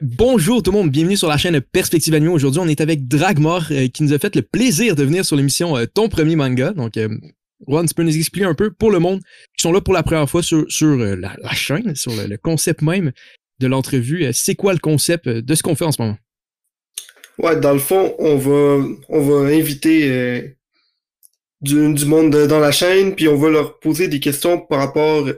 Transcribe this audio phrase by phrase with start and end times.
[0.00, 2.30] Bonjour tout le monde, bienvenue sur la chaîne Perspective Anime.
[2.30, 5.36] Aujourd'hui, on est avec Dragmore euh, qui nous a fait le plaisir de venir sur
[5.36, 6.72] l'émission euh, Ton premier manga.
[6.72, 7.08] Donc, euh,
[7.66, 9.20] Juan, tu peux nous expliquer un peu pour le monde
[9.58, 13.12] qui sont là pour la première fois sur, euh, la, chaîne, sur le, concept même
[13.58, 14.32] de l'entrevue.
[14.32, 16.16] C'est quoi le concept de ce qu'on fait en ce moment?
[17.36, 20.56] Ouais, dans le fond, on va, on va inviter
[21.60, 25.28] du, monde de- dans la chaîne, puis on va leur poser des questions par rapport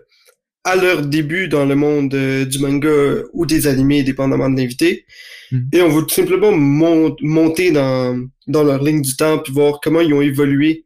[0.64, 5.06] à leur début dans le monde euh, du manga ou des animés, dépendamment de l'invité.
[5.52, 5.68] Mhm.
[5.72, 9.80] Et on va tout simplement mon- monter dans, dans leur ligne du temps, puis voir
[9.82, 10.84] comment ils ont évolué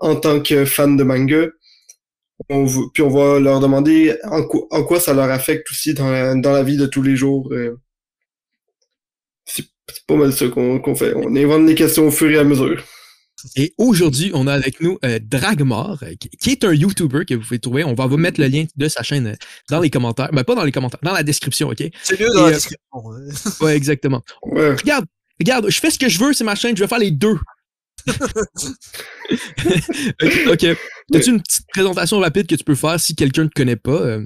[0.00, 1.46] en tant que fans de manga.
[2.50, 6.10] On puis on va leur demander en, quoi- en quoi ça leur affecte aussi dans
[6.10, 7.48] la, dans la vie de tous les jours.
[7.52, 7.78] euh.
[9.46, 9.64] C'est
[10.06, 11.14] pas mal ça qu'on qu'on fait.
[11.14, 12.82] On invente les questions au fur et à mesure.
[13.54, 17.42] Et aujourd'hui, on a avec nous euh, Dragmore, euh, qui, est un YouTuber que vous
[17.42, 17.84] pouvez trouver.
[17.84, 19.34] On va vous mettre le lien de sa chaîne euh,
[19.70, 20.30] dans les commentaires.
[20.32, 21.82] Ben, pas dans les commentaires, dans la description, OK?
[22.02, 22.78] C'est mieux dans la description.
[22.94, 23.26] ouais.
[23.60, 24.22] Ouais, exactement.
[24.42, 24.74] Ouais.
[24.74, 25.06] Regarde,
[25.40, 27.36] regarde, je fais ce que je veux, c'est ma chaîne, je vais faire les deux.
[30.48, 30.66] ok.
[31.12, 33.90] T'as-tu une petite présentation rapide que tu peux faire si quelqu'un ne te connaît pas?
[33.90, 34.24] euh?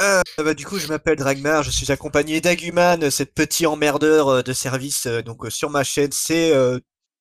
[0.00, 4.42] Euh, bah, du coup, je m'appelle Dragmar, je suis accompagné d'Aguman, cette petit emmerdeur euh,
[4.42, 5.06] de service.
[5.06, 6.78] euh, donc euh, sur ma chaîne, c'est euh,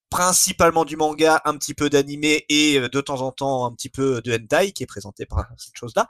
[0.09, 3.89] principalement du manga, un petit peu d'animé et euh, de temps en temps un petit
[3.89, 6.07] peu de hentai qui est présenté par cette chose-là.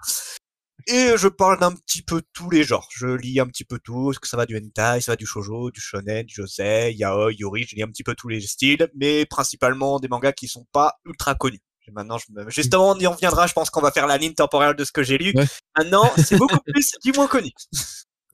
[0.86, 2.88] Et je parle d'un petit peu tous les genres.
[2.92, 5.72] Je lis un petit peu tout, que ça va du hentai, ça va du shoujo,
[5.72, 9.26] du shonen, du josei, yaoi, yuri, je lis un petit peu tous les styles, mais
[9.26, 11.60] principalement des mangas qui sont pas ultra connus.
[11.88, 12.50] Et Maintenant, je me...
[12.50, 13.48] justement, on y reviendra.
[13.48, 15.34] Je pense qu'on va faire la ligne temporelle de ce que j'ai lu.
[15.36, 15.46] Ouais.
[15.78, 17.52] Maintenant, c'est beaucoup plus du moins connu.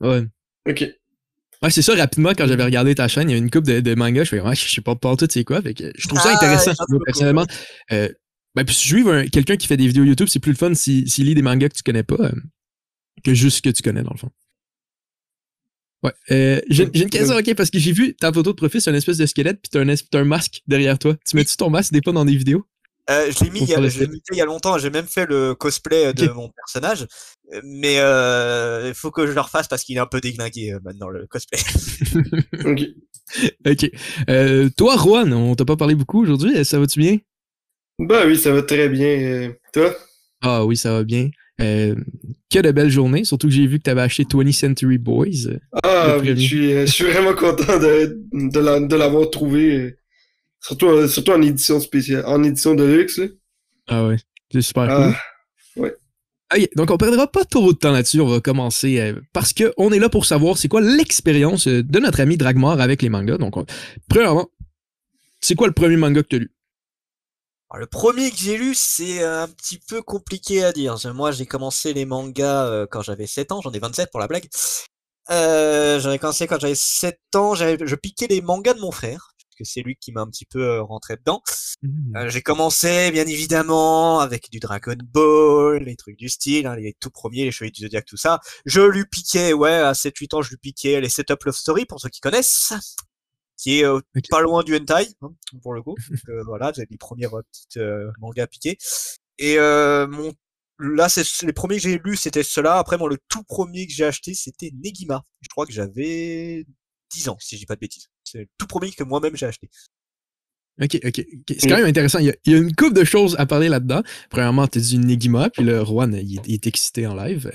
[0.00, 0.26] Ouais.
[0.68, 0.84] Ok.
[1.62, 3.80] Ouais, c'est ça, rapidement, quand j'avais regardé ta chaîne, il y a une coupe de,
[3.80, 5.62] de mangas, je fais, ouais, je sais pas pas tout c'est quoi.
[5.62, 7.46] Fait que je trouve ça Ah, intéressant, moi, personnellement.
[7.92, 8.08] Euh,
[8.54, 11.10] ben, puis suivre un- quelqu'un qui fait des vidéos YouTube, c'est plus le fun s'il
[11.10, 12.32] s'il lit des mangas que tu connais pas, euh,
[13.24, 14.30] que juste ce que tu connais, dans le fond.
[16.02, 16.12] Ouais.
[16.30, 18.96] Euh, j'ai une question, ok, parce que j'ai vu ta photo de profil, c'est une
[18.96, 21.16] espèce de squelette, puis t'as un, un masque derrière toi.
[21.26, 22.66] Tu mets-tu ton masque des fois dans des vidéos?
[23.10, 23.88] Euh, je l'ai mis, il y a- mis
[24.32, 24.78] il y longtemps.
[24.78, 26.34] J'ai même fait le cosplay de Ok.
[26.34, 27.06] mon personnage,
[27.52, 30.72] Euh, mais euh, il faut que je le refasse parce qu'il est un peu déglingué
[30.72, 31.58] euh, maintenant le cosplay.
[33.66, 33.90] Ok.
[34.30, 37.18] Euh, toi, Juan, on t'a pas parlé beaucoup aujourd'hui, euh, ça va-tu bien?
[37.98, 39.06] Bah oui, ça va très bien.
[39.06, 39.94] euh, toi?
[40.42, 41.30] Ah oui, ça va bien.
[41.60, 41.94] Euh,
[42.52, 45.46] que de belles journées, surtout que j'ai vu que tu avais acheté 20th Century Boys.
[45.48, 45.58] euh.
[45.84, 49.96] Ah, je suis, euh, je suis vraiment content de, de la- de l'avoir trouvé.
[50.64, 53.18] Euh, Surtout, surtout en édition spéciale, en édition de luxe.
[53.18, 53.26] Là.
[53.88, 54.16] Ah ouais,
[54.52, 55.14] c'est super Ah,
[55.76, 55.96] cool.
[56.54, 59.72] Ok, donc on perdra pas trop de temps là-dessus, on va commencer euh, parce que
[59.76, 63.08] on est là pour savoir c'est quoi l'expérience euh, de notre ami Dragmar avec les
[63.08, 63.38] mangas.
[63.38, 63.66] Donc, on-
[64.08, 64.48] premièrement,
[65.40, 66.50] c'est quoi le premier manga que tu as lu?
[67.70, 70.96] Alors, le premier que j'ai lu, c'est un petit peu compliqué à dire.
[71.14, 74.28] Moi, j'ai commencé les mangas euh, quand j'avais 7 ans, j'en ai 27 pour la
[74.28, 74.46] blague.
[75.30, 78.92] Euh, j'en ai commencé quand j'avais 7 ans, j'avais- je piquais les mangas de mon
[78.92, 81.42] frère, puisque c'est lui qui m'a un petit peu euh, rentré dedans.
[82.16, 86.94] Euh, j'ai commencé, bien évidemment, avec du Dragon Ball, les trucs du style, hein, les
[86.98, 88.40] tout premiers, les Chevaliers du Zodiac, tout ça.
[88.64, 92.00] Je lui piquais, ouais, à 7-8 ans, je lui piquais les Setup Love Story, pour
[92.00, 92.72] ceux qui connaissent,
[93.56, 94.00] qui est euh,
[94.30, 95.32] pas loin du hentai, hein,
[95.62, 95.94] pour le coup.
[96.10, 97.80] Donc, euh, voilà, j'ai les premiers euh, petites
[98.18, 98.78] mangas piqués.
[99.38, 100.32] Et euh, mon
[100.78, 102.78] là, c'est les premiers que j'ai lus, c'était ceux-là.
[102.78, 105.24] Après, moi, le tout premier que j'ai acheté, c'était Negima.
[105.40, 106.66] Je crois que j'avais
[107.12, 108.08] 10 ans, si je dis pas de bêtises.
[108.24, 109.68] C'est le tout premier que moi-même j'ai acheté.
[110.82, 111.24] Ok, ok.
[111.56, 112.18] C'est quand même intéressant.
[112.18, 114.02] Il y, a, il y a une couple de choses à parler là-dedans.
[114.28, 117.52] Premièrement, tu dit Negima, puis le Juan, il, est- il est excité en live.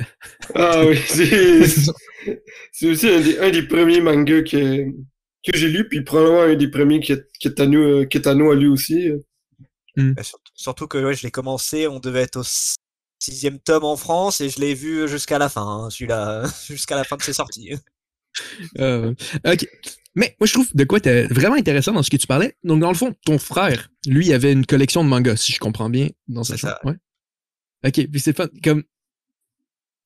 [0.55, 1.67] ah oui, c'est
[2.71, 6.55] c'est aussi un des, un des premiers mangas que, que j'ai lu, puis probablement un
[6.55, 9.09] des premiers que, que Tano, euh, que Tano a lu aussi.
[9.09, 9.19] euh.
[9.97, 10.21] Bah,
[10.55, 12.43] surtout, que ouais, je l'ai commencé, on devait être au
[13.19, 17.03] sixième tome en France et je l'ai vu jusqu'à la fin, hein, celui-là, jusqu'à la
[17.03, 17.71] fin de ses sorties.
[18.79, 19.13] Euh,
[19.45, 19.67] ok.
[20.15, 22.55] Mais moi, je trouve de quoi t'es vraiment intéressant dans ce que tu parlais.
[22.63, 25.59] Donc, dans le fond, ton frère, lui, il avait une collection de mangas, si je
[25.59, 26.79] comprends bien, dans sa chambre.
[26.83, 26.95] Ouais.
[27.85, 28.47] Ok, puis c'est fun.
[28.63, 28.83] Comme.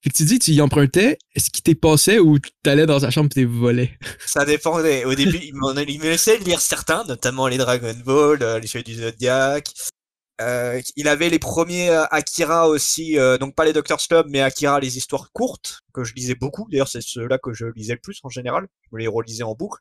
[0.04, 3.10] Fait que tu dis, tu y empruntais, est-ce qu'il t'est passé ou t'allais dans sa
[3.10, 3.98] chambre et t'es volé?
[4.26, 5.06] Ça dépendait.
[5.06, 9.02] Au début, il, me laissait lire certains, notamment les Dragon Ball, euh, les Chevaliers du
[9.02, 9.72] Zodiac.
[10.42, 14.42] Euh, il avait les premiers euh, Akira aussi, euh, donc pas les Doctor Slum, mais
[14.42, 16.68] Akira les histoires courtes que je lisais beaucoup.
[16.72, 18.68] D'ailleurs, c'est ceux-là que je lisais le plus en général.
[18.90, 19.80] Je me les relisais en boucle.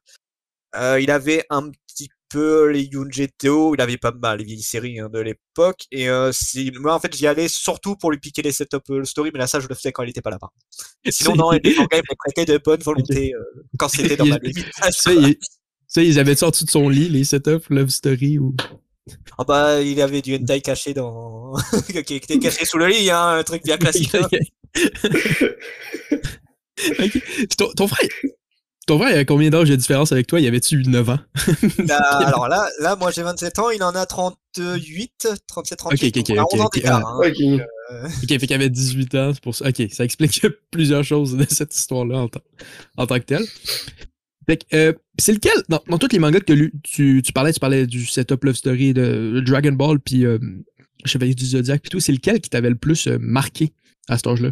[0.75, 5.01] Euh, il avait un petit peu les Yunjeteo, il avait pas mal les vieilles séries
[5.01, 5.87] hein, de l'époque.
[5.91, 9.05] Et euh, c'est- moi, en fait, j'y allais surtout pour lui piquer les setup euh,
[9.05, 10.39] story, mais là, ça, je le faisais quand il était pas là.
[10.39, 10.67] par contre.
[11.11, 14.39] Sinon, non, les mangas, il me prêtait de bonne volonté euh, quand c'était dans ma
[14.39, 14.67] limite.
[14.91, 15.37] Ça, il,
[15.87, 18.55] ça, ils avaient sorti de son lit, les setups Love Story ou.
[19.39, 21.55] Ah bah, il avait du hentai caché dans...
[22.07, 24.15] qui était caché sous le lit, hein, un truc bien classique.
[24.15, 24.29] hein.
[26.99, 27.23] Ok.
[27.57, 28.09] Ton, ton frère,
[28.87, 30.41] ton frère, il avait combien d'âge de différence avec toi?
[30.41, 31.19] Il avait-tu 9 ans?
[31.87, 36.17] Là, alors là, là, moi j'ai 27 ans, il en a 38, 37, 38.
[36.19, 37.29] Ok, ok, donc on a ok, 11 ans ok, d'écart, ah, hein.
[37.29, 37.41] Ok.
[37.93, 39.69] Euh, Ok, fait qu'il avait 18 ans, c'est pour ça.
[39.69, 42.41] Ok, ça explique plusieurs choses de cette histoire-là en, tant-
[42.97, 43.45] en tant que telle.
[44.75, 47.61] Euh, c'est lequel, dans, dans tous les mangas que t'as lus, tu, tu parlais, tu
[47.61, 50.39] parlais du setup Love Story de Dragon Ball, puis euh,
[51.05, 53.73] Chevalier du Zodiac, puis tout, c'est lequel qui t'avait le plus euh, marqué
[54.09, 54.51] à cet âge-là?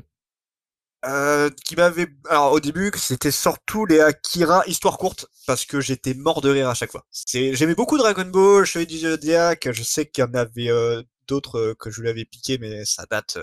[1.06, 2.08] Euh, qui m'avait.
[2.28, 6.68] Alors au début, c'était surtout les Akira histoire courte parce que j'étais mort de rire
[6.68, 7.06] à chaque fois.
[7.10, 9.66] C'est, j'aimais beaucoup Dragon Ball, Chevalier du Zodiac.
[9.72, 12.84] Je sais qu'il y en avait euh, d'autres euh, que je lui avais piqué, mais
[12.84, 13.38] ça date.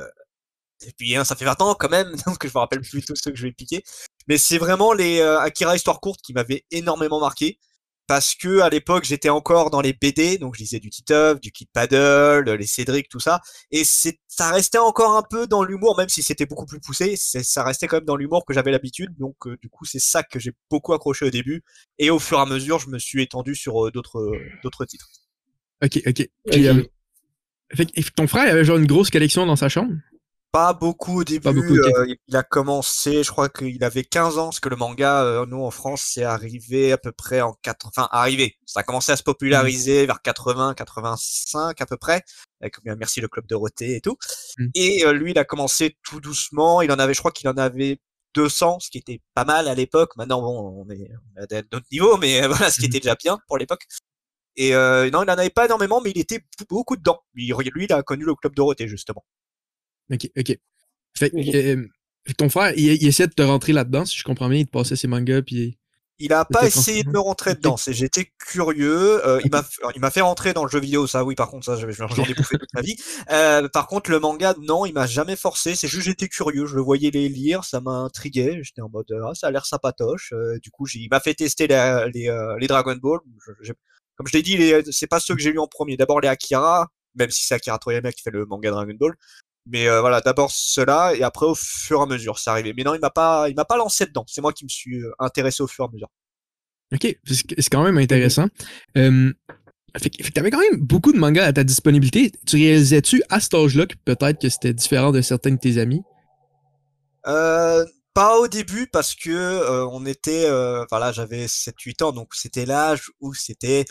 [0.83, 3.03] Euh, Et puis hein, ça fait 20 ans quand même, donc je me rappelle plus
[3.05, 3.83] tous ceux que je ai piqué.
[4.27, 7.59] Mais c'est vraiment les euh, Akira histoire courte qui m'avaient énormément marqué.
[8.07, 11.51] Parce que à l'époque j'étais encore dans les BD, donc je lisais du Titeuf, du
[11.51, 15.97] Kid Paddle, les Cédric, tout ça et c'est ça restait encore un peu dans l'humour
[15.97, 18.71] même si c'était beaucoup plus poussé c'est ça restait quand même dans l'humour que j'avais
[18.71, 21.65] l'habitude donc euh, du coup c'est ça que j'ai beaucoup accroché au début
[21.99, 24.85] et au fur et à mesure je me suis étendu sur euh, d'autres euh, d'autres
[24.85, 25.09] titres
[25.83, 26.13] Ok, ok.
[26.13, 26.29] Puis,
[26.69, 26.77] Ok.
[26.77, 26.83] euh,
[27.75, 27.85] fait
[28.15, 29.93] ton frère il avait genre une grosse collection dans sa chambre?
[30.57, 34.45] Pas beaucoup au début beaucoup, euh, il a commencé je crois qu'il avait 15 ans
[34.45, 37.85] parce que le manga euh, nous en France c'est arrivé à peu près en 4
[37.85, 38.57] enfin arrivé.
[38.65, 42.23] Ça a commencé à se populariser vers 80 85 à peu près
[42.59, 44.17] avec bien merci le club Dorothée et tout.
[44.57, 44.67] Mm.
[44.73, 46.81] et euh, lui il a commencé tout doucement.
[46.81, 47.99] Il en avait je crois qu'il en avait
[48.33, 50.15] 200 ce qui était pas mal à l'époque.
[50.17, 52.89] Maintenant bon on est on est à d'autres niveaux mais euh, voilà ce qui Mm.
[52.89, 53.85] était déjà bien pour l'époque.
[54.55, 57.19] Et euh, non il en avait pas énormément mais il était beaucoup dedans.
[57.35, 59.23] Lui, lui il a connu le club Dorothée justement
[60.11, 60.57] Ok, ok.
[61.17, 61.87] Fait, que, euh,
[62.37, 64.71] ton frère, il, il essayait de te rentrer là-dedans, si je comprends bien, il te
[64.71, 65.77] passait ses mangas, puis...
[66.19, 67.75] Il a pas essayé de me rentrer dedans.
[67.93, 69.23] J'étais curieux.
[69.27, 71.05] euh, il m'a f- il m'a fait rentrer dans le jeu vidéo.
[71.05, 72.95] Ça oui par contre ça j'en ai bouffé toute ma vie.
[73.29, 75.75] Euh, par contre le manga non il m'a jamais forcé.
[75.75, 76.65] C'est juste j'étais curieux.
[76.65, 78.59] Je le voyais les lire ça m'a intrigué.
[78.63, 80.33] J'étais en mode ah, ça a l'air sympatoche.
[80.33, 83.19] Euh, du coup il m'a fait tester la- les euh, les Dragon Ball.
[83.61, 83.73] Je-
[84.15, 85.97] comme je l'ai dit les- c'est pas ceux que j'ai lu en premier.
[85.97, 89.13] D'abord les Akira même si c'est Akira Toriyama qui fait le manga Dragon Ball.
[89.69, 92.73] Mais euh, voilà, d'abord cela et après au fur et à mesure, c'est arrivé.
[92.75, 94.25] Mais non, il m'a pas, il m'a pas lancé dedans.
[94.27, 96.09] C'est moi qui me suis euh, intéressé au fur et à mesure.
[96.93, 98.47] Ok, c'est quand même intéressant.
[98.97, 99.33] Euh,
[99.99, 102.31] fait, que- t'avais quand même beaucoup de mangas à ta disponibilité.
[102.45, 106.01] Tu réalisais-tu à cet âge-là que peut-être que c'était différent de certains de tes amis?
[107.27, 107.83] Euh,
[108.13, 110.49] pas au début parce que euh, on était,
[110.89, 113.83] voilà, j'avais 7-8 ans, donc c'était l'âge où c'était,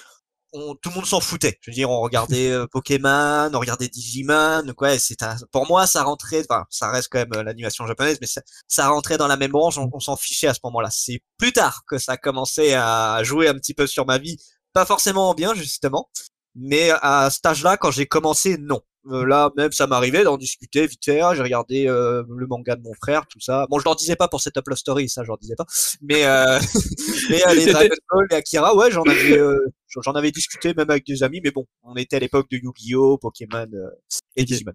[0.56, 1.58] on, tout le monde s'en foutait.
[1.60, 5.86] Je veux dire, on regardait euh, Pokémon, on regardait Digimon, ouais, c'est un- pour moi
[5.86, 9.26] ça rentrait, enfin, ça reste quand même euh, l'animation japonaise, mais ça, ça rentrait dans
[9.28, 10.88] la même branche, on, on s'en fichait à ce moment-là.
[10.90, 14.38] C'est plus tard que ça a commencé à jouer un petit peu sur ma vie,
[14.72, 16.08] pas forcément en bien justement,
[16.54, 18.80] mais à cet âge-là, quand j'ai commencé, non.
[19.12, 21.20] Euh, là, même, ça m'arrivait d'en discuter vite fait.
[21.20, 23.66] Ah, J'ai regardé euh, le manga de mon frère, tout ça.
[23.70, 25.64] Bon, je leur disais pas pour cette Up Love Story, ça, je leur disais pas.
[26.02, 26.58] Mais, euh,
[27.30, 30.90] mais euh, les Dragon Ball, les Akira, ouais, j'en avais, euh, j'en avais discuté même
[30.90, 31.40] avec des amis.
[31.42, 33.90] Mais bon, on était à l'époque de Yu-Gi-Oh, Pokémon euh,
[34.36, 34.44] et.
[34.44, 34.72] Digimon.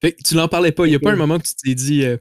[0.00, 0.86] Fait que tu n'en parlais pas.
[0.86, 2.16] Il y a pas un moment que tu t'es dit, euh,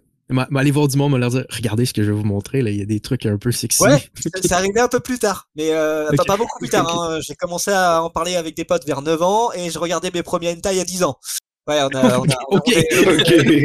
[0.55, 2.69] aller voir du monde, me leur dire, regardez ce que je vais vous montrer, là,
[2.69, 3.83] il y a des trucs un peu sexy.
[3.83, 6.87] Ouais, c'est c'est arrivé un peu plus tard, mais euh, pas beaucoup plus tard.
[6.89, 7.19] Hein.
[7.21, 10.23] J'ai commencé à en parler avec des potes vers 9 ans et je regardais mes
[10.23, 11.17] premiers hentai à 10 ans.
[11.65, 12.67] Ouais, on a, on a, Ok.
[12.67, 12.75] on.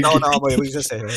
[0.00, 0.98] Non, non, ouais, oui, je sais.
[0.98, 1.12] Voilà,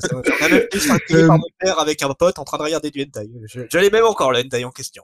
[0.00, 2.38] ça- on a même pu se faire griller Euh, par mon père avec un pote
[2.38, 3.28] en train de regarder du hentai.
[3.44, 5.02] Je, je l'ai même encore, le hentai en question.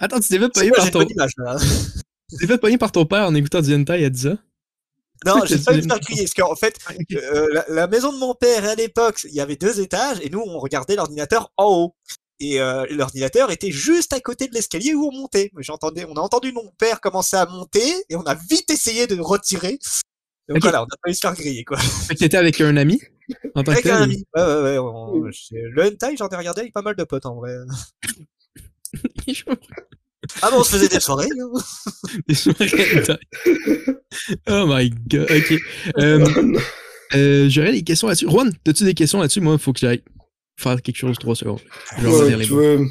[0.00, 1.14] Attends, tu t'es pogner quoi, par ton, tu
[2.38, 4.38] t'es fait pogner par ton père en écoutant du hentai à 10 ans?
[5.26, 7.06] Non, j'ai pas eu de faire griller, parce qu'en fait, Ok.
[7.14, 10.30] euh, la, la maison de mon père, à l'époque, il y avait deux étages, et
[10.30, 11.94] nous, on regardait l'ordinateur en haut.
[12.40, 15.50] Et euh, l'ordinateur était juste à côté de l'escalier où on montait.
[15.58, 19.18] J'entendais, on a entendu mon père commencer à monter, et on a vite essayé de
[19.20, 19.78] retirer.
[20.48, 21.78] Donc voilà, on a pas eu se faire griller, quoi.
[22.08, 23.00] Que t'étais avec un ami
[23.54, 24.24] en tant Avec un ami.
[24.36, 24.78] Ouais, ouais, ouais.
[24.78, 27.54] on- Le hentai, j'en ai regardé avec pas mal de potes, en vrai.
[30.42, 31.28] Ah bon, on se faisait des soirées.
[32.28, 32.68] Des soirées.
[34.48, 35.54] Oh my god, ok.
[35.98, 36.58] Euh,
[37.14, 38.26] euh, J'aurais des questions là-dessus.
[38.28, 39.40] Juan, as-tu des questions là-dessus?
[39.40, 40.02] Moi, il faut que j'aille
[40.58, 41.60] faire quelque chose 3 secondes.
[42.02, 42.86] Ouais, tu, veux,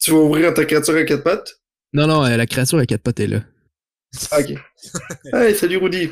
[0.00, 1.60] tu veux ouvrir ta créature à quatre pattes?
[1.92, 3.42] Non, non, euh, la créature à quatre pattes est là.
[4.30, 4.54] Ah, ok.
[5.34, 6.10] hey, salut Rudy.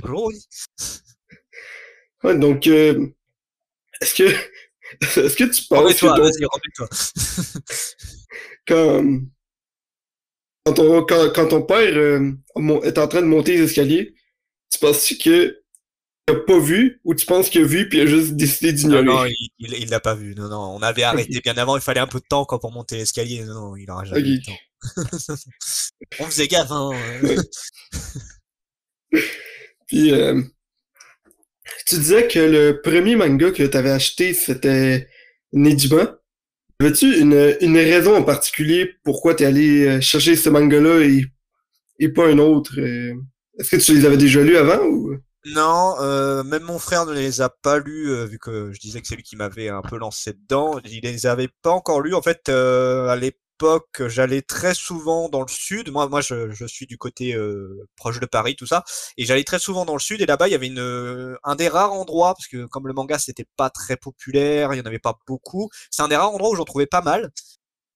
[0.00, 0.38] Bonjour, oui.
[2.24, 3.06] Ouais, donc, euh,
[4.00, 4.22] est-ce que,
[5.20, 6.40] est-ce que tu penses que vas-y,
[8.66, 9.22] quand,
[10.64, 12.32] quand, ton, quand, quand ton père euh,
[12.84, 14.14] est en train de monter les escaliers,
[14.70, 15.61] tu penses que
[16.28, 19.02] a pas vu ou tu penses qu'il a vu puis il a juste décidé Non,
[19.02, 19.04] d'ignorer?
[19.04, 20.34] non, il, il, il l'a pas vu.
[20.36, 21.76] Non, non, on avait arrêté bien avant.
[21.76, 23.44] Il fallait un peu de temps quand pour monter l'escalier.
[23.44, 24.26] Non, non, il aura jamais Ok.
[24.26, 24.58] eu le temps.
[26.20, 26.90] on faisait gaffe, hein.
[29.88, 30.40] Puis, euh,
[31.86, 35.08] tu disais que le premier manga que tu avais acheté, c'était
[35.52, 36.18] Nejima.
[36.80, 41.24] Avais-tu une, une raison en particulier pourquoi t'es allé euh, chercher ce manga-là et,
[41.98, 42.80] et pas un autre?
[42.80, 43.14] euh?
[43.58, 45.16] Est-ce que tu les avais déjà lus avant ou?
[45.44, 49.00] Non, euh, même mon frère ne les a pas lus, euh, vu que je disais
[49.00, 50.78] que c'est lui qui m'avait un peu lancé dedans.
[50.84, 52.14] Il les avait pas encore lus.
[52.14, 55.90] En fait, euh, à l'époque, j'allais très souvent dans le sud.
[55.90, 58.84] Moi, moi, je, je suis du côté euh, proche de Paris, tout ça,
[59.16, 60.20] et j'allais très souvent dans le sud.
[60.22, 63.18] Et là-bas, il y avait une, un des rares endroits, parce que comme le manga
[63.18, 65.70] c'était pas très populaire, il y en avait pas beaucoup.
[65.90, 67.32] C'est un des rares endroits où j'en trouvais pas mal.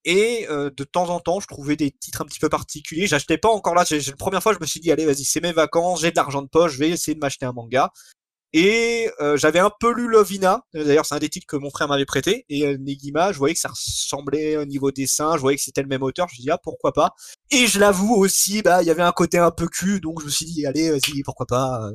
[0.05, 3.07] Et euh, de temps en temps, je trouvais des titres un petit peu particuliers.
[3.07, 3.83] J'achetais pas encore là.
[3.85, 6.15] j'ai- La première fois, je me suis dit, allez, vas-y, c'est mes vacances, j'ai de
[6.15, 7.91] l'argent de poche, je vais essayer de m'acheter un manga.
[8.53, 10.61] Et euh, j'avais un peu lu Lovina.
[10.73, 12.45] D'ailleurs, c'est un des titres que mon frère m'avait prêté.
[12.49, 15.35] Et euh, Negima, je voyais que ça ressemblait au niveau dessin.
[15.35, 16.27] Je voyais que c'était le même auteur.
[16.29, 17.13] Je me dit, ah, pourquoi pas?
[17.51, 19.99] Et je l'avoue aussi, bah, il y avait un côté un peu cul.
[20.01, 21.91] Donc, je me suis dit, allez, vas-y, pourquoi pas?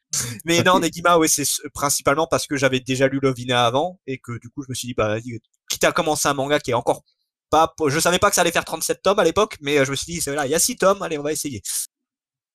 [0.44, 4.00] Mais non, Negima, ouais, c'est principalement parce que j'avais déjà lu Lovina avant.
[4.06, 6.58] Et que du coup, je me suis dit, bah, vas-y, quitte à commencer un manga
[6.58, 7.02] qui est encore
[7.50, 7.74] pas.
[7.88, 9.56] Je savais pas que ça allait faire 37 tomes à l'époque.
[9.60, 11.02] Mais euh, je me suis dit, c'est là, il y a 6 tomes.
[11.02, 11.62] Allez, on va essayer.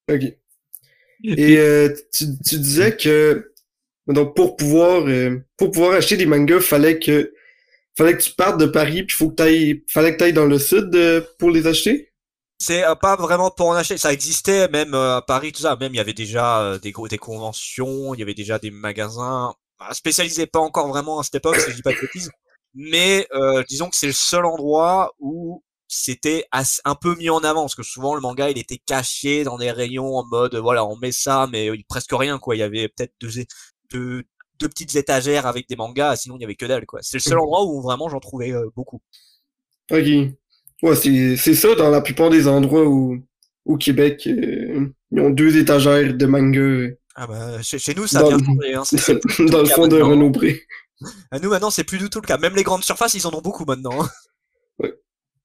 [0.09, 0.23] Ok.
[1.23, 3.53] Et euh, tu, tu disais que
[4.07, 7.31] donc pour pouvoir euh, pour pouvoir acheter des mangas, fallait que
[7.95, 10.57] fallait que tu partes de Paris, puis faut que t'ailles fallait que t'ailles dans le
[10.57, 12.11] sud euh, pour les acheter?
[12.61, 15.75] C'est euh, pas vraiment pour en acheter, ça existait même euh, à Paris, tout ça.
[15.77, 18.69] Même il y avait déjà euh, des gros des conventions, il y avait déjà des
[18.69, 22.29] magasins bah, spécialisés pas encore vraiment à cette époque, si je dis pas de bêtises.
[22.73, 26.45] Mais euh, disons que c'est le seul endroit où c'était
[26.85, 29.71] un peu mis en avant, parce que souvent le manga il était caché dans des
[29.71, 32.55] rayons en mode voilà on met ça, mais euh, presque rien quoi.
[32.55, 33.29] Il y avait peut-être deux,
[33.91, 34.23] deux
[34.59, 36.99] deux petites étagères avec des mangas, sinon il y avait que dalle quoi.
[37.01, 39.01] C'est le seul endroit où vraiment j'en trouvais euh, beaucoup.
[39.91, 40.05] Ok.
[40.83, 43.17] Ouais, c'est ça dans la plupart des endroits où
[43.65, 48.19] au Québec euh, ils ont deux étagères de mangas Ah bah chez, chez nous ça
[48.19, 48.83] a Dans- bien changé, hein.
[49.51, 50.01] dans le fond de.
[50.01, 50.61] Renaud Bré.
[51.31, 52.37] À nous maintenant, c'est plus du tout le cas.
[52.37, 54.03] Même les grandes surfaces, ils en ont beaucoup maintenant.
[54.03, 54.09] hein.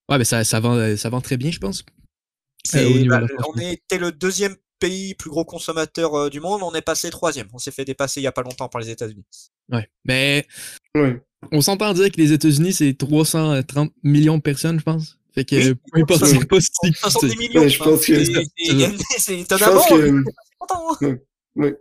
[0.08, 1.84] Ouais, mais ça, ça, vend, euh, ça vend très bien, je pense.
[2.74, 6.62] Niveau bah, on était le deuxième pays plus gros consommateur euh, du monde.
[6.62, 7.48] On est passé troisième.
[7.52, 9.24] On s'est fait dépasser il y a pas longtemps par les États-Unis.
[9.72, 9.88] Ouais.
[10.04, 10.46] Mais
[10.94, 11.20] Ouais.
[11.52, 15.18] on s'entend dire que les États-Unis, c'est 330 millions de personnes, je pense.
[15.34, 16.28] Fait que Oui, peu importe, oui.
[16.40, 16.92] c'est pas si.
[16.94, 17.60] 70 millions.
[17.62, 18.24] Ouais, je pense que-
[19.18, 19.82] c'est- étonnamment.
[20.58, 21.72] content, hein.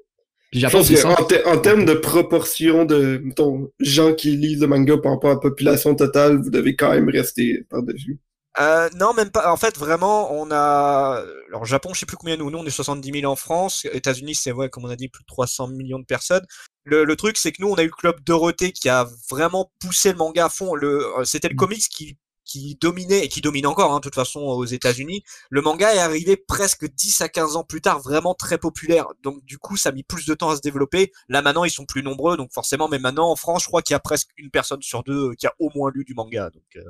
[0.52, 4.62] Puis je pense que en, te- en termes de proportion de mettons, gens qui lisent
[4.62, 8.20] le manga par rapport à la population totale, vous devez quand même rester par-dessus.
[8.58, 9.52] Euh, non, même pas.
[9.52, 11.22] En fait, vraiment, on a.
[11.50, 12.50] Alors, Japon, je sais plus combien nous.
[12.50, 13.86] Nous, on est 70 000 en France.
[13.92, 16.46] États-Unis, c'est, ouais, comme on a dit, plus de 300 millions de personnes.
[16.86, 19.72] Le, le truc, c'est que nous, on a eu le club Dorothée qui a vraiment
[19.82, 20.74] poussé le manga à fond.
[20.74, 21.58] Le, euh, c'était le Mm.
[21.58, 22.18] comics qui,
[22.56, 25.24] qui dominait et qui domine encore, hein, de toute façon, aux États-Unis.
[25.50, 29.08] Le manga est arrivé presque 10 à 15 ans plus tard, vraiment très populaire.
[29.24, 31.12] Donc, du coup, ça a mis plus de temps à se développer.
[31.28, 32.38] Là, maintenant, ils sont plus nombreux.
[32.38, 35.04] Donc, forcément, mais maintenant, en France, je crois qu'il y a presque une personne sur
[35.04, 36.50] deux euh, qui a au moins lu du manga.
[36.50, 36.82] Donc, euh,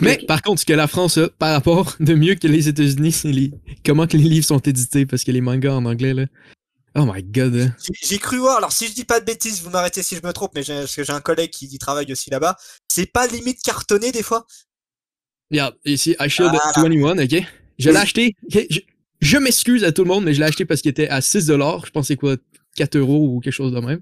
[0.00, 3.12] Mais par contre, ce que la France a par rapport de mieux que les États-Unis,
[3.12, 3.52] c'est les...
[3.84, 6.26] comment que les livres sont édités, parce que les mangas en anglais, là.
[6.94, 7.72] Oh my god.
[8.02, 10.32] J'ai- cru voir, alors si je dis pas de bêtises, vous m'arrêtez si je me
[10.32, 12.56] trompe, mais j'ai- parce que j'ai un collègue qui, qui travaille aussi là-bas,
[12.88, 14.46] c'est pas limite cartonné des fois?
[15.50, 16.72] Regarde, ici, I Shield Voilà.
[16.76, 17.44] 21, ok?
[17.78, 18.36] Je l'ai acheté.
[18.48, 18.60] Je,
[19.20, 21.46] je m'excuse à tout le monde, mais je l'ai acheté parce qu'il était à 6
[21.46, 22.36] Je pensais quoi,
[22.76, 24.00] 4 euros ou quelque chose de même.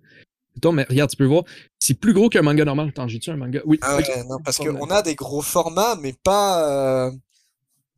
[0.57, 1.45] Attends, mais regarde, tu peux voir.
[1.79, 2.89] C'est plus gros qu'un manga normal.
[2.89, 3.61] Attends, j'ai-tu un manga?
[3.65, 3.79] Oui.
[3.83, 7.07] Ah ouais, non, parce qu'on a des gros formats, mais pas...
[7.07, 7.11] euh,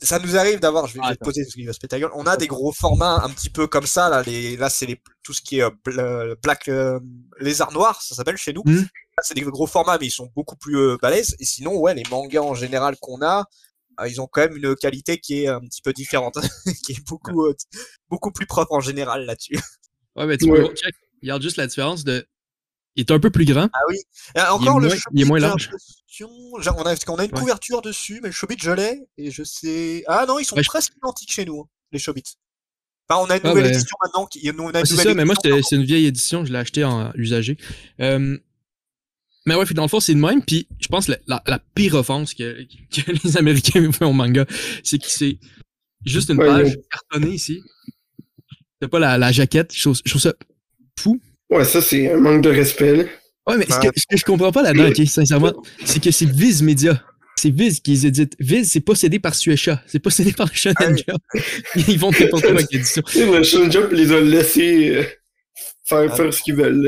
[0.05, 1.97] Ça nous arrive d'avoir, je vais, je vais te poser parce qu'il va se péter
[1.97, 4.57] la gueule, on a des gros formats un petit peu comme ça, là, les...
[4.57, 5.01] là c'est les...
[5.23, 6.99] tout ce qui est euh, bl- Black euh,
[7.41, 8.63] Lézard Noir, ça s'appelle chez nous.
[9.17, 11.95] Là, c'est des gros formats, mais ils sont beaucoup plus euh, balèzes, et sinon, ouais,
[11.95, 13.45] les mangas en général qu'on a,
[14.01, 16.39] euh, ils ont quand même une qualité qui est un petit peu différente,
[16.85, 17.55] qui est beaucoup, euh,
[18.09, 19.59] beaucoup plus propre en général là-dessus.
[20.17, 20.57] Ouais, mais tu Ouais.
[20.57, 20.95] peux voir, check.
[21.23, 22.27] Regarde juste la différence de.
[22.97, 23.69] Il est un peu plus grand.
[23.73, 23.97] Ah oui.
[24.37, 25.71] Et encore le moins- il est moins large.
[26.19, 27.41] genre, on a, qu'on a une Ouais.
[27.41, 30.05] couverture dessus, mais le Chobit je l'ai et je sais.
[30.07, 32.37] Ah non, ils sont Ouais, je- presque identiques chez nous, hein, les Chobits.
[33.09, 34.27] Enfin, on a une Ah, nouvelle ben- édition maintenant.
[34.27, 36.45] Qui, on a une Ah, c'est ça, mais moi, c'est une vieille édition.
[36.45, 37.57] Je l'ai acheté en usagé.
[38.01, 38.39] Euh,
[39.47, 40.45] mais ouais, puis dans le fond, c'est de même.
[40.45, 44.13] Puis je pense que la, la, la pire offense que, que les Américains font au
[44.13, 44.45] manga,
[44.85, 45.39] c'est que c'est
[46.05, 47.63] juste une Ouais, page cartonnée ici.
[48.81, 49.73] C'est pas la, la jaquette.
[49.75, 50.35] Je trouve, je trouve ça
[50.99, 51.21] fou.
[51.53, 52.97] Ouais, ça c'est un manque de respect.
[52.97, 53.05] là.
[53.47, 55.53] Ouais, mais ce que, ce que je comprends pas là-dedans, sincèrement,
[55.85, 57.03] c'est que c'est Viz Media.
[57.37, 58.35] C'est Viz qui les édite.
[58.39, 59.83] Viz, c'est possédé par Suecha.
[59.87, 60.97] C'est possédé par Shonen.
[60.97, 61.21] Jump.
[61.89, 63.03] Ils vont n'importe quoi avec l'édition.
[63.07, 65.03] Shonen Jump les a laissés euh,
[65.85, 66.15] faire, Ah.
[66.17, 66.83] faire ce qu'ils veulent.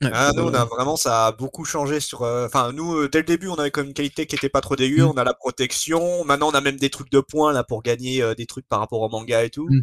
[0.00, 0.10] là.
[0.12, 2.22] Ah, nous, on a vraiment, ça a beaucoup changé sur.
[2.22, 4.60] euh, Enfin, nous, euh, dès le début, on avait comme une qualité qui était pas
[4.60, 5.04] trop dégueu.
[5.04, 5.10] Mm.
[5.10, 6.24] On a la protection.
[6.24, 8.80] Maintenant, on a même des trucs de points là pour gagner euh, des trucs par
[8.80, 9.68] rapport au manga et tout.
[9.70, 9.80] Mm.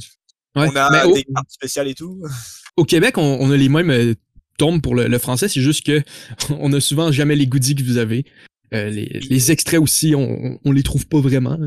[0.55, 2.21] Ouais, On a au, des cartes spéciales et tout.
[2.77, 4.15] au Québec, on, on a les mêmes euh,
[4.57, 6.01] tombe pour le, le français, c'est juste que
[6.59, 8.25] on a souvent jamais les goodies que vous avez.
[8.73, 11.57] Euh, les, les extraits aussi, on, on les trouve pas vraiment.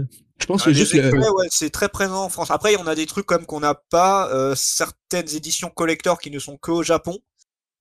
[0.41, 1.11] Je pense Ah, que juste le.
[1.13, 2.51] ouais, c'est très présent en France.
[2.51, 6.39] Après, on a des trucs comme qu'on n'a pas euh, certaines éditions collector qui ne
[6.39, 7.19] sont que au Japon.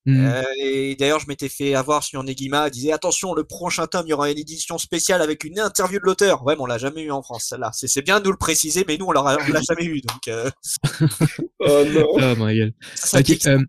[0.07, 0.25] Hmm.
[0.25, 4.09] Euh, et d'ailleurs, je m'étais fait avoir sur Negima, disait attention, le prochain tome, il
[4.09, 6.43] y aura une édition spéciale avec une interview de l'auteur.
[6.43, 7.69] Ouais, mais on l'a jamais eu en France, celle-là.
[7.73, 10.01] C'est c'est bien de nous le préciser, mais nous, on on l'a jamais eu.
[10.01, 10.49] Donc, euh,
[11.59, 12.07] Oh non.
[12.15, 12.73] Oh my god.
[12.95, 13.25] ça, ça Ok.
[13.25, 13.45] kick.
[13.47, 13.59] euh,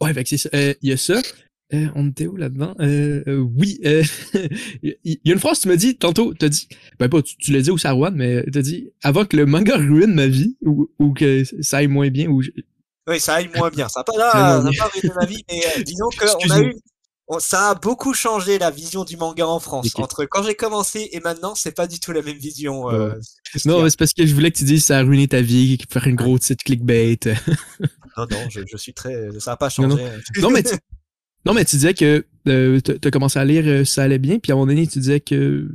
[0.00, 0.48] Ouais, fait que c'est ça.
[0.54, 1.20] Euh, Il y a ça.
[1.74, 2.74] Euh, on était où là-dedans?
[2.78, 3.80] Oui.
[4.82, 6.34] Il y a une phrase que tu m'as dit tantôt.
[6.34, 6.68] T'as dit.
[6.98, 9.76] Ben pas, tu, tu l'as dit au Sarwan, mais t'as dit avant que le manga
[9.76, 12.50] ruine ma vie ou, ou que ça aille moins bien ou je-
[13.08, 13.88] Oui, ça aille moins bien.
[13.88, 16.74] Ça n'a pas, là, ça pas ma vie, mais euh, disons qu'on a eu.
[17.28, 19.88] on- ça a beaucoup changé la vision du manga en France.
[19.96, 22.90] Entre quand j'ai commencé et maintenant, c'est pas du tout la même vision.
[22.90, 23.60] euh, Ouais.
[23.64, 26.06] Non, c'est parce que je voulais que tu dises ça a ruiné ta vie, faire
[26.06, 27.18] une grosse site clickbait.
[28.16, 29.28] non, non, je, je suis très.
[29.40, 29.96] Ça n'a pas Non, non.
[29.96, 30.10] changé.
[30.40, 30.74] non, mais tu,
[31.44, 34.38] non, mais tu disais que euh, t'as t'as commencé à lire, euh, ça allait bien,
[34.38, 35.68] puis à un moment donné, tu disais que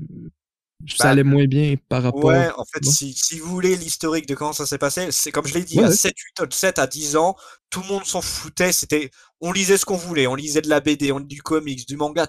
[0.95, 2.23] ça Bah, allait moins bien par rapport.
[2.25, 2.91] Ouais, en fait, Ouais.
[2.91, 5.79] si, si vous voulez l'historique de comment ça s'est passé, c'est comme je l'ai dit,
[5.79, 5.95] Ouais, à ouais.
[5.95, 7.35] 7, 8, 7 à 10 ans,
[7.69, 8.71] tout le monde s'en foutait.
[8.71, 11.97] C'était, on lisait ce qu'on voulait, on lisait de la BD, on, du comics, du
[11.97, 12.27] manga.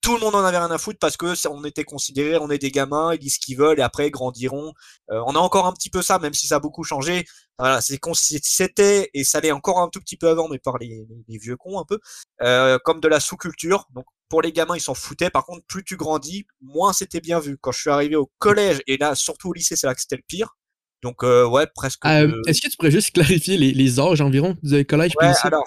[0.00, 2.58] Tout le monde en avait rien à foutre parce que on était considérés, on est
[2.58, 4.72] des gamins, ils disent ce qu'ils veulent et après ils grandiront.
[5.10, 7.24] Euh, on a encore un petit peu ça, même si ça a beaucoup changé.
[7.58, 10.78] Voilà, c'est qu'on- c'était et ça allait encore un tout petit peu avant, mais par
[10.78, 11.98] les, les- les vieux cons un peu,
[12.42, 13.86] euh, comme de la sous-culture.
[13.92, 15.30] Donc pour les gamins, ils s'en foutaient.
[15.30, 17.56] Par contre, plus tu grandis, moins c'était bien vu.
[17.60, 20.16] Quand je suis arrivé au collège et là, surtout au lycée, c'est là que c'était
[20.16, 20.56] le pire.
[21.02, 22.04] Donc euh, ouais, presque.
[22.06, 25.26] Euh, de- Est-ce que tu pourrais juste clarifier les, les âges environ du collège Ouais,
[25.26, 25.40] lycée?
[25.44, 25.64] alors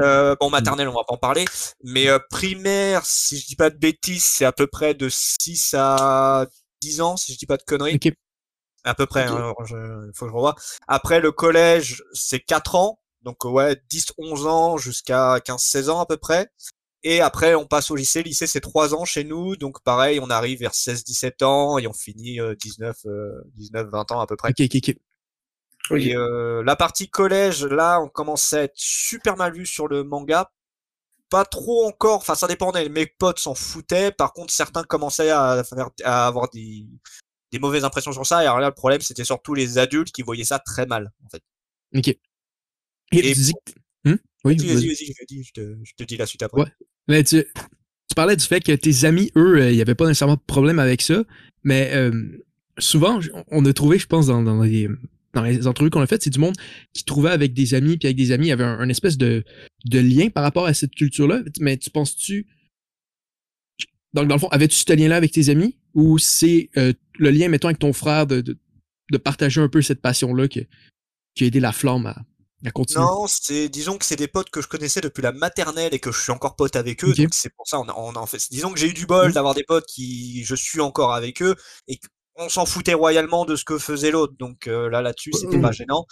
[0.00, 1.44] Euh, bon, maternelle, on va pas en parler.
[1.84, 5.74] Mais euh, primaire, si je dis pas de bêtises, c'est à peu près de 6
[5.78, 6.46] à
[6.80, 7.94] 10 ans, si je dis pas de conneries.
[7.96, 8.12] Ok.
[8.84, 9.30] À peu près, Ok.
[9.30, 9.52] hein,
[10.14, 10.56] faut que je revoie.
[10.88, 12.98] Après, le collège, c'est 4 ans.
[13.22, 16.48] Donc, euh, ouais, 10, 11 ans jusqu'à 15, 16 ans à peu près.
[17.04, 18.22] Et après, on passe au lycée.
[18.22, 19.56] Lycée, c'est 3 ans chez nous.
[19.56, 23.88] Donc, pareil, on arrive vers 16, 17 ans et on finit euh, 19, euh, 19,
[23.88, 24.50] 20 ans à peu près.
[24.50, 24.96] Ok, ok, ok.
[25.90, 26.00] Ok.
[26.00, 30.04] Et euh, la partie collège, là, on commençait à être super mal vu sur le
[30.04, 30.52] manga.
[31.28, 32.88] Pas trop encore, enfin ça dépendait.
[32.88, 34.12] Mes potes s'en foutaient.
[34.12, 36.86] Par contre, certains commençaient à, faire, à avoir des,
[37.50, 38.44] des mauvaises impressions sur ça.
[38.44, 41.28] Et alors là, le problème, c'était surtout les adultes qui voyaient ça très mal, en
[41.30, 41.42] fait.
[41.96, 42.08] Ok.
[42.08, 42.18] Et,
[43.12, 43.34] Et
[44.04, 44.16] Hmm?
[44.44, 45.26] Oui, Vas-y, vas-y.
[45.28, 46.62] dis, je, te, je te dis la suite après.
[46.62, 46.72] Ouais.
[47.08, 50.06] Mais tu, tu parlais du fait que tes amis, eux, euh, il n'y avait pas
[50.06, 51.24] nécessairement de problème avec ça,
[51.64, 52.12] mais euh,
[52.78, 54.88] souvent, on a trouvé, je pense, dans, dans, les,
[55.34, 56.54] dans les entrevues qu'on a faites, c'est du monde
[56.92, 59.18] qui trouvait avec des amis, puis avec des amis, il y avait un, un espèce
[59.18, 59.44] de,
[59.84, 61.42] de lien par rapport à cette culture-là.
[61.60, 62.46] Mais tu penses-tu.
[64.14, 67.48] Donc, dans le fond, avais-tu ce lien-là avec tes amis, ou c'est euh, le lien,
[67.48, 68.58] mettons, avec ton frère de, de,
[69.10, 70.66] de partager un peu cette passion-là qui,
[71.34, 72.22] qui a aidé la flamme à?
[72.94, 76.12] Non, c'est disons que c'est des potes que je connaissais depuis la maternelle et que
[76.12, 77.14] je suis encore pote avec eux.
[77.14, 78.38] Donc c'est pour ça on, a- on en fait.
[78.50, 81.56] Disons que j'ai eu du bol d'avoir des potes qui je suis encore avec eux
[81.88, 81.98] et
[82.36, 84.34] on s'en foutait royalement de ce que faisait l'autre.
[84.38, 86.06] Donc euh, là là-dessus c'était pas gênant.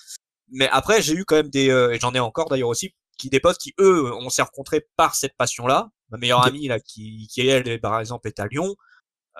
[0.50, 3.30] Mais après j'ai eu quand même des euh, et j'en ai encore d'ailleurs aussi qui
[3.30, 5.90] des potes qui eux on s'est rencontrés par cette passion-là.
[6.10, 8.76] Ma meilleure amie là qui qui elle par exemple est à Lyon.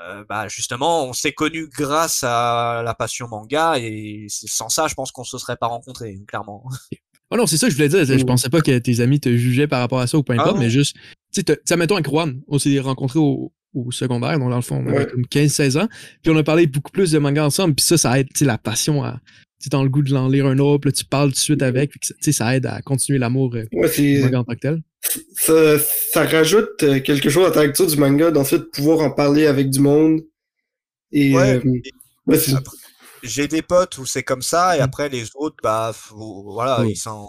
[0.08, 4.94] Euh, bah justement, on s'est connus grâce à la passion manga et sans ça, je
[4.94, 6.64] pense qu'on se serait pas rencontrés, clairement.
[7.32, 8.04] Oh non, c'est ça que je voulais dire.
[8.04, 8.26] Je Mm.
[8.26, 10.58] pensais pas que tes amis te jugeaient par rapport à ça ou peu Ah importe,
[10.58, 10.96] mais juste,
[11.32, 14.82] tu sais, mettons avec Juan, on s'est rencontrés au, au secondaire, donc dans le fond,
[14.84, 15.06] on avait Ouais.
[15.06, 15.88] comme 15-16 ans,
[16.24, 18.44] puis on a parlé beaucoup plus de manga ensemble, puis ça, ça aide, tu sais,
[18.44, 19.20] la passion à,
[19.60, 21.34] tu sais, dans le goût de l'en lire un autre, puis là, tu parles tout
[21.34, 23.94] de suite avec, puis ça- tu sais, ça aide à continuer l'amour euh, Ouais, du
[23.94, 24.82] c'est, manga en tant que tel.
[25.36, 25.78] Ça,
[26.12, 29.70] ça rajoute euh, quelque chose à ta lecture du manga, d'ensuite pouvoir en parler avec
[29.70, 30.20] du monde.
[31.12, 31.80] Et, Ouais, euh,
[32.26, 32.38] ouais,
[33.22, 34.82] j'ai des potes où c'est comme ça, et Mm.
[34.82, 37.28] après les autres, bah faut- voilà, ils s'en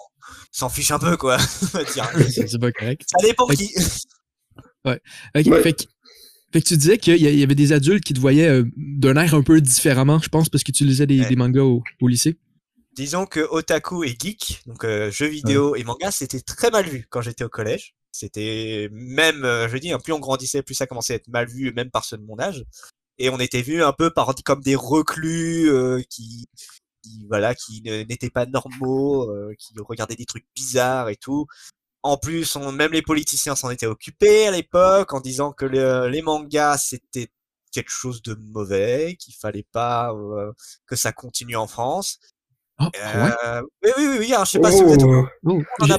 [0.70, 1.38] fichent un peu quoi.
[2.48, 3.02] C'est pas correct.
[3.08, 3.70] ça dépend Fait- qui.
[4.84, 4.98] Ok,
[5.46, 5.62] Ouais.
[5.62, 5.84] fait, que,
[6.52, 8.48] fait que tu disais qu'il y, a- il y avait des adultes qui te voyaient
[8.50, 11.30] euh, d'un air un peu différemment, je pense, parce que tu lisais des, Ouais.
[11.30, 12.38] des mangas au, au lycée.
[12.94, 17.08] Disons que otaku et geek, donc euh, jeux vidéo et manga, c'était très mal vu
[17.10, 17.96] quand j'étais au collège.
[18.12, 21.48] C'était même, euh, je dis, hein, plus on grandissait, plus ça commençait à être mal
[21.48, 22.66] vu, même par ceux de mon âge.
[23.18, 26.48] Et on était vus un peu par comme des reclus euh, qui,
[27.04, 31.48] qui, voilà, qui n'étaient pas normaux, euh, qui regardaient des trucs bizarres et tout.
[32.04, 36.08] En plus, on, même les politiciens s'en étaient occupés à l'époque en disant que le-
[36.10, 37.30] les mangas c'était
[37.72, 40.52] quelque chose de mauvais, qu'il fallait pas euh,
[40.88, 42.20] que ça continue en France.
[42.82, 43.32] Ah, ah ouais?
[43.46, 45.62] Euh, oui, oui, oui, oui, alors, je sais pas si vous êtes au Oh, Oh,
[45.80, 45.98] on a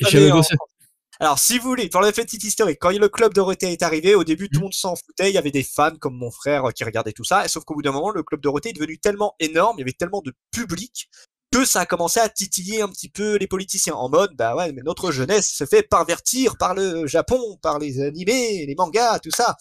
[1.20, 4.24] alors, si vous voulez, pour la petite historique, quand le club Dorothée est arrivé, au
[4.24, 5.30] début, tout le monde s'en foutait.
[5.30, 7.44] Il y avait des fans comme mon frère euh, qui regardaient tout ça.
[7.44, 9.84] Et sauf qu'au bout d'un moment, le club Dorothée est devenu tellement énorme, il y
[9.84, 11.08] avait tellement de public
[11.52, 14.72] que ça a commencé à titiller un petit peu les politiciens en mode bah ouais
[14.72, 19.30] mais notre jeunesse se fait pervertir par le Japon, par les animés, les mangas, tout
[19.30, 19.56] ça.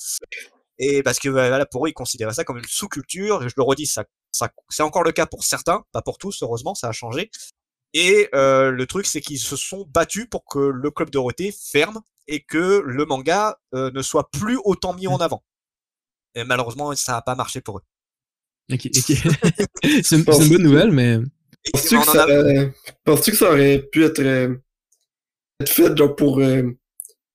[0.80, 3.48] Et parce que voilà pour eux ils considéraient ça comme une sous-culture.
[3.48, 6.90] Je le redis, ça c'est encore le cas pour certains, pas pour tous heureusement, ça
[6.90, 7.30] a changé.
[7.94, 12.02] Et euh, le truc c'est qu'ils se sont battus pour que le club Dorothée ferme
[12.28, 15.44] et que le manga euh, ne soit plus autant mis en avant.
[16.36, 17.84] Et malheureusement ça n'a pas marché pour eux.
[18.72, 19.18] Ok, ok.
[20.04, 21.20] c'est une, une bonne nouvelle, mais
[21.72, 22.74] Penses-tu que, ça aurait...
[23.06, 24.56] que ça aurait pu être, euh,
[25.62, 26.64] être fait genre, pour, euh,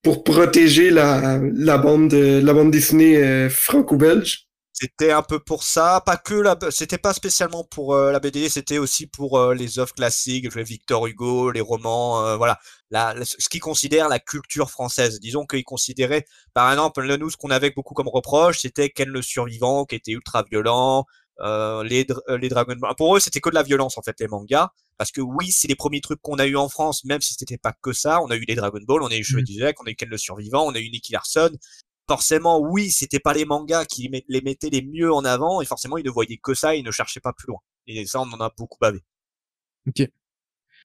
[0.03, 4.46] pour protéger la, la, bande, la bande dessinée euh, franco-belge?
[4.79, 8.77] C'était un peu pour ça, pas que la, c'était pas spécialement pour la BD, c'était
[8.77, 12.59] aussi pour les œuvres classiques, Victor Hugo, les romans, voilà,
[12.91, 15.19] la, ce qu'ils considèrent la culture française.
[15.19, 19.23] Disons qu'ils considéraient, par exemple, nous, ce qu'on avait beaucoup comme reproche, c'était Ken le
[19.23, 21.05] survivant, qui était ultra violent,
[21.39, 22.95] euh, les, euh, les Dragon Ball.
[22.97, 25.67] Pour eux, c'était que de la violence en fait les mangas, parce que oui, c'est
[25.67, 28.21] les premiers trucs qu'on a eu en France, même si c'était pas que ça.
[28.23, 30.09] On a eu les Dragon Ball, on a eu Cheveux du on a eu Ken
[30.09, 31.51] le Survivant, on a eu Nicky Larson.
[32.07, 35.97] Forcément, oui, c'était pas les mangas qui les mettaient les mieux en avant, et forcément,
[35.97, 37.59] ils ne voyaient que ça, ils ne cherchaient pas plus loin.
[37.85, 39.01] Et ça, on en a beaucoup bavé.
[39.87, 40.07] Ok.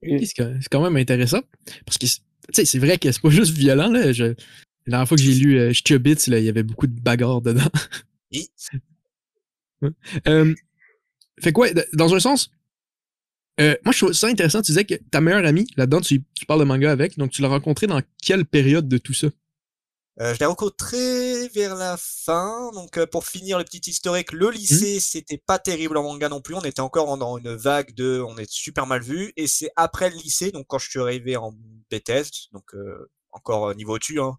[0.03, 1.43] C'est quand même intéressant,
[1.87, 2.07] parce que
[2.53, 4.13] c'est vrai que c'est pas juste violent là.
[4.13, 4.35] Je...
[4.87, 5.73] La dernière fois que j'ai lu euh,
[6.27, 7.61] là, il y avait beaucoup de bagarres dedans.
[8.35, 8.49] Oui.
[10.27, 10.55] Euh,
[11.39, 12.51] fait quoi, dans un sens,
[13.61, 14.63] euh, moi je trouve ça intéressant.
[14.63, 17.49] Tu disais que ta meilleure amie, là-dedans, tu, parles de manga avec, donc tu l'as
[17.49, 19.29] rencontré dans quelle période de tout ça?
[20.21, 24.53] Euh, je l'ai rencontré vers la fin, donc pour finir le petit historique, le mmh.
[24.53, 28.23] lycée c'était pas terrible en manga non plus, on était encore dans une vague de,
[28.27, 31.39] on est super mal vu, et c'est après le lycée, donc quand je suis arrivé
[31.39, 31.53] en
[31.91, 32.75] BTS, donc
[33.31, 34.37] encore niveau dessus, hein,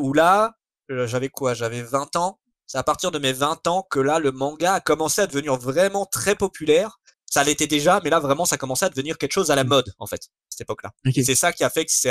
[0.00, 0.54] où là
[0.88, 4.32] j'avais quoi, j'avais 20 ans, c'est à partir de mes 20 ans que là, le
[4.32, 6.98] manga a commencé à devenir vraiment très populaire.
[7.30, 9.68] Ça l'était déjà, mais là, vraiment, ça commençait à devenir quelque chose à la mmh.
[9.68, 10.90] mode, en fait, à cette époque-là.
[11.12, 12.10] C'est ça qui a fait que c'est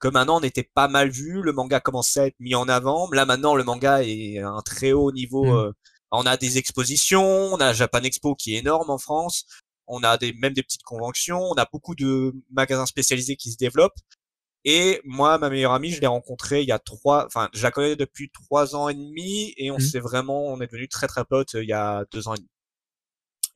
[0.00, 3.08] que maintenant, on était pas mal vu, le manga commençait à être mis en avant.
[3.12, 5.44] Là, maintenant, le manga est à un très haut niveau.
[5.44, 5.56] Mmh.
[5.58, 5.72] Euh,
[6.10, 9.44] on a des expositions, on a Japan Expo qui est énorme en France.
[9.86, 13.56] On a des, même des petites conventions, on a beaucoup de magasins spécialisés qui se
[13.56, 13.98] développent.
[14.64, 17.70] Et moi, ma meilleure amie, je l'ai rencontrée il y a trois, enfin, je la
[17.70, 19.80] connais depuis trois ans et demi, et on mmh.
[19.80, 22.38] s'est vraiment, on est devenu très très potes euh, il y a deux ans et
[22.38, 22.48] demi.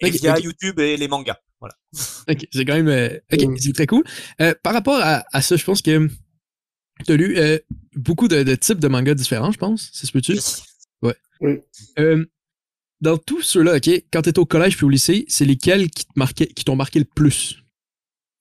[0.01, 1.75] Et okay, via YouTube et les mangas, voilà.
[2.29, 4.03] Ok, c'est quand même, euh, ok, c'est très cool.
[4.41, 6.09] Euh, par rapport à, à, ça, je pense que
[7.07, 7.59] tu as lu euh,
[7.97, 9.91] beaucoup de, de, types de mangas différents, je pense.
[9.93, 10.39] C'est ce que tu
[11.03, 11.17] Ouais.
[11.41, 11.59] Oui.
[11.99, 12.25] Euh,
[13.01, 16.65] dans tous ceux-là, ok, quand tu étais au collège puis au lycée, c'est lesquels qui
[16.65, 17.64] t'ont marqué le plus?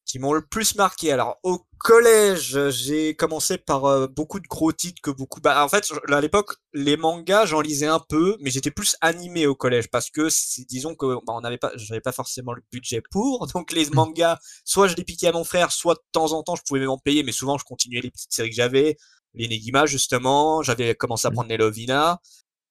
[0.06, 1.12] Qui m'ont le plus marqué.
[1.12, 5.42] Alors au collège, j'ai commencé par euh, beaucoup de gros titres que beaucoup.
[5.42, 9.48] Bah en fait, à l'époque, les mangas, j'en lisais un peu, mais j'étais plus animé
[9.48, 10.28] au collège parce que
[10.68, 13.48] disons que bah, on n'avait pas, j'avais pas forcément le budget pour.
[13.54, 13.96] Donc les mmh.
[13.96, 16.80] mangas, soit je les piquais à mon frère, soit de temps en temps je pouvais
[16.80, 18.98] même en payer, mais souvent je continuais les petites séries que j'avais.
[19.36, 21.34] Les Negima justement, j'avais commencé à mmh.
[21.34, 22.20] prendre les Lovina.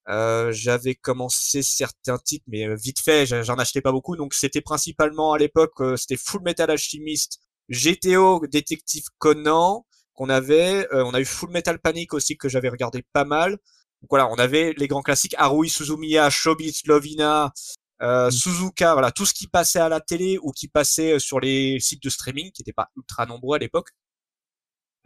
[0.09, 4.15] Euh, j'avais commencé certains titres, mais euh, vite fait, j'en achetais pas beaucoup.
[4.15, 7.39] Donc c'était principalement à l'époque, euh, c'était Full Metal Alchemist,
[7.69, 10.87] GTO, Détective Conan qu'on avait.
[10.91, 13.51] on a eu Full Metal Panic aussi que j'avais regardé pas mal.
[13.51, 17.53] Donc voilà, on avait les grands classiques Harui Suzumiya, Shobits, Lovina,
[18.01, 18.31] euh, mm.
[18.31, 22.03] Suzuka, voilà, tout ce qui passait à la télé ou qui passait sur les sites
[22.03, 23.89] de streaming, qui n'étaient pas ultra nombreux à l'époque.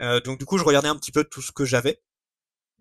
[0.01, 2.01] Euh, donc du coup, je regardais un petit peu tout ce que j'avais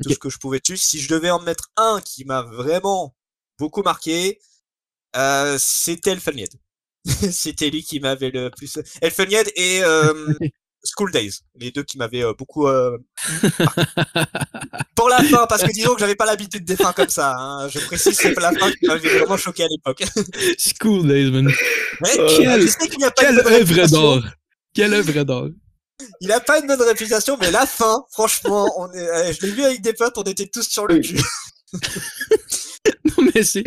[0.02, 0.76] tout ce que je pouvais dessus.
[0.76, 3.14] Si je devais en mettre un qui m'a vraiment
[3.58, 4.38] beaucoup marqué,
[5.16, 6.50] euh, c'était Elfenied.
[7.04, 8.78] c'était lui qui m'avait le plus.
[9.00, 10.32] Elfenied et euh,
[10.84, 12.66] School Days, les deux qui m'avaient euh, beaucoup.
[12.66, 12.98] Euh...
[14.94, 17.34] Pour la fin, parce que disons que j'avais pas l'habitude des fins comme ça.
[17.36, 17.68] Hein.
[17.68, 20.04] Je précise, c'est la fin qui m'avait vraiment choqué à l'époque.
[20.58, 21.46] School Days, man.
[21.46, 24.24] Ouais, quelle, je sais qu'il n'y a pas quelle œuvre d'or.
[24.74, 25.48] Quelle œuvre d'or.
[26.20, 29.52] Il a pas une bonne réputation, mais la fin, franchement, on est, euh, je l'ai
[29.52, 31.20] vu avec des potes, on était tous sur le cul.
[33.04, 33.64] non, mais c'est.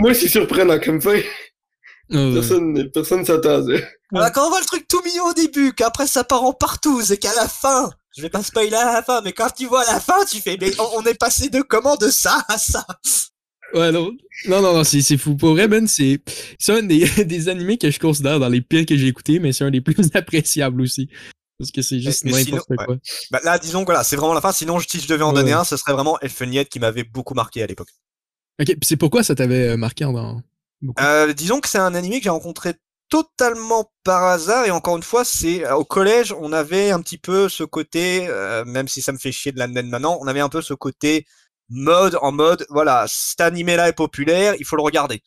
[0.00, 1.20] Moi, c'est surprenant comme fin.
[2.12, 3.86] Oh, personne, personne s'attendait.
[4.12, 7.18] quand on voit le truc tout mignon au début, qu'après ça part en partout, c'est
[7.18, 10.00] qu'à la fin, je vais pas spoiler à la fin, mais quand tu vois la
[10.00, 12.84] fin, tu fais, mais on, est passé de comment de ça à ça?
[13.74, 14.12] Ouais, non.
[14.46, 15.36] Non, non, non, c'est fou.
[15.36, 16.20] Pour vrai, Ben, c'est
[16.68, 19.64] un des, des animés que je considère dans les pires que j'ai écoutés, mais c'est
[19.64, 21.08] un des plus appréciables aussi.
[21.58, 22.96] Parce que c'est juste n'importe quoi.
[23.30, 24.50] Bah, là, disons que voilà, c'est vraiment la fin.
[24.50, 27.62] Sinon, si je devais en donner un, ce serait vraiment Elfeniette qui m'avait beaucoup marqué
[27.62, 27.90] à l'époque.
[28.60, 30.42] Ok, c'est pourquoi ça t'avait euh, marqué dans
[31.00, 32.74] euh, Disons que c'est un animé que j'ai rencontré
[33.10, 37.48] totalement par hasard et encore une fois c'est au collège on avait un petit peu
[37.48, 40.48] ce côté euh, même si ça me fait chier de l'amener maintenant on avait un
[40.48, 41.26] peu ce côté
[41.70, 45.22] mode en mode voilà cet animé là est populaire il faut le regarder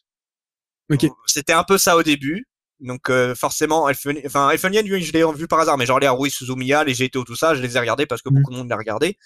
[0.92, 1.10] okay.
[1.26, 2.46] c'était un peu ça au début
[2.84, 4.20] Donc euh, forcément, Elfen...
[4.26, 7.24] enfin Elfenlied, lui, je l'ai vu par hasard, mais genre les Harui Suzumiya, les GTO,
[7.24, 8.36] tout ça, je les ai regardés parce que Mm.
[8.36, 9.18] beaucoup de monde les regardé.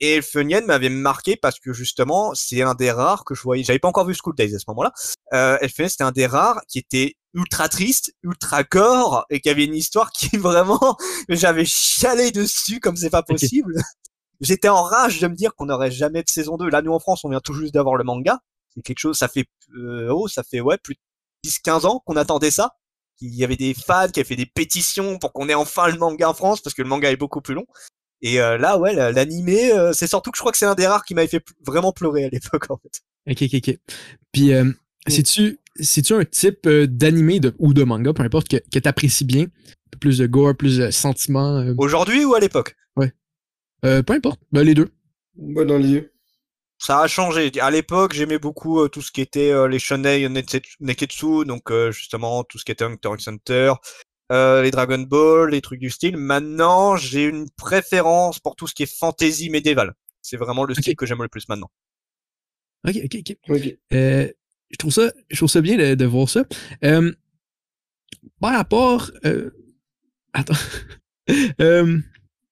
[0.00, 3.64] Et Elfenlied m'avait marqué parce que justement, c'est un des rares que je voyais.
[3.64, 4.92] J'avais pas encore vu School Days à ce moment-là.
[5.32, 9.64] Euh, Elfenlied, c'était un des rares qui était ultra triste, ultra gore et qui avait
[9.64, 10.96] une histoire qui vraiment,
[11.28, 13.74] j'avais chialé dessus comme c'est pas possible.
[14.40, 16.68] J'étais en rage de me dire qu'on n'aurait jamais de saison 2.
[16.68, 18.40] Là, nous en France, on vient tout juste d'avoir le manga.
[18.74, 19.46] C'est quelque chose, ça fait,
[19.76, 21.00] euh, oh, ça fait, ouais, plus de
[21.48, 22.72] 10-15 ans qu'on attendait ça.
[23.20, 25.96] Il y avait des fans qui avaient fait des pétitions pour qu'on ait enfin le
[25.98, 27.64] manga en France parce que le manga est beaucoup plus long.
[28.20, 30.74] Et euh, là, ouais, la- l'animé, euh, c'est surtout que je crois que c'est un
[30.74, 33.00] des rares qui m'avait fait vraiment pleurer à l'époque, en fait.
[33.30, 33.78] Ok, ok, ok.
[34.32, 34.70] Puis, euh,
[35.08, 39.24] c'est-tu, c'est-tu un type euh, d'animé de, ou de manga, peu importe, que, que t'apprécies
[39.24, 39.44] bien?
[39.44, 41.56] Un peu Plus de gore, plus de sentiments.
[41.58, 42.76] euh, Aujourd'hui ou à l'époque?
[43.86, 44.40] Euh, peu importe.
[44.52, 44.88] Ben, les deux.
[45.36, 46.08] Ouais, dans les.
[46.78, 47.50] Ça a changé.
[47.60, 51.70] À l'époque, j'aimais beaucoup euh, tout ce qui était euh, les shonen netse- neketsu, donc
[51.70, 53.72] euh, justement tout ce qui était Hunter x Hunter,
[54.30, 56.18] euh, les Dragon Ball, les trucs du style.
[56.18, 59.94] Maintenant, j'ai une préférence pour tout ce qui est fantasy médiéval.
[60.20, 61.70] C'est vraiment le style que j'aime le plus maintenant.
[62.86, 63.76] Ok, ok, ok.
[63.94, 64.28] Euh,
[64.70, 66.44] je trouve ça, je trouve ça bien de, de voir ça.
[66.84, 67.12] Euh,
[68.40, 69.50] par rapport, euh,
[70.34, 70.54] attends,
[71.60, 71.98] euh,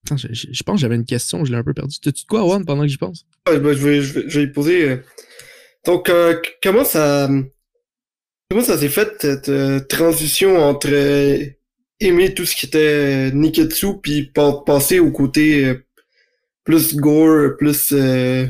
[0.05, 1.99] attends, je, je- je pense que j'avais une question, je l'ai un peu perdu.
[2.01, 3.27] T'as-tu de quoi, Juan, pendant que j'y pense?
[3.49, 4.89] Ouais, ben, je, vais, je, vais, je vais y poser.
[4.89, 4.97] euh.
[5.87, 7.29] Donc, euh, comment ça,
[8.51, 11.45] comment ça s'est fait cette euh, transition entre euh,
[12.01, 15.85] aimer tout ce qui était euh, Niketsu puis pa- passer au côté euh,
[16.65, 18.47] plus gore, plus euh,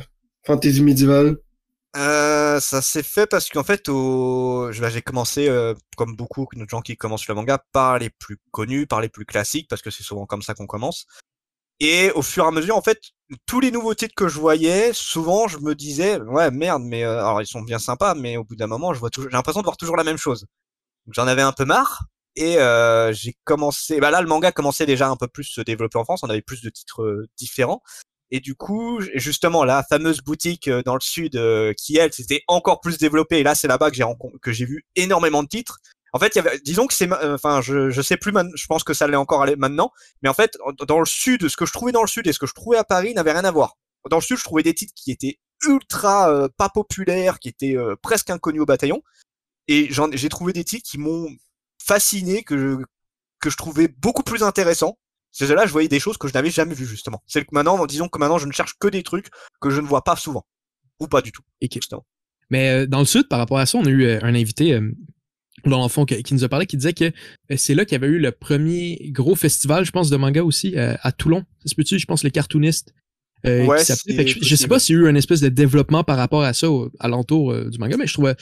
[0.46, 1.36] fantasy médiévale?
[1.96, 4.68] Euh, ça s'est fait parce qu'en fait, au...
[4.80, 8.36] bah, j'ai commencé, euh, comme beaucoup de gens qui commencent le manga, par les plus
[8.50, 11.06] connus, par les plus classiques, parce que c'est souvent comme ça qu'on commence.
[11.80, 13.00] Et au fur et à mesure, en fait,
[13.46, 17.18] tous les nouveaux titres que je voyais, souvent, je me disais, ouais, merde, mais euh,
[17.18, 19.60] alors ils sont bien sympas, mais au bout d'un moment, je vois toujours, j'ai l'impression
[19.60, 20.46] de voir toujours la même chose.
[21.10, 22.04] J'en avais un peu marre.
[22.37, 25.98] Et euh, j'ai commencé, bah là, le manga commençait déjà un peu plus se développer
[25.98, 26.22] en France.
[26.24, 27.82] On avait plus de titres euh, différents.
[28.30, 32.42] Et du coup, justement, la fameuse boutique euh, dans le sud euh, qui, elle, s'était
[32.48, 33.38] encore plus développée.
[33.38, 34.04] Et là, c'est là-bas que j'ai
[34.42, 35.78] que j'ai vu énormément de titres.
[36.14, 38.66] En fait, il y avait, disons que c'est, euh, enfin, je, je sais plus, je
[38.66, 39.90] pense que ça l'est encore allé- maintenant.
[40.22, 42.38] Mais en fait, dans le sud, ce que je trouvais dans le sud et ce
[42.38, 43.74] que je trouvais à Paris n'avait rien à voir.
[44.09, 47.77] Dans le sud, je trouvais des titres qui étaient ultra euh, pas populaires, qui étaient
[47.77, 49.03] euh, presque inconnus au bataillon.
[49.66, 51.29] Et j'en, j'ai trouvé des titres qui m'ont
[51.83, 52.85] fasciné, que je,
[53.40, 54.96] que je trouvais beaucoup plus intéressants.
[55.33, 57.24] C'est là, je voyais des choses que je n'avais jamais vues, justement.
[57.27, 59.87] C'est que maintenant, disons que maintenant, je ne cherche que des trucs que je ne
[59.88, 60.46] vois pas souvent.
[61.00, 62.07] Ou pas du tout, justement.
[62.50, 64.79] Mais dans le sud, par rapport à ça, on a eu un invité,
[65.64, 67.92] dans le fond, que- qui nous a parlé, qui disait que euh, c'est là qu'il
[67.92, 71.44] y avait eu le premier gros festival, je pense, de manga aussi, euh, à Toulon.
[71.64, 72.92] Ça se peut-tu, je pense, les cartoonistes.
[73.46, 75.40] euh, Ouais, qui Fait que je, je sais pas s'il y a eu un espèce
[75.40, 76.66] de développement par rapport à ça
[76.98, 78.34] à l'entour euh, du manga, mais je trouvais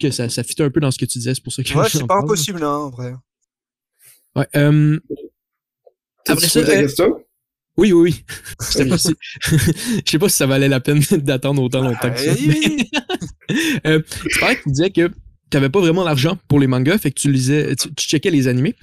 [0.00, 1.72] que ça, ça fitait un peu dans ce que tu disais, c'est pour ça que
[1.74, 2.24] Ouais, c'est pas parle.
[2.24, 3.14] impossible, hein, en vrai.
[4.36, 4.98] Ouais, euh,
[6.28, 7.24] Après ça, posé ta question?
[7.76, 8.24] oui, oui, oui.
[8.60, 9.14] C'était précis.
[9.42, 12.34] Je sais pas si ça valait la peine d'attendre autant longtemps que ça.
[13.86, 15.10] Euh, tu parlais que tu disais que
[15.50, 18.30] tu n'avais pas vraiment l'argent pour les mangas, fait que tu lisais, tu, tu checkais
[18.30, 18.74] les animés.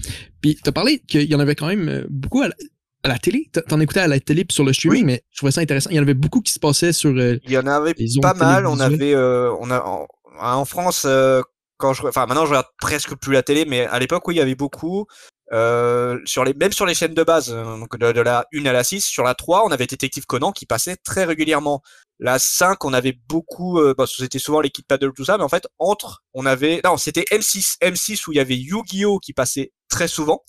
[0.42, 2.56] Puis tu as parlé qu'il y en avait quand même euh, beaucoup à la,
[3.04, 3.50] à la télé.
[3.68, 5.06] T'en- écoutais à la télé puis sur le streaming, Oui.
[5.06, 5.90] mais je trouvais ça intéressant.
[5.92, 8.34] Il y en avait beaucoup qui se passaient sur euh, Il y en avait pas
[8.34, 8.66] mal.
[8.68, 10.08] On avait, euh, on a, en,
[10.40, 11.42] en France, euh,
[11.78, 14.38] quand je, enfin maintenant je regarde presque plus la télé, mais à l'époque oui, il
[14.38, 15.06] y avait beaucoup.
[15.54, 18.74] Euh, sur les, même sur les chaînes de base, donc de, de la 1 à
[18.74, 21.82] la 6, sur la 3, on avait Détective Conan qui passait très régulièrement.
[22.20, 25.50] La 5, on avait beaucoup, euh, bah, c'était souvent les Paddle, tout ça, mais en
[25.50, 29.20] fait, entre, on avait, non, c'était M6, M6 où il y avait Yu-Gi-Oh!
[29.20, 30.42] qui passait très souvent.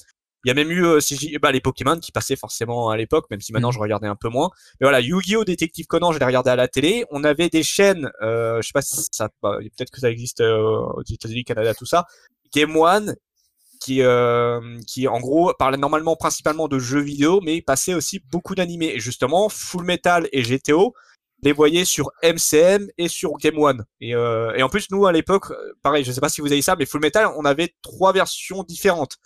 [0.45, 1.01] Il y a même eu, euh,
[1.43, 3.75] bah, les Pokémon qui passaient forcément à l'époque, même si maintenant Mhm.
[3.75, 4.51] je regardais un peu moins.
[4.81, 5.43] Mais voilà, Yu-Gi-Oh!
[5.45, 7.05] Détective Conan, je l'ai regardé à la télé.
[7.11, 10.41] On avait des chaînes, euh, je sais pas si ça, bah, peut-être que ça existe
[10.43, 10.57] euh,
[10.95, 12.07] aux États-Unis, Canada, tout ça.
[12.55, 13.17] Game One,
[13.81, 18.55] qui, euh, qui en gros parlait normalement principalement de jeux vidéo, mais passait aussi beaucoup
[18.55, 18.93] d'animés.
[18.95, 20.95] Et justement, Full Metal et GTO
[21.43, 23.85] les voyaient sur MCM et sur Game One.
[24.01, 26.53] Et, euh, et en plus, nous à l'époque, euh, pareil, je sais pas si vous
[26.53, 29.17] avez ça, mais Full Metal, on avait trois versions différentes.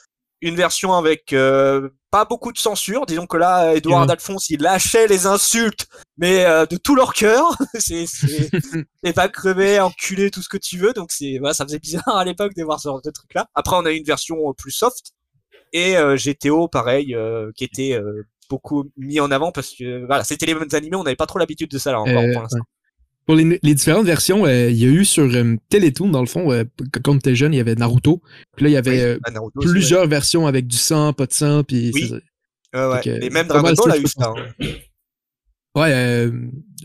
[0.42, 4.12] Une version avec euh, pas beaucoup de censure, disons que là, Edouard Ouais.
[4.12, 7.57] Alphonse, il lâchait les insultes, mais euh, de tout leur cœur.
[7.75, 8.07] c'est
[9.14, 10.94] va crever, enculer, tout ce que tu veux.
[10.94, 13.46] Donc c'est, voilà, ça faisait bizarre à l'époque de voir ce genre de truc là.
[13.55, 15.12] Après, on a eu une version euh, plus soft
[15.73, 20.25] et euh, GTO, pareil, euh, qui était euh, beaucoup mis en avant parce que voilà,
[20.25, 22.43] c'était les mêmes animés, on n'avait pas trop l'habitude de ça là encore Euh, pour
[22.43, 22.59] l'instant.
[22.59, 22.65] ouais.
[23.27, 26.27] Pour les, les différentes versions, euh, il y a eu sur euh, Télétoon, dans le
[26.27, 26.65] fond, euh,
[27.05, 28.21] quand t'étais jeune, il y avait Naruto.
[28.57, 29.67] Puis là, il y avait Oui, euh, Naruto ouais.
[29.71, 32.13] plusieurs versions avec du sang, pas de sang, puis Oui.
[32.75, 34.33] Ouais, que, Et même Dragon Ball ça, a eu ça.
[34.37, 34.67] hein.
[35.77, 36.31] Ouais, euh,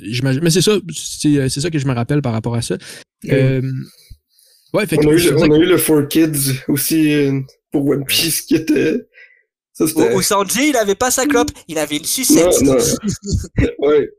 [0.04, 0.42] j'imagine.
[0.44, 2.78] Mais c'est ça, c'est, c'est ça que je me rappelle par rapport à ça.
[3.30, 3.62] Euh,
[4.74, 7.32] Ouais, fait On que a, eu, on a eu le 4Kids aussi
[7.72, 9.08] pour One Piece qui était.
[9.80, 12.62] Ou Sanji, il avait pas sa clope, il avait une Non, sucette.
[12.62, 12.78] non.
[13.80, 14.10] ouais.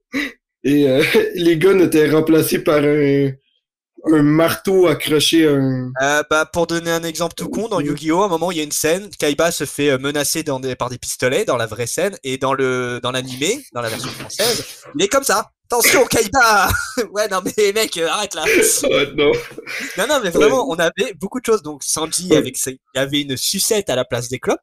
[0.64, 1.02] Et euh,
[1.34, 3.30] les guns étaient remplacés par un,
[4.12, 5.90] un marteau accroché à un.
[6.02, 8.60] Euh, bah, pour donner un exemple tout con, dans Yu-Gi-Oh, à un moment, il y
[8.60, 11.66] a une scène, Kaiba se fait euh, menacer dans des, par des pistolets dans la
[11.66, 14.64] vraie scène, et dans le dans l'animé, dans la version française,
[14.94, 15.50] il est comme ça.
[15.70, 16.68] Attention, Kaiba
[17.12, 19.32] Ouais, non mais mec, euh, arrête là Ah, non.
[19.98, 21.62] Non, non, mais vraiment, on avait beaucoup de choses.
[21.62, 22.36] Donc, Sanji, Ouais.
[22.36, 22.78] avec ses...
[22.94, 24.60] il avait une sucette à la place des clopes.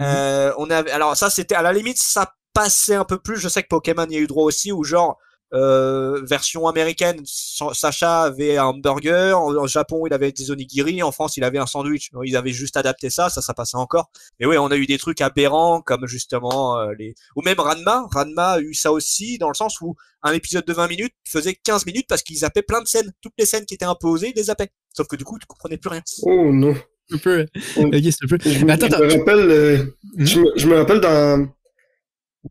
[0.00, 0.90] Euh, on avait...
[0.90, 3.36] Alors, ça, c'était à la limite, ça passait un peu plus.
[3.38, 5.18] Je sais que Pokémon y a eu droit aussi, où genre,
[5.54, 9.32] euh, version américaine, Sa- Sacha avait un burger.
[9.36, 11.02] En, en Japon, il avait des onigiri.
[11.02, 12.10] En France, il avait un sandwich.
[12.24, 14.10] Ils avaient juste adapté ça, ça, ça passait encore.
[14.40, 17.14] Mais oui, on a eu des trucs aberrants, comme justement euh, les.
[17.36, 18.06] Ou même Ranma.
[18.12, 21.54] Ranma a eu ça aussi, dans le sens où un épisode de 20 minutes faisait
[21.54, 23.12] 15 minutes parce qu'ils zappaient plein de scènes.
[23.20, 24.70] Toutes les scènes qui étaient imposées, ils les zappaient.
[24.96, 26.02] Sauf que du coup, tu comprenais plus rien.
[26.22, 26.74] Oh non.
[27.12, 27.46] Un peu.
[27.76, 28.38] Ok, c'est un peu.
[28.44, 29.78] Je, me- Mais attends, je me rappelle, euh,
[30.18, 31.38] je, me, je me rappelle dans,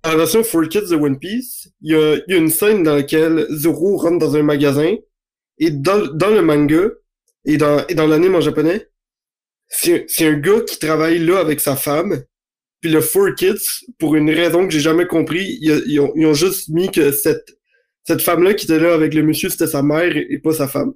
[0.03, 2.83] dans la version 4Kids de One Piece, il y a, il y a une scène
[2.83, 4.93] dans laquelle Zoro rentre dans un magasin
[5.57, 6.89] et dans, dans le manga
[7.45, 8.87] et dans, et dans l'anime en japonais,
[9.67, 12.23] c'est un gars qui travaille là avec sa femme.
[12.81, 16.33] Puis le 4Kids, pour une raison que j'ai jamais compris, ils, ils ont, ils ont
[16.33, 17.57] juste mis que cette,
[18.03, 20.67] cette femme-là qui était là avec le monsieur, c'était sa mère et, et pas sa
[20.67, 20.93] femme.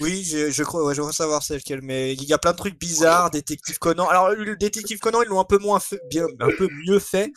[0.00, 2.50] Oui, je, je crois, ouais, je veux savoir c'est lequel, mais il y a plein
[2.52, 4.08] de trucs bizarres, Détective Conan.
[4.08, 7.32] Alors, le Détective Conan, ils l'ont un peu moins fait, bien, un peu mieux fait.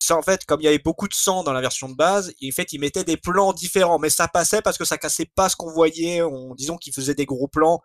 [0.00, 2.30] Ça, en fait, comme il y avait beaucoup de sang dans la version de base,
[2.44, 5.48] en fait, ils mettaient des plans différents, mais ça passait parce que ça cassait pas
[5.48, 6.22] ce qu'on voyait.
[6.22, 7.80] On, disons qu'ils faisaient des gros plans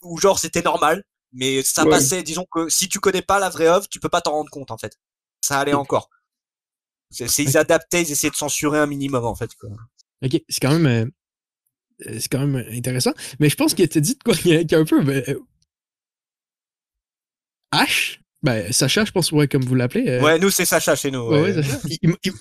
[0.00, 1.90] où genre c'était normal, mais ça Ouais.
[1.90, 2.22] passait.
[2.22, 4.70] Disons que si tu connais pas la vraie œuvre, tu peux pas t'en rendre compte
[4.70, 4.96] en fait.
[5.42, 6.08] Ça allait encore.
[7.10, 9.54] C'est, c'est- ils adaptaient, ils essayaient de censurer un minimum en fait.
[9.56, 9.68] Quoi.
[10.24, 11.10] Ok, c'est quand même.
[12.06, 13.12] Euh, c'est quand même intéressant.
[13.38, 15.02] Mais je pense qu'il était dit de quoi qu'il y a, un peu.
[15.02, 15.38] ben, euh,
[17.72, 18.18] H?
[18.42, 20.08] Ben, Sacha, je pense, ouais, comme vous l'appelez.
[20.08, 21.28] euh, Ouais, nous c'est Sacha chez nous.
[21.28, 21.60] ouais, ouais.
[21.88, 22.32] Il, il- il-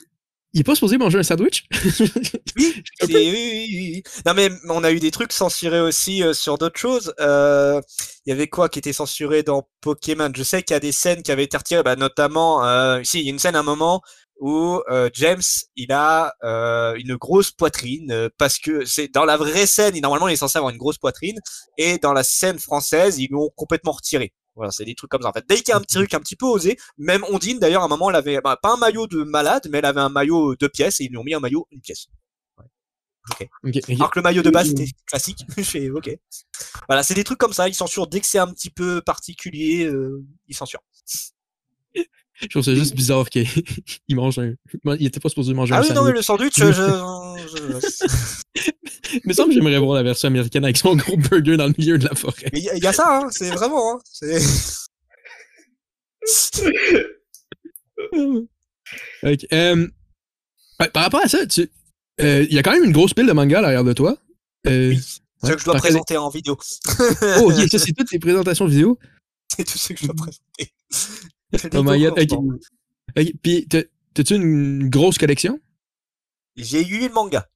[0.52, 1.66] il est pas supposé manger un sandwich?
[2.58, 4.04] Oui, oui, oui.
[4.26, 7.14] Non mais on a eu des trucs censurés aussi euh, sur d'autres choses.
[7.20, 7.80] Euh,
[8.26, 10.32] Il y avait quoi qui était censuré dans Pokémon?
[10.36, 12.64] Je sais qu'il y a des scènes qui avaient été retirées, bah, notamment,
[13.04, 14.02] si il y a une scène à un moment
[14.40, 15.42] où euh, James
[15.76, 20.02] il a euh, une grosse poitrine euh, parce que c'est dans la vraie scène, il,
[20.02, 21.38] normalement il est censé avoir une grosse poitrine
[21.78, 24.34] et dans la scène française ils l'ont complètement retiré.
[24.56, 25.30] Voilà, c'est des trucs comme ça.
[25.30, 27.60] En fait, dès qu'il y a un petit truc un petit peu osé, même Ondine
[27.60, 30.02] d'ailleurs à un moment elle avait bah, pas un maillot de malade, mais elle avait
[30.02, 32.08] un maillot deux pièces et ils lui ont mis un maillot une pièce.
[33.32, 33.90] Ok, ok.
[33.90, 34.78] Alors que le maillot de base Mhm.
[34.78, 35.46] c'était classique.
[35.58, 36.10] Je fais ok.
[36.88, 37.68] Voilà, c'est des trucs comme ça.
[37.68, 40.82] Ils censurent dès que c'est un petit peu particulier, euh, ils censurent.
[42.42, 43.46] Je trouve ça juste bizarre qu'il
[44.08, 44.54] il mange un.
[45.00, 46.82] Il était pas supposé manger Ah un oui, non, mais le sandwich, je, je-
[49.14, 51.74] Il me semble que j'aimerais voir la version américaine avec son gros burger dans le
[51.78, 52.50] milieu de la forêt.
[52.54, 53.96] Mais il y, a- ça, hein, c'est vraiment.
[53.96, 54.42] Hein, c'est-
[59.24, 59.88] Ok, euh,
[60.80, 61.70] ouais, par rapport à ça, tu,
[62.22, 64.18] euh, il y a quand même une grosse pile de manga derrière de toi.
[64.68, 64.94] Euh,
[65.42, 66.58] C'est ce que je dois présenter en vidéo.
[67.40, 68.98] Oh, ok, ça c'est toutes tes présentations vidéo.
[69.56, 70.74] c'est tout ce que je dois présenter.
[71.74, 72.16] Oh my god,
[73.42, 73.84] Puis, t'as-
[74.14, 75.60] t'as-tu une grosse collection?
[76.56, 77.48] J'ai eu le manga.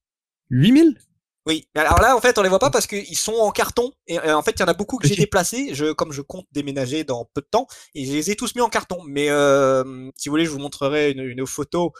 [0.50, 0.98] 8000?
[1.46, 3.92] Oui, alors là, en fait, on les voit pas parce qu'ils sont en carton.
[4.08, 5.76] Et euh, en fait, il y en a beaucoup que j'ai déplacés.
[5.76, 8.62] Je, comme je compte déménager dans peu de temps, et je les ai tous mis
[8.62, 9.04] en carton.
[9.06, 11.92] Mais euh, si vous voulez, je vous montrerai une, une photo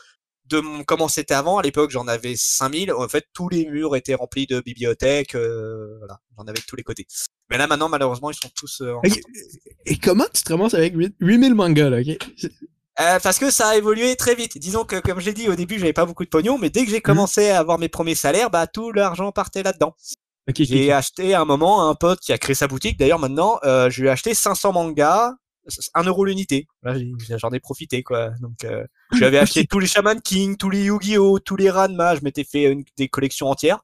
[0.46, 1.58] de mon, comment c'était avant.
[1.58, 2.92] À l'époque, j'en avais 5000.
[2.92, 5.34] En fait, tous les murs étaient remplis de bibliothèques.
[5.34, 7.06] euh, voilà, j'en avais de tous les côtés.
[7.50, 9.02] Mais là, maintenant, malheureusement, ils sont tous euh, en.
[9.86, 11.98] Et comment tu te ramasses avec 8 8000 mangas, là,
[13.00, 14.56] Euh, parce que ça a évolué très vite.
[14.58, 16.84] Disons que, comme je l'ai dit au début, j'avais pas beaucoup de pognon, mais dès
[16.84, 19.96] que j'ai commencé à avoir mes premiers salaires, bah tout l'argent partait là-dedans.
[20.48, 22.96] Ok, ok, J'ai acheté à un moment à un pote qui a créé sa boutique.
[22.98, 25.32] D'ailleurs, maintenant, euh, je lui ai acheté 500 mangas,
[25.94, 26.68] 1 euro l'unité.
[26.86, 28.30] J'ai- j'en ai profité, quoi.
[28.40, 31.70] Donc, euh, je lui avais acheté tous les Shaman King, tous les Yu-Gi-Oh, tous les
[31.70, 32.14] Ranma.
[32.16, 33.80] Je m'étais fait une- des collections entières.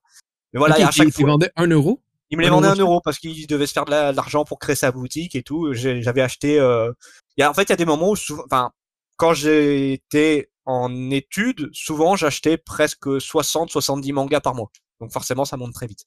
[0.52, 2.00] Mais voilà, Ok, et à chaque fois, vendais 1 euro?
[2.32, 4.16] il me les un vendait un euro parce qu'il devait se faire de la- de
[4.16, 5.72] l'argent pour créer sa boutique et tout.
[5.72, 6.58] J'avais acheté.
[6.60, 6.92] Euh...
[7.36, 8.70] il Y a, en fait, il y a des moments où, souvent, enfin,
[9.16, 14.70] quand j'étais en études, souvent j'achetais presque 60-70 mangas par mois.
[15.00, 16.04] Donc forcément, ça monte très vite.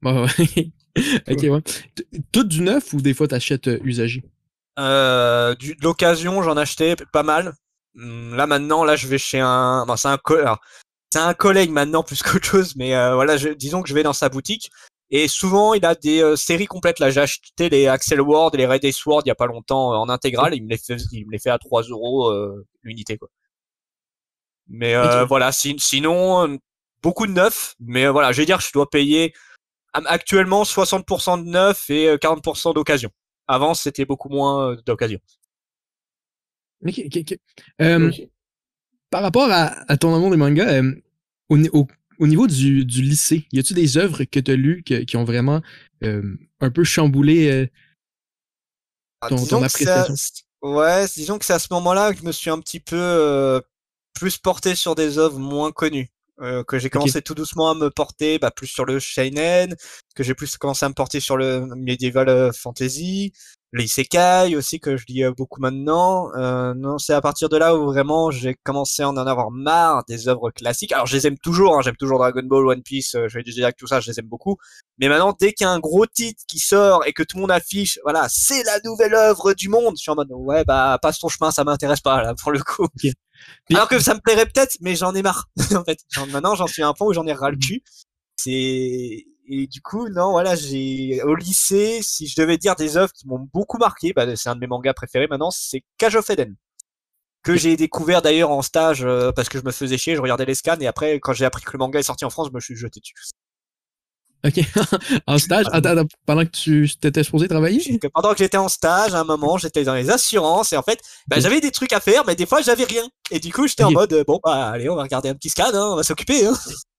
[0.00, 0.72] Bon, ouais.
[1.30, 1.62] ok, ouais.
[2.32, 4.24] Tout du neuf ou des fois t'achètes euh, usagé?
[4.78, 7.52] Euh, du, de l'occasion, j'en achetais pas mal.
[7.96, 9.84] Hum, Là maintenant, là, je vais chez un.
[9.96, 10.58] C'est un co- alors,
[11.12, 14.02] c'est un collègue maintenant plus qu'autre chose, mais euh, voilà, je, disons que je vais
[14.02, 14.70] dans sa boutique
[15.10, 16.98] et souvent il a des euh, séries complètes.
[17.00, 19.46] Là, j'ai acheté les Axel Ward et les Red Ace Ward il y a pas
[19.46, 20.54] longtemps euh, en intégrale.
[20.54, 22.32] Il me les fait, il me les fait à 3 euros
[22.82, 23.28] l'unité quoi.
[24.68, 26.58] Mais euh, voilà, si- sinon
[27.02, 29.34] beaucoup de neufs, mais euh, voilà, je vais dire, je dois payer
[30.06, 33.10] Actuellement, 60% de neuf et 40% d'occasion.
[33.46, 35.18] Avant, c'était beaucoup moins d'occasion.
[39.10, 40.82] Par rapport à, ton amour des mangas,
[41.48, 41.56] au,
[42.26, 45.60] niveau du, lycée, y a-tu des œuvres que tu as lues qui ont vraiment
[46.02, 47.68] un peu chamboulé
[49.20, 50.14] ah, ton, appréciation?
[50.62, 53.60] Ouais, disons que c'est à ce moment-là que je me suis un petit peu
[54.14, 56.12] plus porté sur des œuvres moins connues.
[56.40, 59.76] Euh, que j'ai commencé tout doucement à me porter bah, plus sur le Shainen,
[60.16, 63.32] que j'ai plus commencé à me porter sur le Medieval euh, Fantasy,
[63.72, 66.30] les Isekai aussi que je lis euh, beaucoup maintenant.
[66.36, 70.04] Euh, non, c'est à partir de là où vraiment j'ai commencé à en avoir marre
[70.06, 70.92] des œuvres classiques.
[70.92, 73.42] Alors je les aime toujours, hein, j'aime toujours Dragon Ball, One Piece, euh, je vais
[73.42, 74.56] dire tout ça, je les aime beaucoup.
[74.98, 77.42] Mais maintenant, dès qu'il y a un gros titre qui sort et que tout le
[77.42, 80.98] monde affiche, voilà, c'est la nouvelle œuvre du monde, je suis en mode ouais bah
[81.00, 82.86] passe ton chemin, ça m'intéresse pas là pour le coup.
[83.72, 85.48] Alors que ça me plairait peut-être, mais j'en ai marre.
[85.74, 85.98] en fait,
[86.30, 87.82] maintenant j'en suis à un point où j'en ai ras le cul.
[88.36, 93.12] C'est et du coup, non, voilà, j'ai au lycée, si je devais dire des œuvres
[93.12, 96.28] qui m'ont beaucoup marqué, bah, c'est un de mes mangas préférés maintenant, c'est Cage of
[96.30, 96.56] Eden
[97.42, 100.44] que j'ai découvert d'ailleurs en stage euh, parce que je me faisais chier, je regardais
[100.44, 102.54] les scans et après quand j'ai appris que le manga est sorti en France, je
[102.54, 103.14] me suis jeté dessus.
[104.44, 104.58] Ok,
[105.28, 105.66] en stage,
[106.26, 108.00] pendant que tu t'étais supposé travailler?
[108.12, 111.00] Pendant que j'étais en stage, à un moment, j'étais dans les assurances et en fait,
[111.28, 113.08] bah, j'avais des trucs à faire, mais des fois j'avais rien.
[113.30, 115.70] Et du coup, j'étais en mode bon bah allez, on va regarder un petit scan,
[115.72, 116.46] hein, on va s'occuper.
[116.46, 116.54] Hein.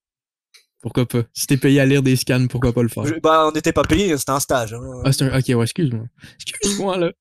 [0.84, 3.06] Pourquoi pas Si t'es payé à lire des scans, pourquoi pas le faire?
[3.24, 4.74] Bah, on n'était pas payé, c'était un stage.
[4.74, 5.02] Hein.
[5.06, 5.40] Ah, c'est un.
[5.40, 6.04] Ok, ouais, excuse-moi.
[6.46, 7.12] Excuse-moi, là.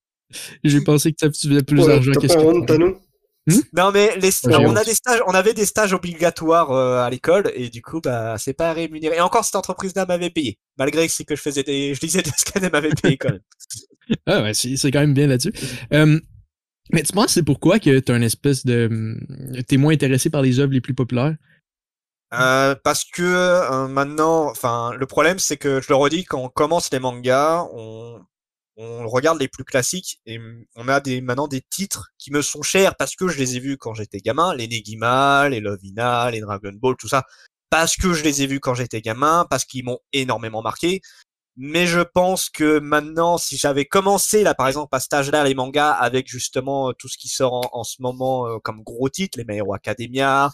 [0.64, 3.12] J'ai pensé que tu faisais plus d'argent qu'est-ce que.
[3.44, 3.60] Hmm?
[3.76, 7.50] non mais les, on a des stages, on avait des stages obligatoires euh, à l'école
[7.56, 9.16] et du coup bah c'est pas rémunéré.
[9.16, 12.22] Et encore cette entreprise-là m'avait payé, malgré que c'est que je faisais des, je lisais
[12.22, 13.40] des scans, elle m'avait payé quand même.
[14.26, 15.52] ah ouais, c'est quand même bien là-dessus.
[15.92, 16.20] Euh,
[16.92, 19.18] mais tu penses c'est pourquoi que t'as un espèce de,
[19.66, 21.34] t'es moins intéressé par les œuvres les plus populaires?
[22.32, 26.48] Euh, parce que euh, maintenant, enfin, le problème c'est que je le redis, quand on
[26.48, 28.20] commence les mangas, on,
[28.76, 30.38] on regarde les plus classiques et
[30.76, 33.60] on a des maintenant des titres qui me sont chers parce que je les ai
[33.60, 37.24] vus quand j'étais gamin, les Negima, les Lovina, les Dragon Ball, tout ça,
[37.70, 41.00] parce que je les ai vus quand j'étais gamin, parce qu'ils m'ont énormément marqué.
[41.56, 45.54] Mais je pense que maintenant, si j'avais commencé là, par exemple, à cet âge-là, les
[45.54, 49.38] mangas avec justement tout ce qui sort en, en ce moment euh, comme gros titres,
[49.38, 50.50] les My Hero Academia,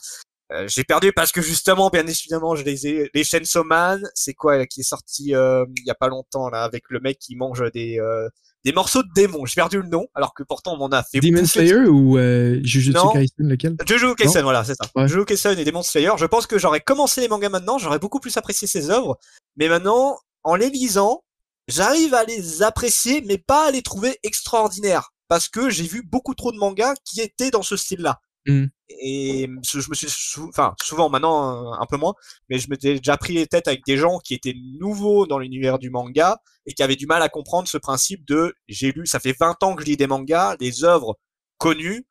[0.52, 3.10] euh, j'ai perdu parce que justement, bien évidemment, je les ai.
[3.12, 6.62] Les Chainsaw Man, c'est quoi qui est sorti euh, il y a pas longtemps là,
[6.62, 8.28] avec le mec qui mange des euh,
[8.64, 9.44] des morceaux de démons.
[9.46, 11.20] J'ai perdu le nom, alors que pourtant on m'en a fait.
[11.20, 13.76] Demon Slayer ou euh, Jujutsu Kaisen, lequel?
[13.86, 14.84] Jujutsu Kaisen, voilà, c'est ça.
[15.06, 16.12] Jujutsu Kaisen et Demon Slayer.
[16.16, 19.18] Je pense que j'aurais commencé les mangas maintenant, j'aurais beaucoup plus apprécié ces œuvres.
[19.56, 21.24] Mais maintenant, en les lisant,
[21.68, 26.34] j'arrive à les apprécier, mais pas à les trouver extraordinaires, parce que j'ai vu beaucoup
[26.34, 28.20] trop de mangas qui étaient dans ce style-là.
[28.48, 28.64] Mmh.
[28.88, 30.08] Et je me suis,
[30.48, 32.14] enfin, souvent maintenant un peu moins,
[32.48, 35.78] mais je m'étais déjà pris les têtes avec des gens qui étaient nouveaux dans l'univers
[35.78, 39.20] du manga et qui avaient du mal à comprendre ce principe de j'ai lu, ça
[39.20, 41.18] fait 20 ans que je lis des mangas, des œuvres
[41.58, 42.06] connues.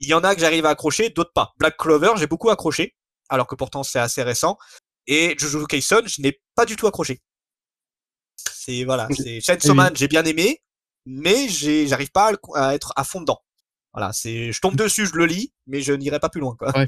[0.00, 1.52] Il y en a que j'arrive à accrocher, d'autres pas.
[1.58, 2.96] Black Clover, j'ai beaucoup accroché,
[3.28, 4.58] alors que pourtant c'est assez récent.
[5.06, 7.22] Et Jujutsu Kaisen, je n'ai pas du tout accroché.
[8.36, 10.60] C'est voilà, c'est Chainsaw Man, j'ai bien aimé,
[11.06, 13.40] mais j'arrive pas à être à fond dedans.
[13.94, 16.76] Voilà, c'est, je tombe dessus, je le lis, mais je n'irai pas plus loin, quoi.
[16.76, 16.86] Ouais.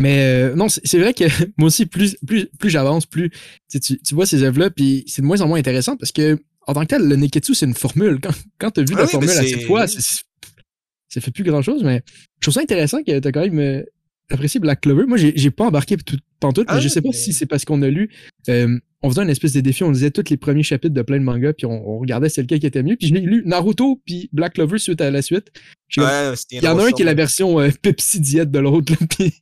[0.00, 1.24] Mais euh, non, c'est vrai que
[1.58, 3.30] moi aussi, plus, plus, plus j'avance, plus
[3.70, 6.74] tu, tu, vois ces œuvres-là, puis c'est de moins en moins intéressant parce que, en
[6.74, 8.20] tant que tel, le Neketsu, c'est une formule.
[8.20, 12.02] Quand, quand tu as vu la formule à cette fois, ça fait plus grand-chose, mais
[12.40, 13.82] je trouve ça intéressant que tu as quand même euh,
[14.30, 15.06] apprécié Black Clover.
[15.06, 17.82] Moi, j'ai pas embarqué tout, pantoute, mais ah je sais pas si c'est parce qu'on
[17.82, 18.10] a lu.
[18.48, 21.18] Euh, on faisait une espèce de défi, on lisait tous les premiers chapitres de plein
[21.18, 22.96] de mangas, puis on, regardait c'est lequel qui était mieux.
[22.96, 25.48] Puis je l'ai lu Naruto, puis Black Clover suite à la suite.
[25.96, 28.92] Il y en a un qui est la version euh, Pepsi Diet de l'autre.
[29.10, 29.34] Puis...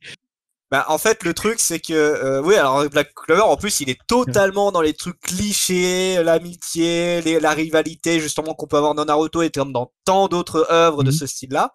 [0.69, 3.89] Bah, en fait, le truc, c'est que, euh, oui, alors Black Clover, en plus, il
[3.89, 9.41] est totalement dans les trucs clichés, l'amitié, la rivalité, justement, qu'on peut avoir dans Naruto
[9.41, 11.15] et comme dans tant d'autres œuvres de mhm.
[11.15, 11.71] ce style-là.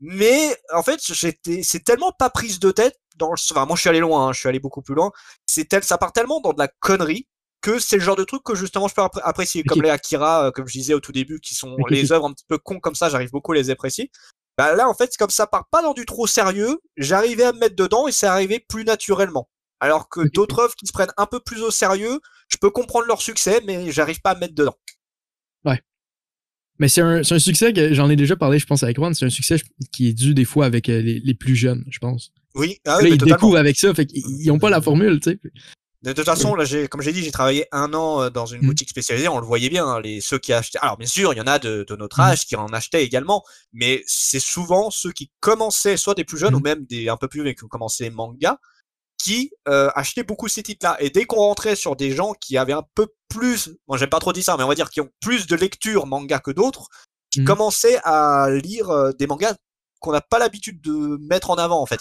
[0.00, 3.80] Mais, en fait, j'étais, c'est tellement pas prise de tête dans le, enfin, moi, je
[3.80, 5.12] suis allé loin, hein, je suis allé beaucoup plus loin.
[5.46, 7.28] C'est tel, ça part tellement dans de la connerie
[7.64, 10.50] que c'est le genre de truc que justement je peux apprécier, comme les Akira, euh,
[10.50, 12.94] comme je disais au tout début, qui sont les œuvres un petit peu cons comme
[12.94, 14.10] ça, j'arrive beaucoup à les apprécier.
[14.58, 17.58] Bah là, en fait, comme ça part pas dans du trop sérieux, j'arrivais à me
[17.58, 19.48] mettre dedans et c'est arrivé plus naturellement.
[19.80, 23.06] Alors que d'autres œuvres qui se prennent un peu plus au sérieux, je peux comprendre
[23.06, 24.76] leur succès, mais j'arrive pas à me mettre dedans.
[25.64, 25.80] Ouais.
[26.78, 29.14] Mais c'est un, un, succès que j'en ai déjà parlé, je pense, avec Juan.
[29.14, 29.60] C'est un succès
[29.92, 32.32] qui est dû des fois avec euh, les, les plus jeunes, je pense.
[32.54, 35.38] Oui, ah là, ils découvrent avec ça, fait qu'ils n'ont pas la formule, tu sais.
[36.04, 38.60] De toute façon, là, j'ai, comme j'ai dit, j'ai travaillé un an euh, dans une
[38.60, 38.66] mmh.
[38.66, 39.26] boutique spécialisée.
[39.26, 40.78] On le voyait bien, hein, les ceux qui achetaient.
[40.82, 42.24] Alors bien sûr, il y en a de, de notre mmh.
[42.24, 46.54] âge qui en achetaient également, mais c'est souvent ceux qui commençaient, soit des plus jeunes
[46.54, 46.62] ou mmh.
[46.62, 48.58] même des un peu plus vieux qui ont commencé manga,
[49.24, 50.96] qui euh, achetaient beaucoup ces titres-là.
[51.00, 54.18] Et dès qu'on rentrait sur des gens qui avaient un peu plus, moi j'aime pas
[54.18, 56.88] trop dire ça, mais on va dire qui ont plus de lecture manga que d'autres,
[57.30, 57.46] qui Mhm.
[57.46, 59.54] commençaient à lire euh, des mangas
[60.00, 62.00] qu'on n'a pas l'habitude de mettre en avant en fait.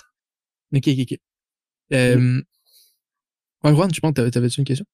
[0.75, 1.17] Ok, ok, ok.
[1.93, 2.41] Euh...
[3.63, 4.85] Ouais, Juan, je pense que t'avais- t'avais-tu une question?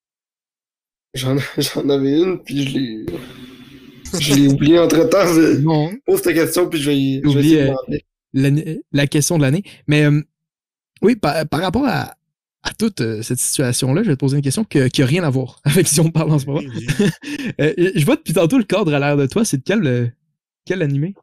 [1.15, 3.05] J'en j'en avais une, puis je l'ai.
[4.19, 5.25] Je l'ai oublié entre temps.
[5.33, 5.91] Je Non.
[6.05, 7.73] pose ta question, puis je vais, y- je vais euh,
[8.33, 9.63] l'année- la question de l'année.
[9.87, 10.21] Mais euh,
[11.01, 12.15] oui, par, par rapport à,
[12.63, 15.23] à toute euh, cette situation-là, je vais te poser une question que- qui n'a rien
[15.23, 16.61] à voir avec si on parle en ce moment.
[17.61, 20.07] Euh, je vois depuis tantôt le cadre à l'air de toi, c'est de quel, euh,
[20.65, 21.13] quel animé?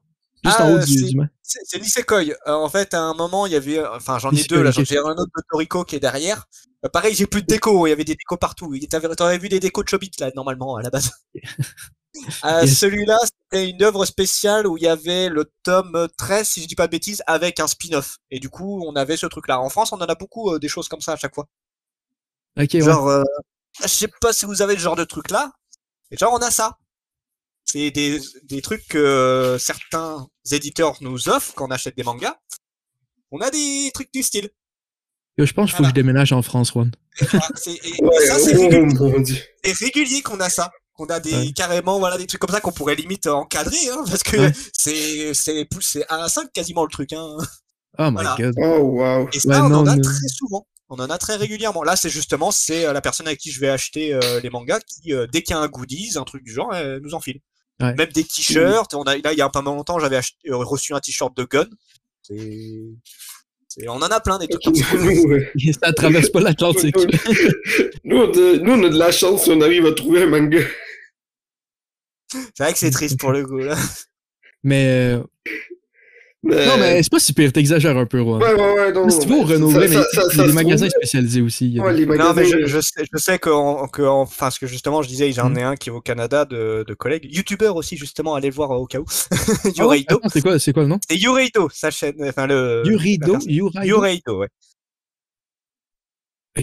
[0.45, 0.95] Juste Ah, en haut euh, du,
[1.43, 2.22] c'est- du Nisekoi.
[2.47, 4.70] Euh, en fait, à un moment, il y avait, enfin, j'en ai deux là.
[4.70, 6.47] J'en ai un autre de Toriko qui est derrière.
[6.93, 7.87] Pareil, j'ai plus de déco.
[7.87, 8.72] Il y avait des décos partout.
[9.16, 11.11] T'aurais vu des décos de Chobit là, normalement, à la base.
[12.45, 12.67] Euh.
[12.67, 16.75] Celui-là, c'était une œuvre spéciale où il y avait le tome 13, si je dis
[16.75, 18.19] pas de bêtises, avec un spin-off.
[18.31, 19.61] Et du coup, on avait ce truc-là.
[19.61, 21.47] En France, on en a beaucoup euh, des choses comme ça à chaque fois.
[22.59, 22.81] Ok, ouais.
[22.81, 23.23] Genre, euh,
[23.83, 25.53] je sais pas si vous avez le genre de truc là.
[26.11, 26.79] Et genre, on a ça.
[27.64, 32.37] C'est des, des trucs que euh, certains éditeurs nous offrent quand on achète des mangas.
[33.33, 34.51] On a des trucs du style.
[35.37, 36.91] Yo, Je pense qu'il faut que je déménage en France, Juan.
[37.21, 40.71] Voilà, c'est- et- et Ouais, ça, c'est oh régulier qu'on a ça.
[40.97, 41.53] Qu'on a des Ouais.
[41.55, 44.53] carrément voilà des trucs comme ça qu'on pourrait limite encadrer hein, parce que Ouais.
[44.73, 47.37] c'est c'est plus c'est 1 à 5 quasiment le truc hein.
[47.99, 48.37] Oh my Voilà.
[48.39, 48.55] god.
[48.59, 49.29] Oh wow.
[49.33, 50.67] Et ça Ouais, on non, en a mais- très souvent.
[50.89, 51.83] On en a très régulièrement.
[51.83, 54.79] Là, c'est justement c'est euh, la personne avec qui je vais acheter euh, les mangas
[54.81, 57.41] qui euh, dès qu'il y a un goodies, un truc du genre, elle nous enfile.
[57.81, 57.93] Ouais.
[57.95, 58.95] Même des t-shirts.
[58.95, 61.67] On a là il y a pas mal longtemps, j'avais reçu un t-shirt de Gun.
[62.23, 62.37] C'est
[63.69, 65.13] c'est- on en a plein des trucs Ok, comme ça.
[65.13, 65.73] nous.
[65.83, 66.97] Ça traverse pas l'Atlantique.
[68.05, 70.61] nous, nous, on a de la chance si on arrive à trouver un manga.
[72.55, 73.76] C'est vrai que c'est triste pour le coup là.
[74.62, 75.22] Mais euh,
[76.43, 76.66] Mais...
[76.66, 78.41] non, mais c'est pas si pire, t'exagères un peu, Juan.
[78.43, 78.93] Ouais, ouais, ouais.
[78.93, 79.97] Non, si tu veux, mais renouveler, mais
[80.32, 81.78] il y a des magasins spécialisés aussi.
[81.80, 82.28] Ouais, les magasins.
[82.28, 85.03] Non, mais je, je sais, je sais que, en- que en- enfin, ce que justement
[85.03, 85.59] je disais, j'en Mm.
[85.59, 88.70] ai un qui est au Canada de, de collègues, youtubeurs aussi justement, allez le voir
[88.72, 89.05] euh, au cas où.
[89.30, 89.68] Ah?
[89.76, 90.99] Yureito, c'est quoi, c'est quoi le nom?
[91.09, 92.82] c'est Yureito, sa chaîne, enfin le.
[92.87, 93.39] Yuraido?
[93.47, 94.49] Yureito, ouais.
[96.59, 96.62] Euh.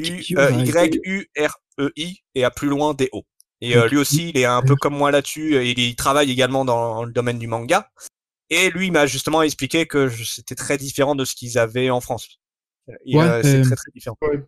[0.66, 3.24] Y-U-R-E-I et à plus loin des O.
[3.64, 5.56] Et euh, lui aussi, il est un peu comme moi là-dessus.
[5.56, 7.90] et Il, il travaille également dans le domaine du manga.
[8.50, 12.02] Et lui, il m'a justement expliqué que c'était très différent de ce qu'ils avaient en
[12.02, 12.28] France.
[12.88, 14.18] Ouais, euh, c'est euh, très très différent.
[14.22, 14.44] Ouais.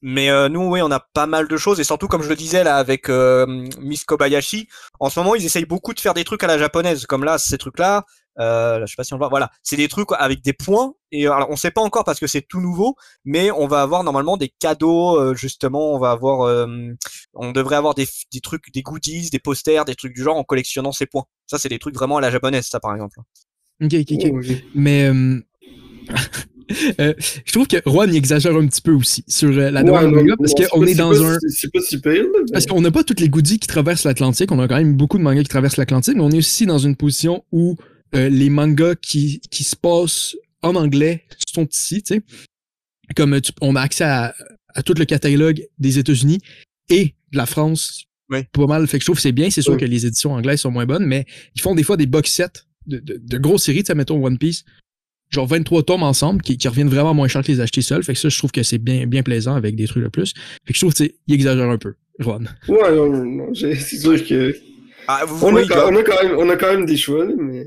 [0.00, 2.36] Mais euh, nous, oui, on a pas mal de choses et surtout, comme je le
[2.36, 3.46] disais là avec euh,
[3.80, 4.68] Miss Kobayashi,
[5.00, 7.36] en ce moment, ils essayent beaucoup de faire des trucs à la japonaise, comme là,
[7.36, 8.04] ces trucs-là.
[8.40, 9.28] Euh, je sais pas si on le voit.
[9.28, 10.94] Voilà, c'est des trucs avec des points.
[11.10, 13.82] Et euh, alors, on sait pas encore parce que c'est tout nouveau, mais on va
[13.82, 15.18] avoir normalement des cadeaux.
[15.18, 16.66] euh, justement, on va avoir, euh,
[17.34, 20.44] on devrait avoir des, des trucs, des goodies, des posters, des trucs du genre en
[20.44, 21.24] collectionnant ces points.
[21.46, 23.18] Ça, c'est des trucs vraiment à la japonaise, ça par exemple.
[23.82, 24.32] Ok, ok, ok.
[24.32, 24.54] Oh.
[24.74, 25.40] Mais euh,
[27.00, 27.14] euh,
[27.44, 30.12] je trouve que Juan il exagère un petit peu aussi sur euh, la Ouais, demande
[30.14, 31.38] manga parce qu'on est dans pas- un.
[31.48, 34.52] c'est- pas si pire, mais- Parce qu'on n'a pas toutes les goodies qui traversent l'Atlantique.
[34.52, 36.78] On a quand même beaucoup de mangas qui traversent l'Atlantique, mais on est aussi dans
[36.78, 37.76] une position où
[38.14, 42.22] euh, les mangas qui, qui se passent en anglais sont ici, tu sais.
[43.16, 44.34] Comme euh, tu- on a accès à,
[44.74, 46.38] à tout le catalogue des États-Unis
[46.88, 48.04] et de la France.
[48.30, 48.40] Oui.
[48.52, 48.86] Pas mal.
[48.86, 49.48] Fait que je trouve que c'est bien.
[49.50, 49.78] C'est sûr Oui.
[49.80, 52.48] que les éditions anglaises sont moins bonnes, mais ils font des fois des box sets
[52.86, 54.64] de, de, de grosses séries, tu sais, mettons One Piece.
[55.30, 58.02] Genre 23 tomes ensemble qui, qui reviennent vraiment moins cher que les acheter seuls.
[58.02, 60.32] Fait que ça, je trouve que c'est bien, bien plaisant avec des trucs de plus.
[60.66, 62.48] Fait que je trouve qu'il exagère un peu, Juan.
[62.66, 64.56] Ouais, non, non, c'est sûr que.
[65.06, 66.96] Ah, vous On a, voyez, quand, on, a quand même, on a quand même des
[66.96, 67.62] choix, mais.
[67.62, 67.66] Si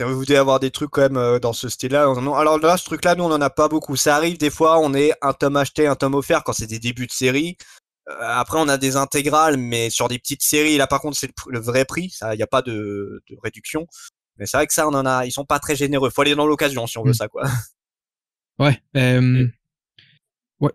[0.00, 2.02] vous devez avoir des trucs quand même euh, dans ce style-là.
[2.02, 3.96] Alors là, ce truc-là, nous, on en a pas beaucoup.
[3.96, 6.78] Ça arrive des fois, on est un tome acheté, un tome offert quand c'est des
[6.78, 7.56] débuts de série.
[8.08, 11.30] Euh, après, on a des intégrales, mais sur des petites séries, là, par contre, c'est
[11.48, 12.12] le, vrai prix.
[12.32, 13.86] Il n'y a pas de, de réduction.
[14.38, 15.24] Mais c'est vrai que ça, on en a.
[15.26, 16.10] Ils sont pas très généreux.
[16.10, 17.14] Faut aller dans l'occasion si on veut Mm.
[17.14, 17.42] ça, quoi.
[18.58, 18.80] Ouais.
[18.96, 19.46] Euh...
[20.60, 20.70] Ouais.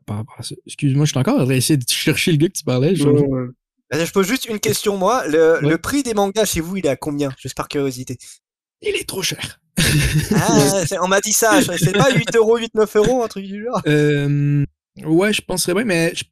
[0.68, 2.96] Excuse-moi, je suis encore en train d'essayer de chercher le gars que tu parlais.
[2.96, 3.04] Je...
[3.06, 4.06] Non, ouais.
[4.06, 5.26] Je pose juste une question, moi.
[5.28, 5.70] Le, Ouais.
[5.70, 7.32] le prix des mangas chez vous, il est à combien?
[7.40, 8.18] Juste par curiosité.
[8.82, 9.60] Il est trop cher.
[10.36, 11.62] Ah, c'est- on m'a dit ça.
[11.62, 13.82] je- C'est pas 8 euros, 8, 9 euros, un truc du genre.
[13.88, 14.66] Euh...
[15.06, 16.24] Ouais, je penserais bien, mais je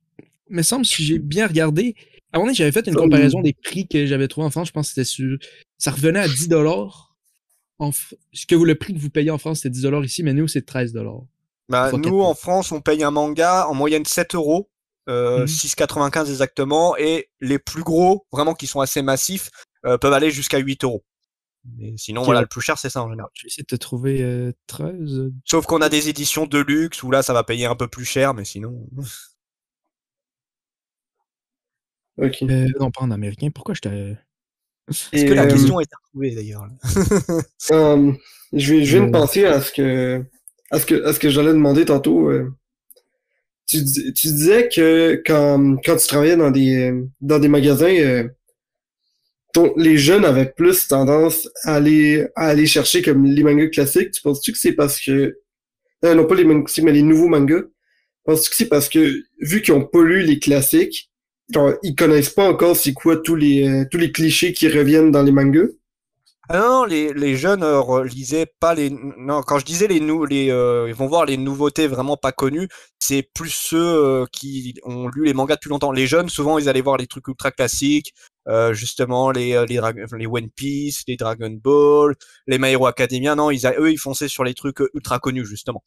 [0.50, 1.96] me semble, si j'ai bien regardé,
[2.32, 4.68] à un moment donné, j'avais fait une comparaison des prix que j'avais trouvé en France.
[4.68, 5.38] Je pense que c'était sur.
[5.78, 7.16] Ça revenait à 10 dollars.
[7.80, 10.22] F- Ce que vous, le prix que vous payez en France, c'était 10 dollars ici,
[10.24, 11.22] mais nous, c'est 13 dollars.
[11.70, 14.70] Bah, nous, en France, on paye un manga en moyenne 7 euros,
[15.08, 15.48] euh, Mhm.
[15.48, 19.50] 6,95 exactement, et les plus gros, vraiment qui sont assez massifs,
[19.86, 21.04] euh, peuvent aller jusqu'à 8 euros.
[21.78, 23.30] Mais sinon, voilà, le plus cher, c'est ça en général.
[23.34, 24.94] Je vais essayer de te trouver euh, 13.
[25.20, 27.88] euh, Sauf qu'on a des éditions de luxe où là, ça va payer un peu
[27.88, 28.88] plus cher, mais sinon.
[32.18, 32.42] Ok.
[32.44, 33.50] euh, non, pas en américain.
[33.54, 34.18] Pourquoi je t'ai.
[35.14, 36.74] Est-ce que la euh, question est retrouvée d'ailleurs là?
[37.72, 38.12] Euh,
[38.54, 39.08] je, vais- je viens Euh.
[39.08, 40.26] de penser à ce que
[40.72, 42.30] à ce que à ce que j'allais demander tantôt.
[42.30, 42.52] euh.
[43.68, 46.92] tu, tu disais que quand, quand tu travaillais dans des,
[47.22, 48.28] dans des magasins,
[49.76, 54.12] les jeunes avaient plus tendance à aller, chercher comme les mangas classiques.
[54.12, 55.38] Tu penses-tu que c'est parce que,
[56.06, 57.64] euh, non pas les mangas mais les nouveaux mangas?
[58.26, 61.10] Penses-tu que c'est parce que, vu qu'ils ont pas lu les classiques,
[61.54, 65.32] genre, ils connaissent pas encore c'est quoi tous les, euh, clichés qui reviennent dans les
[65.32, 65.68] mangas?
[66.52, 68.90] Ah non, les, jeunes euh, relisaient pas les.
[68.90, 70.26] Non, quand je disais les nou...
[70.26, 75.10] les, euh, ils vont voir les nouveautés vraiment pas connues, c'est plus ceux qui ont
[75.10, 75.92] lu les mangas depuis longtemps.
[75.92, 78.14] Les jeunes, souvent, ils allaient voir les trucs ultra classiques,
[78.48, 82.16] euh, justement les euh, les, One Piece, les Dragon Ball,
[82.48, 83.36] les My Hero Academia.
[83.36, 85.84] Non, ils a- eux, ils fonçaient sur les trucs euh, ultra connus justement.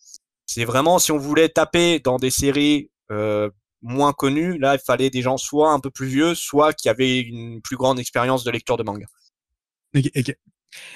[0.47, 3.51] C'est vraiment si on voulait taper dans des séries euh,
[3.81, 7.19] moins connues, là, il fallait des gens soit un peu plus vieux, soit qui avaient
[7.21, 9.07] une plus grande expérience de lecture de manga.
[9.97, 10.37] Ok, ok.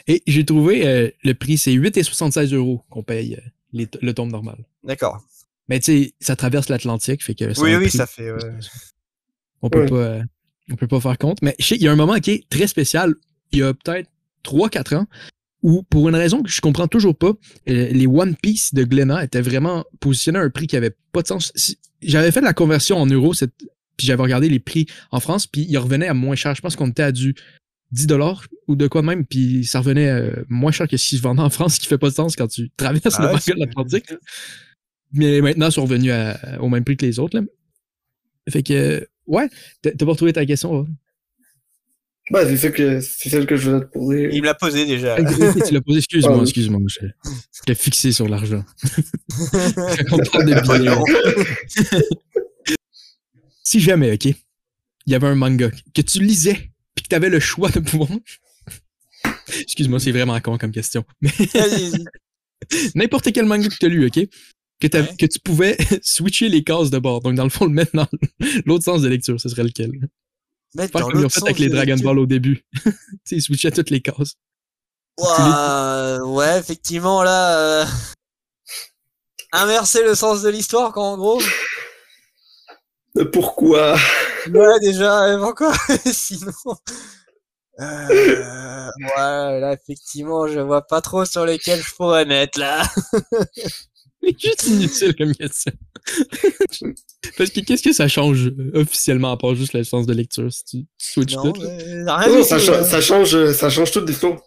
[0.07, 3.41] Et j'ai trouvé euh, le prix, c'est 8,76 euros qu'on paye euh,
[3.73, 4.65] les le tome normal.
[4.85, 5.21] D'accord.
[5.69, 8.31] Mais tu sais, ça traverse l'Atlantique, fait que Oui, oui, prix- ça fait.
[9.63, 9.87] on peut Ouais.
[9.89, 10.23] pas euh,
[10.71, 11.39] on peut pas faire compte.
[11.43, 13.15] Mais je sais, il y a un moment qui est très spécial,
[13.53, 14.11] il y a peut-être
[14.45, 15.07] 3-4 ans,
[15.63, 17.33] où pour une raison que je comprends toujours pas,
[17.69, 21.23] euh, les One Piece de Glenna étaient vraiment positionnés à un prix qui avait pas
[21.23, 21.53] de sens.
[22.03, 23.33] J'avais fait la conversion en euros,
[23.97, 26.55] puis j'avais regardé les prix en France, puis ils revenaient à moins cher.
[26.55, 27.35] Je pense qu'on était à du
[27.93, 31.17] 10 dollars ou de quoi de même, puis ça revenait euh, moins cher que si
[31.17, 33.55] je vendais en France, ce qui fait pas de sens quand tu traverses Ah le
[33.55, 34.13] de l'Atlantique.
[35.13, 37.39] Mais maintenant, ils sont revenus à- au même prix que les autres.
[37.39, 37.45] Là.
[38.51, 39.49] Fait que, ouais,
[39.83, 40.81] t'as pas retrouvé ta question.
[40.81, 40.87] hein?
[42.31, 44.29] Ben, c'est ça que, c'est celle que je voulais te poser.
[44.33, 45.15] Il me l'a posé déjà.
[45.17, 45.23] Ah,
[45.65, 46.81] tu l'as posé, excuse-moi, excuse-moi.
[46.89, 47.07] Je-
[47.57, 48.65] J'étais fixé sur l'argent.
[50.09, 52.01] Quand on parle de billets,
[53.63, 54.35] si jamais, OK, il
[55.07, 58.09] y avait un manga que tu lisais puis que tu avais le choix de pouvoir.
[59.61, 61.05] Excuse-moi, c'est vraiment con comme question.
[61.21, 62.05] Mais Vas-y, vas-y.
[62.97, 64.19] n'importe quel manga que tu as lu, OK,
[64.81, 65.17] que, t'as- Ouais.
[65.19, 67.21] que tu pouvais switcher les cases de bord.
[67.21, 68.07] Donc, dans le fond, le mettre dans
[68.67, 69.91] l'autre sens de lecture, ce serait lequel?
[70.75, 72.11] Mettre Faire dans comme ils ont l'autre fait avec les Dragon lecture.
[72.11, 72.63] Ball au début.
[72.85, 72.91] tu
[73.25, 74.35] sais, ils switchaient toutes les cases.
[75.19, 77.59] Ouah, ouais, effectivement, là.
[77.59, 77.85] euh,
[79.53, 81.41] Inverser le sens de l'histoire, quoi, en gros.
[83.17, 83.97] Euh, Pourquoi?
[84.53, 85.73] Ouais, déjà, euh, pourquoi?
[86.05, 86.53] Sinon.
[87.81, 92.83] Euh, ouais, là, effectivement, je vois pas trop sur lesquels je pourrais mettre, là.
[94.27, 95.73] Juste inutile comme question.
[97.37, 100.53] Parce que qu'est-ce que ça change euh, officiellement à part juste le sens de lecture
[100.53, 101.53] si tu, switches tout?
[101.59, 102.85] rien Non, ça, tout, cha- là.
[102.85, 104.39] ça change, ça change toute l'histoire.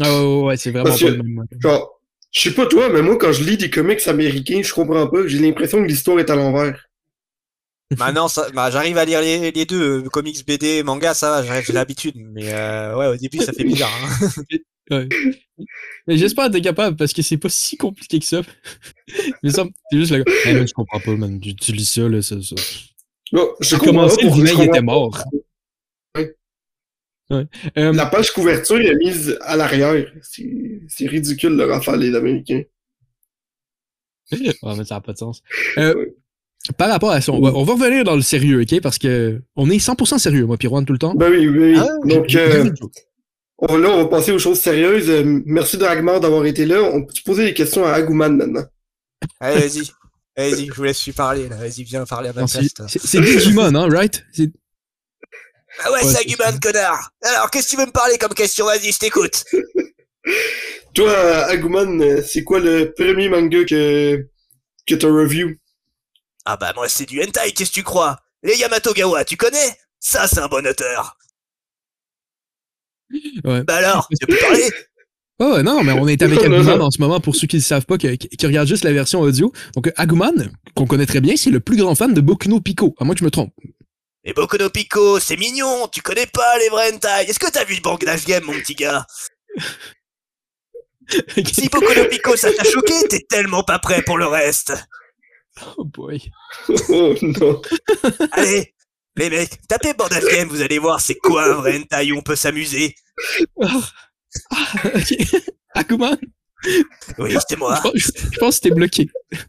[0.00, 1.32] Ah ouais, ouais, ouais, c'est vraiment Parce pas que- le même.
[1.34, 1.48] manga.
[1.60, 2.00] Genre,
[2.32, 5.26] je sais pas toi, mais moi, quand je lis des comics américains, je comprends pas.
[5.26, 6.86] J'ai l'impression que l'histoire est à l'envers.
[7.98, 11.42] Maintenant, ça, bah, j'arrive à lire les, les deux, euh, comics, BD, manga, ça va,
[11.60, 12.14] j'ai j'ai l'habitude.
[12.16, 13.90] Mais euh, ouais, au début, ça fait bizarre.
[14.20, 14.42] Hein.
[14.90, 15.08] Ouais.
[16.06, 18.42] Mais j'espère que t'es capable parce que c'est pas si compliqué que ça.
[19.42, 20.32] Mais ça, c'est juste le gars.
[20.44, 21.40] Hey, man, je comprends pas, man.
[21.40, 22.54] Tu, tu lis ça, là, ça, ça.
[23.32, 25.18] Là, je comprends le je vinaigre était mort.
[26.16, 26.34] Ouais.
[27.30, 27.46] Ouais.
[27.78, 30.12] Euh, La page couverture est mise à l'arrière.
[30.22, 32.62] C'est ridicule leur affaire, les Américains.
[34.32, 35.42] Ouais, mais ça n'a pas de sens.
[35.78, 36.12] Euh, Ouais.
[36.78, 38.80] par rapport à ça, on va, on va revenir dans le sérieux, OK?
[38.80, 41.14] Parce que on est 100% sérieux, moi, Pirouane, tout le temps.
[41.14, 41.58] Ben oui, oui.
[41.58, 41.74] oui.
[41.78, 42.70] Ah, Donc, euh.
[43.58, 45.08] On, là, on va passer aux choses sérieuses.
[45.10, 46.82] Euh, merci Dragmar d'avoir été là.
[46.82, 48.64] On peut poser des questions à Agouman maintenant?
[49.40, 49.90] Allez, vas-y.
[50.36, 51.56] Vas-y, je vous laisse lui parler, là.
[51.56, 52.68] Vas-y, viens parler à ma place.
[52.88, 54.24] c'est Digimon, hein, right?
[55.82, 56.52] Ah ouais, Ouais, c'est ça.
[56.60, 58.66] connard Alors, qu'est-ce que tu veux me parler comme question?
[58.66, 59.44] Vas-y, je t'écoute
[60.94, 61.12] Toi,
[61.46, 64.26] Agouman, euh, c'est quoi le premier manga que,
[64.86, 65.54] que t'as review?
[66.44, 68.18] Ah bah, moi, c'est du hentai, qu'est-ce que tu crois?
[68.42, 69.76] Les Yamatogawa, tu connais?
[69.98, 71.16] Ça, c'est un bon auteur
[73.44, 73.62] Ouais.
[73.64, 74.70] Bah alors, tu peux parler
[75.40, 77.86] Oh non, mais on est avec Agumon en ce moment pour ceux qui ne savent
[77.86, 79.52] pas, qui, qui regardent juste la version audio.
[79.74, 80.32] Donc Agumon,
[80.76, 83.14] qu'on connaît très bien, c'est le plus grand fan de Boku no Pico, à moins
[83.14, 83.52] que je me trompe.
[84.22, 87.64] Et Boku no Pico, c'est mignon, tu connais pas les vrais hentai Est-ce que t'as
[87.64, 89.06] vu le Bangladesh Game, mon petit gars?
[91.52, 94.72] Si Boku no Pico, ça t'a choqué, t'es tellement pas prêt pour le reste
[95.76, 96.20] oh boy.
[96.88, 97.62] Oh non.
[98.32, 98.73] Allez
[99.16, 102.22] les mecs, tapez Bangladesh Game, vous allez voir c'est quoi un vrai hentai où on
[102.22, 102.94] peut s'amuser.
[103.62, 103.80] Ah,
[104.50, 104.66] ah.
[105.74, 106.16] Agumon,
[107.18, 107.76] Oui, c'est moi.
[107.76, 109.08] je, pense- je- je pense que t'es bloqué.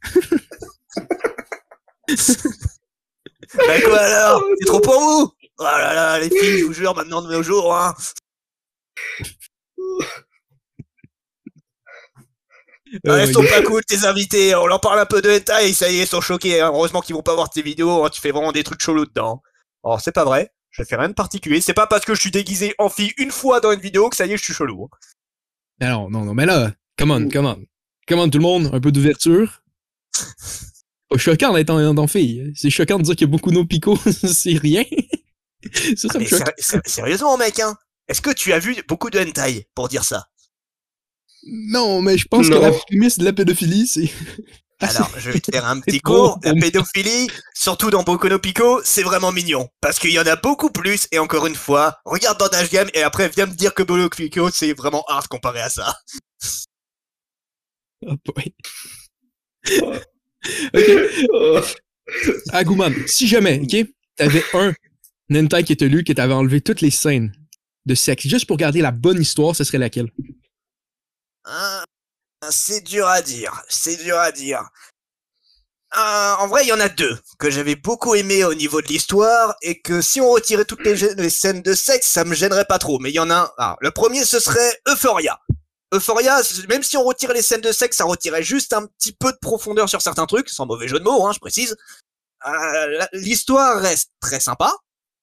[3.55, 4.43] Bah quoi alors?
[4.59, 5.33] C'est trop pour vous?
[5.59, 7.95] Oh là là, les filles, je vous jure, maintenant de nos jours, hein.
[13.05, 14.55] Ouais, my ils sont pas cool, tes invités.
[14.55, 16.61] On leur parle un peu de hentai, ça y est, ils sont choqués.
[16.61, 16.67] hein.
[16.73, 19.41] Heureusement qu'ils vont pas voir tes vidéos, hein, tu fais vraiment des trucs chelous dedans.
[19.85, 21.61] Alors, c'est pas vrai, je fais rien de particulier.
[21.61, 24.15] C'est pas parce que je suis déguisé en fille une fois dans une vidéo que
[24.15, 24.85] ça y est, je suis chelou.
[24.91, 24.97] hein.
[25.79, 27.63] Mais non, non, non, mais là, come on, come on.
[28.07, 29.61] Come on, tout le monde, un peu d'ouverture.
[31.09, 32.51] Pas choquant d'être en, en fille.
[32.55, 34.83] C'est choquant de dire que beaucoup no Pico, c'est rien.
[35.95, 36.53] ça, ça Ah, me choque.
[36.85, 37.75] sérieusement, mec, hein
[38.07, 40.27] Est-ce que tu as vu beaucoup de hentai pour dire ça?
[41.47, 42.57] Non, mais je pense Non.
[42.57, 44.09] que la prémisse de la pédophilie, c'est.
[44.79, 46.39] Alors, je vais te faire un petit cours.
[46.43, 49.69] La pédophilie, surtout dans Boku no Pico, c'est vraiment mignon.
[49.81, 52.89] Parce qu'il y en a beaucoup plus, et encore une fois, regarde dans Dash Game,
[52.93, 55.95] et après viens me dire que Boku no Pico, c'est vraiment hard comparé à ça.
[58.07, 58.53] Ah, boy.
[60.73, 61.27] ok.
[61.33, 61.61] Oh.
[62.51, 64.73] Agumon, si jamais, ok, t'avais un
[65.29, 67.33] Nentai qui était lu, que t'avais enlevé toutes les scènes
[67.85, 70.11] de sexe, juste pour garder la bonne histoire, ce serait laquelle?
[71.45, 71.83] Hein,
[72.49, 74.69] c'est dur à dire, c'est dur à dire.
[75.97, 78.87] Euh, en vrai, il y en a deux que j'avais beaucoup aimé au niveau de
[78.87, 82.79] l'histoire et que si on retirait toutes les, scènes de sexe, ça me gênerait pas
[82.79, 82.99] trop.
[82.99, 83.75] Mais il y en a un.
[83.79, 85.39] Le premier, ce serait Euphoria.
[85.93, 89.31] Euphoria, même si on retire les scènes de sexe, ça retirait juste un petit peu
[89.31, 91.77] de profondeur sur certains trucs, sans mauvais jeu de mots, hein, je précise.
[92.45, 94.73] Euh, L'histoire reste très sympa.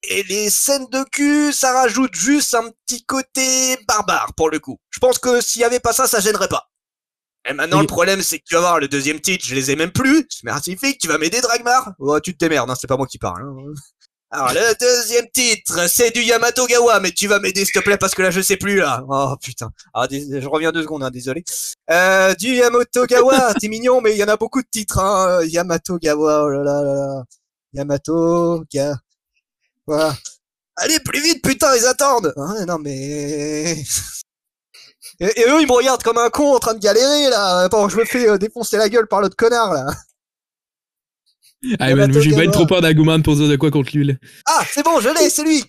[0.04, 4.78] Et les scènes de cul, ça rajoute juste un petit côté barbare pour le coup.
[4.90, 6.71] Je pense que s'il y avait pas ça, ça gênerait pas.
[7.48, 7.82] Et maintenant, Oui.
[7.82, 10.26] le problème, c'est que tu vas voir le deuxième titre, je les ai même plus.
[10.30, 11.92] C'est magnifique, tu vas m'aider, Dragmar?
[11.98, 13.42] Oh, tu te démerdes, hein, c'est pas moi qui parle.
[13.42, 13.72] hein.
[14.34, 17.98] Alors, le deuxième titre, c'est du Yamato Gawa, mais tu vas m'aider, s'il te plaît,
[17.98, 19.04] parce que là, je sais plus, là.
[19.08, 19.70] Oh, putain.
[19.92, 21.44] Ah, dés- je reviens deux secondes, hein, désolé.
[21.90, 25.42] Euh, du Yamato Gawa, t'es mignon, mais il y en a beaucoup de titres, hein.
[25.44, 27.24] Yamato Gawa, oh là là là là.
[27.74, 28.94] Yamato Ga...
[29.86, 30.16] Voilà.
[30.76, 33.82] Allez, plus vite, putain, ils attendent Hein, Non, mais...
[35.22, 37.88] Et, et eux, ils me regardent comme un con en train de galérer, là Bon,
[37.88, 39.86] je me fais euh, défoncer la gueule par l'autre connard, là
[41.78, 42.48] Ah, man, Yamato j'ai Gawa.
[42.52, 44.14] trop peur d'Agumon pour dire de quoi contre lui, là.
[44.46, 45.64] Ah, c'est bon, je l'ai, c'est lui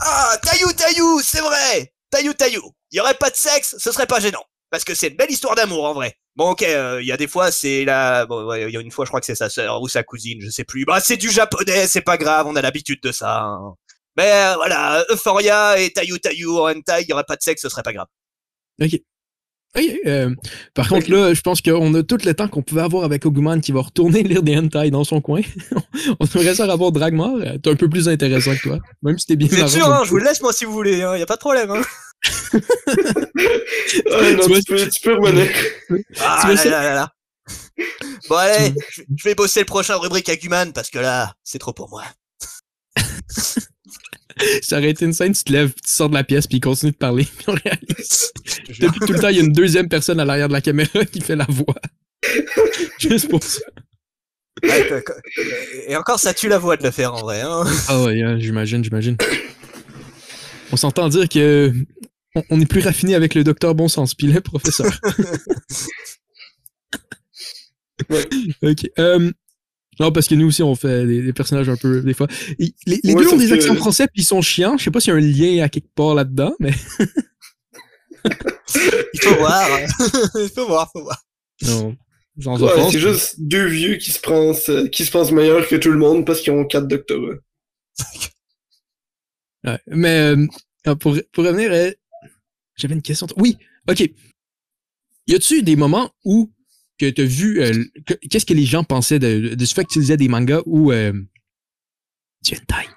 [0.00, 2.62] Ah, Taillou Taillou, c'est vrai Taillou Taillou.
[2.90, 4.42] Il y aurait pas de sexe, ce serait pas gênant.
[4.70, 6.14] Parce que c'est une belle histoire d'amour, en vrai.
[6.36, 8.24] Bon, ok, euh, il y a des fois, c'est la...
[8.24, 10.02] Bon, ouais, il y a une fois, je crois que c'est sa sœur ou sa
[10.04, 10.84] cousine, je sais plus.
[10.84, 13.40] Bah, c'est du japonais, c'est pas grave, on a l'habitude de ça.
[13.42, 13.74] hein.
[14.16, 17.62] Mais euh, voilà, Euphoria et Taillou Taillou en hentai, il y aurait pas de sexe,
[17.62, 18.06] ce serait pas grave.
[18.82, 18.98] Ok.
[20.04, 20.34] Euh,
[20.74, 23.60] par contre, là, je pense qu'on a tout le temps qu'on pouvait avoir avec Agumon
[23.60, 25.42] qui va retourner lire des hentai dans son coin.
[26.18, 27.36] On aimerait ça avoir Dragmar.
[27.36, 28.78] euh, T'es un peu plus intéressant que toi.
[29.02, 31.02] Même si t'es bien marrant sûr, hein, je vous le laisse, moi, si vous voulez,
[31.02, 31.70] hein, y a pas de problème.
[31.70, 31.82] Hein.
[34.12, 35.50] Ah, non, Tu tu, peux, tu peux revenir.
[36.20, 37.12] Ah Tu là là là là.
[38.28, 41.72] Bon allez, je je vais bosser le prochain rubrique Aguman parce que là, c'est trop
[41.72, 42.04] pour moi.
[44.62, 46.60] Ça aurait été une scène, tu te lèves, tu sors de la pièce, puis il
[46.60, 48.32] continue de parler, puis on réalise.
[48.80, 51.04] Depuis tout le temps, il y a une deuxième personne à l'arrière de la caméra
[51.04, 51.74] qui fait la voix.
[52.98, 53.60] Juste pour ça.
[54.62, 55.04] Ouais,
[55.86, 57.40] et encore, ça tue la voix de le faire en vrai.
[57.40, 57.64] Hein.
[57.88, 59.16] Ah ouais, hein, j'imagine, j'imagine.
[60.70, 61.72] On s'entend dire que
[62.34, 64.92] on, on est plus raffiné avec le docteur Bon Sens, puis le professeur.
[68.08, 68.26] Ouais.
[68.62, 68.90] ok.
[68.98, 69.30] euh,
[69.98, 72.26] non, parce que nous aussi, on fait des, des personnages un peu, des fois.
[72.58, 74.78] Et les les Ouais, deux ont des que- accents français, puis ils sont chiants.
[74.78, 76.70] Je sais pas s'il y a un lien à quelque part là-dedans, mais.
[79.14, 79.68] Il faut voir.
[80.36, 81.22] Il faut voir, faut voir.
[81.66, 81.96] Non.
[82.46, 85.90] Ouais, c'est juste deux vieux qui se pensent, euh, qui se pensent meilleurs que tout
[85.90, 87.36] le monde parce qu'ils ont quatre doctorats.
[89.62, 90.46] Ouais, mais euh,
[90.86, 91.90] ah, pour, pour revenir, euh,
[92.76, 93.26] j'avais une question.
[93.36, 93.58] Oui,
[93.90, 94.08] ok.
[95.26, 96.50] Y a-tu des moments où
[97.00, 99.92] que t'as vu euh, que- qu'est-ce que les gens pensaient de, de ce fait que
[99.92, 101.12] tu lisais des mangas ou euh,
[102.42, 102.88] du hentai,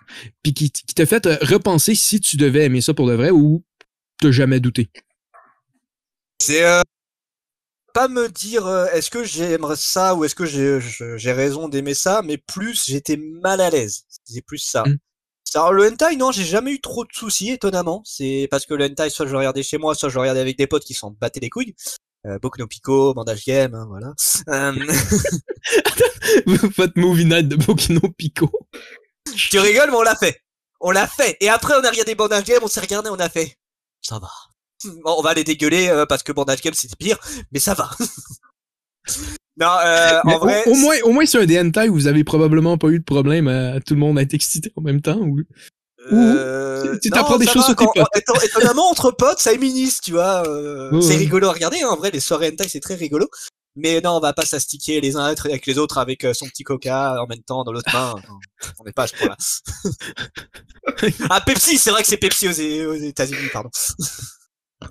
[0.43, 3.31] puis qui, qui t'a fait euh, repenser si tu devais aimer ça pour de vrai
[3.31, 3.63] ou
[4.19, 4.89] t'as jamais douté?
[6.41, 6.81] C'est euh,
[7.93, 12.37] pas me dire est-ce que j'aimerais ça ou est-ce que j'ai raison d'aimer ça, mais
[12.37, 14.05] plus j'étais mal à l'aise.
[14.25, 14.83] C'est plus ça.
[14.83, 14.97] Mm.
[15.55, 18.01] Alors le hentai, non, j'ai jamais eu trop de soucis, étonnamment.
[18.05, 20.39] C'est parce que le hentai, soit je le regardais chez moi, soit je le regardais
[20.39, 21.75] avec des potes qui s'en battaient les couilles.
[22.25, 24.13] Euh, Boku no Pico, Bandage Game, hein, voilà.
[24.47, 24.71] Euh,
[26.77, 28.49] Votre movie night de Bokino Pico.
[29.35, 30.39] tu rigoles, mais on l'a fait.
[30.79, 31.35] On l'a fait.
[31.41, 33.57] Et après, on a regardé Bandage Game, on s'est regardé, on a fait.
[34.01, 34.29] Ça va.
[34.85, 37.17] Bon, on va les dégueuler euh, parce que Bandage Game c'était pire,
[37.51, 37.89] mais ça va.
[39.57, 40.63] non, euh, en au- vrai.
[40.67, 43.79] au, moins, au moins c'est un où vous avez probablement pas eu de problème à,
[43.79, 45.19] tout le monde à être excité en même temps.
[45.19, 45.41] Ou...
[46.11, 48.07] Euh, tu t'apprends des choses va, sur tes quand- potes.
[48.15, 50.47] éton- Étonnamment, entre potes, ça éminise, tu vois.
[50.47, 51.15] euh, c'est ouais.
[51.17, 53.27] rigolo à regarder, hein, en vrai, les soirées hentai, c'est très rigolo.
[53.75, 56.63] Mais non, on va pas s'astiquer les uns avec les autres avec euh, son petit
[56.63, 58.13] coca en même temps dans l'autre main.
[58.79, 59.37] On n'est pas à ce point-là.
[61.29, 63.69] ah, Pepsi, c'est vrai que c'est Pepsi aux, aux États-Unis, pardon.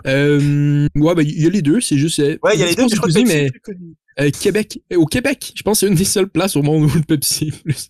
[0.06, 2.18] Euh, ouais, ben, il y a les deux, c'est juste.
[2.18, 3.50] Ouais, il y a les deux, je crois que Pepsi, mais
[4.20, 6.92] euh, Québec, au Québec, je pense que c'est une des seules places au monde où
[6.94, 7.88] le Pepsi est plus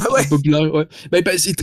[0.00, 0.26] Ah ouais.
[0.28, 0.72] populaire.
[0.74, 0.86] Ouais.
[1.10, 1.54] Ben, ben, c'est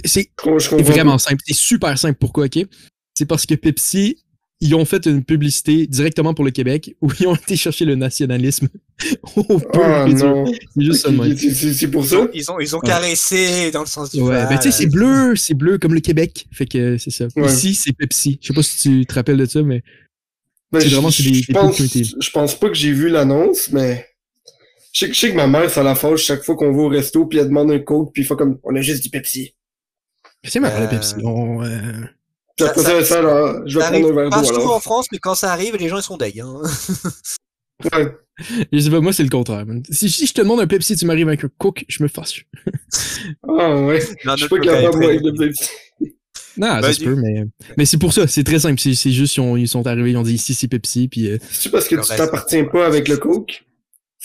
[0.81, 2.17] vraiment simple, c'est super simple.
[2.19, 2.65] Pourquoi, ok?
[3.13, 4.17] C'est parce que Pepsi
[4.59, 7.93] ils ont fait une publicité directement pour le Québec où ils ont été chercher le
[7.93, 8.67] nationalisme
[9.35, 9.43] peu
[9.83, 10.45] Ah non.
[10.47, 11.09] C'est juste ça.
[11.73, 12.17] C'est- pour Ils ça?
[12.21, 12.87] ont, ils ont, ils ont Ouais.
[12.87, 15.99] caressé dans le sens du Ouais, ben tu sais, c'est bleu, c'est bleu comme le
[15.99, 16.47] Québec.
[16.51, 17.27] Fait que c'est ça.
[17.35, 17.45] Ouais.
[17.53, 18.39] Ici, c'est Pepsi.
[18.41, 19.83] Je sais pas si tu te rappelles de ça, mais
[20.71, 23.09] Ben, C'est je- vraiment, c'est des- je des pense, je pense pas que j'ai vu
[23.09, 24.07] l'annonce, mais
[24.97, 26.81] je sais, que- je sais que ma mère, ça la fâche chaque fois qu'on va
[26.83, 29.09] au resto, puis elle demande un coke, puis il fait comme, on a juste du
[29.09, 29.53] Pepsi.
[30.43, 31.15] c'est marrant le Euh, Pepsi.
[31.23, 31.69] On, euh,
[32.59, 34.79] Ça- ça- ça, ça, là, je vais Ça prendre un arrive verre d'eau souvent en.
[34.79, 36.39] France, mais quand ça arrive, les gens ils sont deg.
[36.39, 36.61] Hein.
[37.93, 38.07] Ouais.
[38.71, 39.63] je sais pas, moi, c'est le contraire.
[39.67, 39.83] man.
[39.91, 42.45] Si, si je te demande un Pepsi, tu m'arrives avec un Coke, je me fâche.
[43.47, 43.99] Ah ouais.
[44.25, 45.69] Non, Je suis pas capable, avec le Pepsi.
[46.57, 47.43] Non, ça Ben, se peut, mais,
[47.77, 48.25] mais c'est pour ça.
[48.25, 48.79] C'est très simple.
[48.79, 51.37] C'est juste, ils, ont- ils sont arrivés, ils ont dit ici, c'est Pepsi, puis euh,
[51.51, 53.63] C'est parce que Le tu t'appartiens pas avec le coke?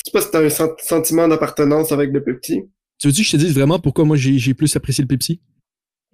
[0.04, 2.62] C'est parce que t'as un sen- sentiment d'appartenance avec le Pepsi?
[2.98, 5.40] tu veux-tu que je te dise vraiment pourquoi moi j'ai j'ai plus apprécié le Pepsi?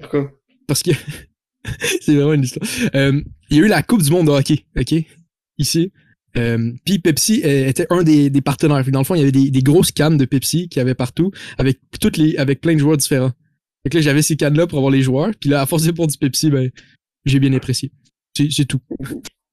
[0.00, 0.30] Pourquoi?
[0.66, 0.90] Parce que
[2.00, 2.66] c'est vraiment une histoire.
[2.94, 3.20] Euh,
[3.50, 4.94] il y a eu la Coupe du Monde de hockey, OK?
[5.58, 5.92] Ici.
[6.36, 8.84] Euh, Puis Pepsi euh, était un des, des partenaires.
[8.90, 10.94] Dans le fond, il y avait des, des grosses cannes de Pepsi qu'il y avait
[10.94, 13.32] partout, avec toutes les, avec plein de joueurs différents.
[13.82, 15.30] Fait que là, j'avais ces cannes-là pour avoir les joueurs.
[15.40, 16.70] Puis là, à force de pour du Pepsi, ben,
[17.24, 17.90] j'ai bien apprécié.
[18.36, 18.80] C'est c'est tout.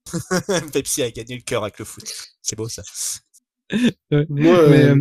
[0.73, 2.03] Pepsi a gagné le cœur avec le foot.
[2.41, 2.83] C'est beau ça.
[3.71, 4.25] Ouais.
[4.29, 4.95] Moi, euh, Mais, euh,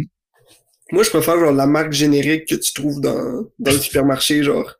[0.92, 4.74] moi, je préfère genre la marque générique que tu trouves dans, dans le supermarché, genre.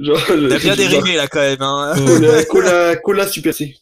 [0.00, 1.60] Genre, a bien dérivé là quand même.
[1.60, 1.94] Hein.
[1.96, 3.74] Cola, cola, cola Super C.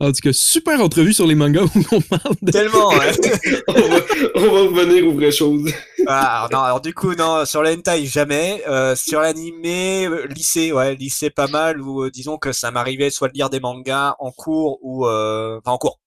[0.00, 2.50] en tout cas, super entrevue sur les mangas où on parle de.
[2.50, 2.88] Tellement.
[2.88, 3.12] ouais.
[3.68, 4.00] on, va,
[4.34, 5.72] on va revenir aux vraies choses.
[6.06, 8.62] Ah, alors, non, alors du coup, non, sur la hentai, jamais.
[8.66, 13.28] Euh, sur l'animé, lycée, ouais, lycée pas mal, où euh, disons que ça m'arrivait soit
[13.28, 15.06] de lire des mangas en cours ou...
[15.06, 16.00] Euh, enfin, en cours.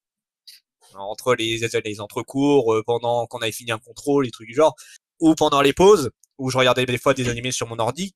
[0.98, 4.76] Entre les, les entrecours, euh, pendant qu'on avait fini un contrôle, les trucs du genre,
[5.20, 8.14] ou pendant les pauses, où je regardais des fois des animés sur mon ordi.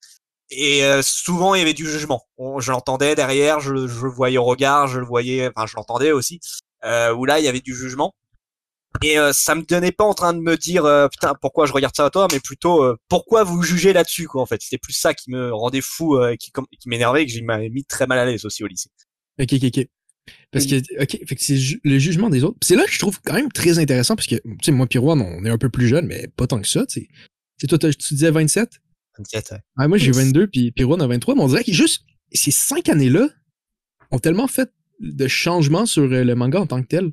[0.49, 2.25] Et euh, souvent, il y avait du jugement.
[2.59, 6.11] Je l'entendais derrière, je, je le voyais au regard, je le voyais, enfin, je l'entendais
[6.11, 6.39] aussi.
[6.83, 8.13] Euh, où là, il y avait du jugement.
[9.01, 11.73] Et euh, ça me donnait pas en train de me dire euh, putain pourquoi je
[11.73, 14.61] regarde ça à toi, mais plutôt euh, pourquoi vous jugez là-dessus quoi en fait.
[14.61, 18.19] C'était plus ça qui me rendait fou, qui, qui m'énervait que j'ai mis très mal
[18.19, 18.89] à l'aise aussi au lycée.
[19.39, 19.87] Ok, ok, ok.
[20.51, 22.57] Parce que, ok, fait que c'est ju- le jugement des autres.
[22.61, 25.21] C'est là que je trouve quand même très intéressant parce que, tu sais, moi, Pirouane,
[25.21, 27.07] on est un peu plus jeune, mais pas tant que ça, tu
[27.57, 27.67] sais.
[27.67, 28.81] Toi, tu disais 27?
[29.15, 29.49] T'inquiète.
[29.51, 29.57] ouais.
[29.77, 30.17] Ah, moi, j'ai Yes.
[30.17, 32.03] 22, puis Pirouane a 23, mais on dirait que juste
[32.33, 33.29] ces cinq années-là
[34.11, 34.69] ont tellement fait
[34.99, 37.11] de changements sur euh, le manga en tant que tel.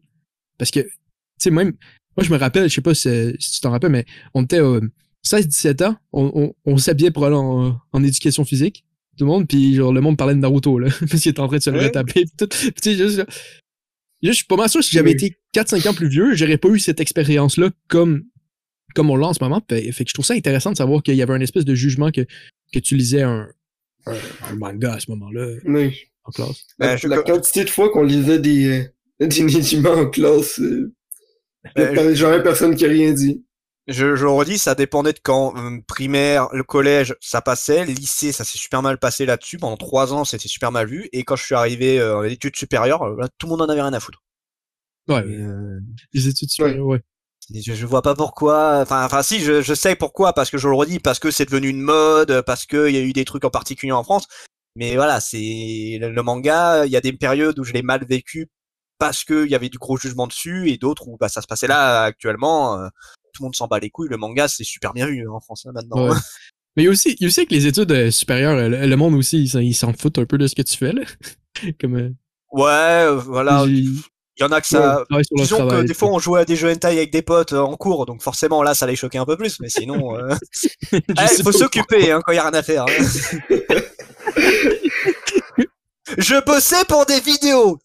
[0.58, 0.90] Parce que, tu
[1.38, 1.74] sais, même,
[2.16, 4.04] moi, je me rappelle, je sais pas si, si tu t'en rappelles, mais
[4.34, 4.80] on était euh,
[5.24, 8.84] 16-17 ans, on, on, on s'habillait pour aller en, en éducation physique,
[9.18, 11.48] tout le monde, puis genre, le monde parlait de Naruto, là, parce qu'il était en
[11.48, 11.84] train de se le Ouais.
[11.86, 12.46] retaper, tout.
[12.46, 13.24] Tu sais, juste,
[14.22, 15.16] je suis pas mal sûr, si j'avais Oui.
[15.26, 18.24] été 4-5 ans plus vieux, j'aurais pas eu cette expérience-là comme,
[18.94, 19.62] comme on l'a en ce moment.
[19.68, 21.74] Fait, fait que je trouve ça intéressant de savoir qu'il y avait un espèce de
[21.74, 22.22] jugement que,
[22.72, 23.48] que tu lisais un,
[24.06, 24.16] un,
[24.50, 25.94] un manga à ce moment-là, Oui.
[26.24, 26.64] en classe.
[26.78, 28.84] La, je- la quantité de fois qu'on lisait des, euh,
[29.26, 30.92] des Nijima en classe, euh,
[32.14, 33.44] jamais personne qui a rien dit.
[33.88, 35.56] Je, je le redis, ça dépendait de quand.
[35.56, 37.86] Euh, primaire, le collège, ça passait.
[37.86, 39.56] Lycée, ça s'est super mal passé là-dessus.
[39.56, 41.08] Pendant trois ans, c'était super mal vu.
[41.12, 43.68] Et quand je suis arrivé euh, à l'étude supérieure, euh, là, tout le monde en
[43.68, 44.22] avait rien à foutre.
[45.08, 45.80] Ouais, Et, euh,
[46.12, 47.00] les études supérieures, ouais.
[47.54, 48.80] Je, je vois pas pourquoi.
[48.82, 51.46] Enfin, enfin, si, je, je sais pourquoi, parce que je le redis, parce que c'est
[51.46, 54.26] devenu une mode, parce qu'il y a eu des trucs en particulier en France.
[54.76, 56.84] Mais voilà, c'est le, le manga.
[56.84, 58.50] Il y a des périodes où je l'ai mal vécu
[58.98, 61.68] parce qu'il y avait du gros jugement dessus, et d'autres où bah, ça se passait
[61.68, 62.90] là actuellement.
[63.38, 64.08] Tout le monde s'en bat les couilles.
[64.10, 66.08] Le manga, c'est super bien vu en France hein, maintenant.
[66.10, 66.16] Ouais.
[66.76, 68.68] Mais il y a aussi, il y a aussi avec les études euh, supérieures, euh,
[68.68, 71.02] le, le monde aussi, ils s'en- foutent un peu de ce que tu fais, là.
[71.80, 72.10] Comme, euh,
[72.52, 73.64] Ouais, euh, voilà.
[73.66, 74.00] Il
[74.40, 75.04] y en a que ça.
[75.10, 77.52] leur Disons que travail, des fois on jouait à des jeux hentai avec des potes
[77.52, 80.32] euh, en cours, donc forcément là ça les choquait un peu plus, mais sinon, euh...
[80.92, 82.84] Eh, sais faut pas s'occuper hein, quand il y a rien à faire.
[82.84, 83.78] hein.
[86.16, 87.78] Je bossais pour des vidéos.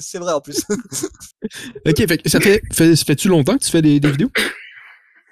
[0.00, 0.64] c'est vrai en plus.
[1.86, 4.30] Ok, fait, que ça fait, fait, ça fait-tu longtemps que tu fais des, des vidéos?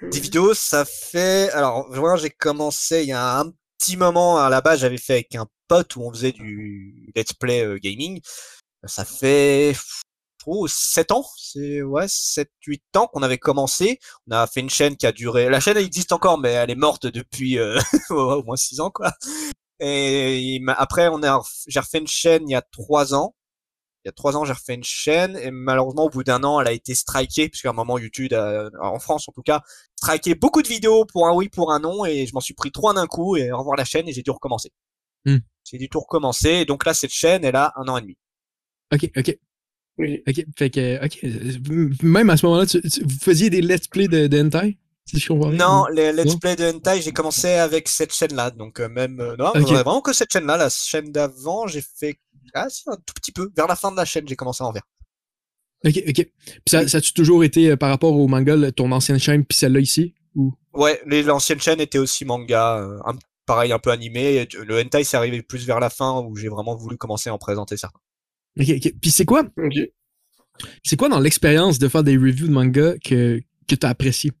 [0.01, 1.49] Des vidéos, ça fait.
[1.51, 4.37] Alors, vraiment, j'ai commencé il y a un petit moment.
[4.37, 7.77] À la base, j'avais fait avec un pote où on faisait du let's play euh,
[7.77, 8.21] gaming.
[8.85, 9.75] Ça fait
[10.45, 13.99] oh, 7 ans, c'est ouais, 7 8 ans qu'on avait commencé.
[14.27, 16.71] On a fait une chaîne qui a duré la chaîne elle existe encore mais elle
[16.71, 17.79] est morte depuis euh,
[18.09, 19.11] au moins 6 ans quoi.
[19.79, 23.35] Et après on a j'ai refait une chaîne il y a 3 ans.
[24.05, 26.61] Il y a 3 ans, j'ai refait une chaîne et malheureusement au bout d'un an,
[26.61, 29.61] elle a été strikée puisqu'à un moment YouTube a- en France en tout cas,
[29.97, 32.71] striké beaucoup de vidéos pour un oui, pour un non et je m'en suis pris
[32.71, 34.71] trois d'un coup et au revoir la chaîne et j'ai dû recommencer.
[35.25, 35.39] Hmm.
[35.65, 38.17] J'ai dû tout recommencer et donc là cette chaîne elle a un an et demi.
[38.93, 39.37] Ok, ok.
[39.97, 40.23] Oui.
[40.27, 41.19] Ok, fait que, ok.
[41.25, 44.77] euh, Même à ce moment-là, tu, tu- vous faisiez des let's play de, de hentai?
[45.09, 45.57] Si je comprends bien?
[45.57, 46.37] Non, les let's Non.
[46.37, 49.61] play de hentai, j'ai commencé avec cette chaîne-là, donc euh, même euh, non, Ok.
[49.61, 52.19] vraiment que cette chaîne-là, la chaîne d'avant, j'ai fait
[52.53, 53.49] Ah si, un tout petit peu.
[53.55, 54.83] Vers la fin de la chaîne, j'ai commencé à en faire.
[55.85, 56.13] Ok, ok.
[56.15, 59.57] Puis ça, ça a-tu toujours été euh, par rapport au manga, ton ancienne chaîne, puis
[59.57, 60.13] celle-là ici?
[60.35, 60.53] Ou...
[60.73, 64.47] Ouais, les- l'ancienne chaîne était aussi manga, euh, un- pareil, un peu animé.
[64.53, 67.37] Le hentai, c'est arrivé plus vers la fin où j'ai vraiment voulu commencer à en
[67.37, 67.99] présenter certains.
[68.59, 68.93] Ok, ok.
[69.01, 69.73] Puis c'est quoi, Ok.
[70.83, 74.31] c'est quoi dans l'expérience de faire des reviews de manga que, que t'as apprécié?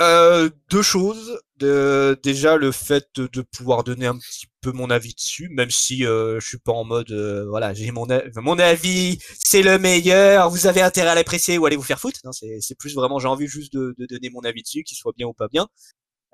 [0.00, 1.40] Euh, deux choses.
[1.56, 6.06] De, déjà le fait de, pouvoir donner un petit peu mon avis dessus, même si
[6.06, 10.50] euh, je suis pas en mode euh, voilà j'ai mon mon avis c'est le meilleur,
[10.50, 12.20] vous avez intérêt à l'apprécier ou allez vous faire foutre.
[12.24, 15.12] Non, c'est plus vraiment j'ai envie juste de, de donner mon avis dessus, qu'il soit
[15.16, 15.66] bien ou pas bien.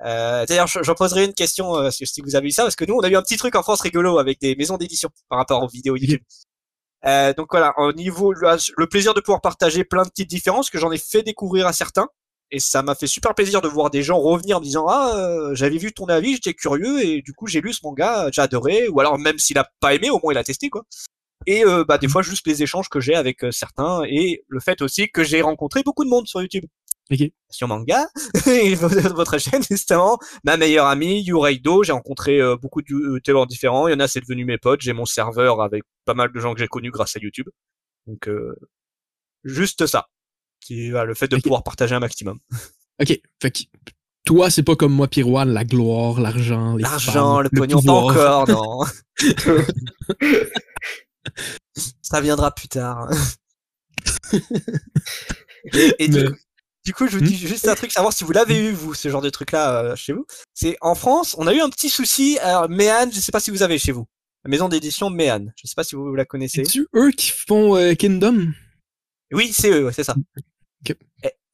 [0.04, 2.76] Euh, D'ailleurs, je- j'en poserai une question euh, si si vous avez eu ça, parce
[2.76, 5.10] que nous on a eu un petit truc en France rigolo avec des maisons d'édition
[5.30, 6.22] par rapport aux vidéos YouTube.
[7.06, 8.48] Euh, donc voilà, au niveau le,
[8.78, 11.72] le plaisir de pouvoir partager plein de petites différences que j'en ai fait découvrir à
[11.74, 12.08] certains
[12.50, 15.12] et ça m'a fait super plaisir de voir des gens revenir en me disant ah
[15.16, 18.42] euh, j'avais vu ton avis j'étais curieux et du coup j'ai lu ce manga j'ai
[18.42, 18.88] adoré.
[18.88, 20.84] Ou alors même s'il a pas aimé au moins il a testé quoi.
[21.46, 24.60] Et euh, bah des fois juste les échanges que j'ai avec euh, certains et le
[24.60, 26.64] fait aussi que j'ai rencontré beaucoup de monde sur YouTube.
[27.10, 27.20] Ok.
[27.50, 28.08] sur manga
[28.46, 30.18] et votre chaîne justement.
[30.42, 33.88] Ma meilleure amie Yureido j'ai rencontré euh, beaucoup de youtubeurs différents.
[33.88, 34.80] Il y en a c'est devenu mes potes.
[34.80, 37.48] J'ai mon serveur avec pas mal de gens que j'ai connus grâce à YouTube.
[38.06, 38.54] Donc euh,
[39.44, 40.06] juste ça
[40.64, 42.38] qui voilà, le fait de pouvoir partager un maximum
[43.02, 43.20] Ok.
[43.42, 43.62] Fait que
[44.24, 48.48] toi, c'est pas comme moi, Pirouane, la gloire, l'argent, les L'argent, femmes, le pognon, encore,
[48.48, 48.84] non.
[52.02, 53.10] Ça viendra plus tard.
[55.72, 56.34] et et du, coup,
[56.86, 58.94] du coup, je vous Hmm dis juste un truc, savoir si vous l'avez eu, vous,
[58.94, 60.24] ce genre de truc-là, euh, chez vous.
[60.54, 62.38] C'est en France, on a eu un petit souci.
[62.38, 64.06] Alors, Méane, je sais pas si vous avez chez vous.
[64.44, 65.52] La maison d'édition Méane.
[65.56, 66.64] Je sais pas si vous la connaissez.
[66.64, 68.52] C'est-tu eux qui font euh, Kingdom?
[69.32, 70.14] Oui, c'est eux, ouais, c'est ça.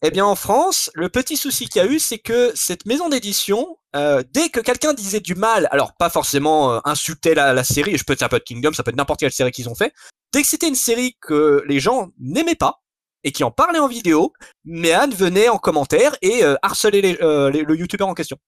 [0.03, 3.11] Eh, bien, en France, le petit souci qu'il y a eu, c'est que cette maison
[3.11, 7.99] d'édition, euh, dès que quelqu'un disait du mal, alors pas forcément euh, insulter la, série,
[7.99, 9.93] je peux ça peut être Kingdom, ça peut être n'importe quelle série qu'ils ont fait,
[10.33, 12.81] dès que c'était une série que les gens n'aimaient pas
[13.25, 14.33] et qui en parlaient en vidéo,
[14.65, 18.39] Méane venait en commentaire et euh, harcelait euh, le youtubeur en question.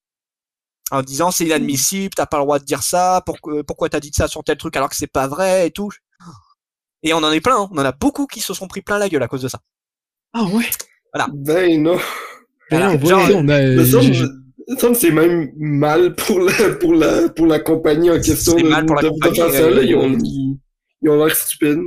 [0.91, 4.11] En disant c'est inadmissible, t'as pas le droit de dire ça, pourquoi, pourquoi t'as dit
[4.15, 5.91] ça sur tel truc alors que c'est pas vrai et tout.
[7.03, 7.69] Et on en est plein, hein.
[7.71, 9.61] on en a beaucoup qui se sont pris plein la gueule à cause de ça.
[10.33, 10.71] Ah ouais.
[11.33, 11.97] Ben non.
[11.97, 12.95] Ben Voilà.
[12.97, 18.21] non, Genre, on a- c'est même mal pour la, pour la, pour la compagnie en
[18.21, 19.83] question C'est de, mal pour la de- de compagnie, faire ça, euh, là.
[19.83, 20.59] Ils ont, ils,
[21.03, 21.81] ils ont l'air stupides.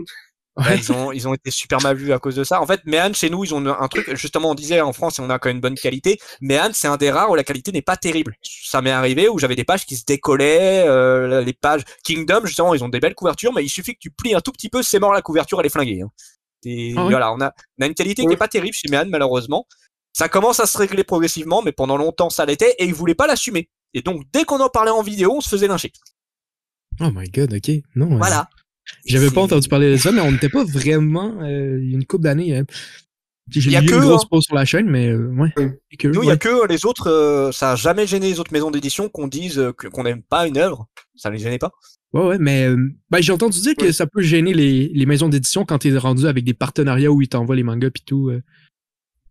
[0.57, 0.77] Ouais.
[0.77, 2.61] ils ont ils ont été super mal vus à cause de ça.
[2.61, 5.29] En fait, Méane chez nous, ils ont un truc justement on disait en France on
[5.29, 6.17] a quand même une bonne qualité.
[6.39, 8.35] Méane c'est un des rares où la qualité n'est pas terrible.
[8.41, 12.73] Ça m'est arrivé où j'avais des pages qui se décollaient, euh, les pages Kingdom justement
[12.73, 14.81] ils ont des belles couvertures, mais il suffit que tu plies un tout petit peu,
[14.81, 16.03] c'est mort la couverture elle est flinguée.
[16.03, 16.09] hein.
[16.63, 18.33] Et Ah ouais voilà, on a on a une qualité qui Ouais.
[18.33, 19.67] est pas terrible chez Méane malheureusement.
[20.13, 23.27] Ça commence à se régler progressivement, mais pendant longtemps ça l'était et ils voulaient pas
[23.27, 23.69] l'assumer.
[23.93, 25.91] Et donc dès qu'on en parlait en vidéo, on se faisait lyncher.
[27.01, 27.71] Oh my god, ok.
[27.95, 28.13] Non.
[28.13, 28.49] euh, Voilà.
[29.05, 31.41] J'avais pas entendu parler de ça, mais on n'était pas vraiment.
[31.41, 32.55] euh, Il y a une couple d'années.
[32.57, 32.65] hein.
[33.49, 34.27] J'ai Il y a eu que, une grosse hein.
[34.29, 35.51] pause sur la chaîne, mais euh, ouais.
[35.57, 35.65] Oui.
[35.91, 36.37] Et que, Nous, il y a ouais.
[36.39, 39.71] que les autres, euh, ça a jamais gêné les autres maisons d'édition qu'on dise euh,
[39.73, 40.87] qu'on n'aime pas une œuvre.
[41.15, 41.71] Ça les gênait pas.
[42.15, 42.77] Ouais, ouais, mais euh,
[43.09, 46.27] ben, j'ai entendu dire que ça peut gêner les, les maisons d'édition quand t'es rendu
[46.27, 48.41] avec des partenariats où ils t'envoient les mangas pis tout, euh,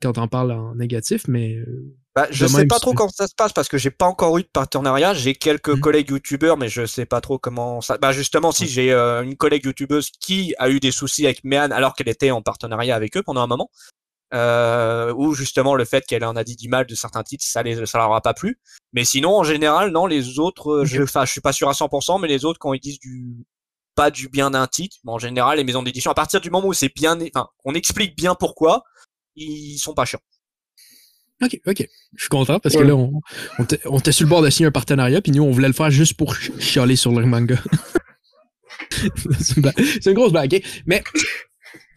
[0.03, 3.35] quand t'en parles en négatif, mais euh, Bah, je sais pas trop comment ça se
[3.35, 5.15] passe parce que j'ai pas encore eu de partenariat.
[5.15, 5.81] J'ai quelques Mhm.
[5.81, 7.97] collègues youtubeurs, mais je sais pas trop comment ça.
[7.99, 11.73] Bah justement, si j'ai euh, une collègue youtubeuse qui a eu des soucis avec Méane
[11.73, 13.71] alors qu'elle était en partenariat avec eux pendant un moment,
[14.35, 17.63] euh, ou justement le fait qu'elle en a dit du mal de certains titres, ça
[17.63, 18.59] les, ça leur a pas plu.
[18.93, 21.73] Mais sinon, en général, non, les autres, euh, je, enfin, je suis pas sûr à
[21.73, 23.47] 100%, mais les autres quand ils disent du
[23.95, 26.67] pas du bien d'un titre, mais en général, les maisons d'édition, à partir du moment
[26.67, 28.83] où c'est bien, enfin, on explique bien pourquoi,
[29.37, 30.19] ils sont pas chiants.
[31.41, 31.87] ok, ok.
[32.17, 33.21] Je suis content parce que là, on,
[33.59, 35.91] on était sur le bord de signer un partenariat, puis nous, on voulait le faire
[35.93, 37.57] juste pour ch- chialer sur leur manga.
[39.41, 40.61] c'est une grosse blague?
[40.87, 41.03] Mais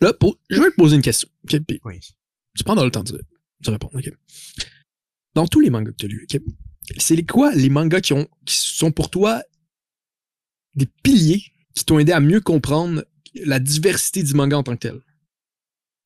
[0.02, 1.28] là, pour, je vais te poser une question.
[1.48, 2.00] Puis Oui.
[2.58, 3.22] Tu prendras le temps de,
[3.62, 3.94] de répondre.
[3.96, 4.12] ok?
[5.36, 6.42] Dans tous les mangas que tu as lus, ok?
[6.98, 9.42] c'est les- quoi les mangas qui, ont, qui sont pour toi
[10.76, 11.44] des piliers
[11.76, 13.06] qui t'ont aidé à mieux comprendre
[13.36, 15.00] la diversité du manga en tant que tel?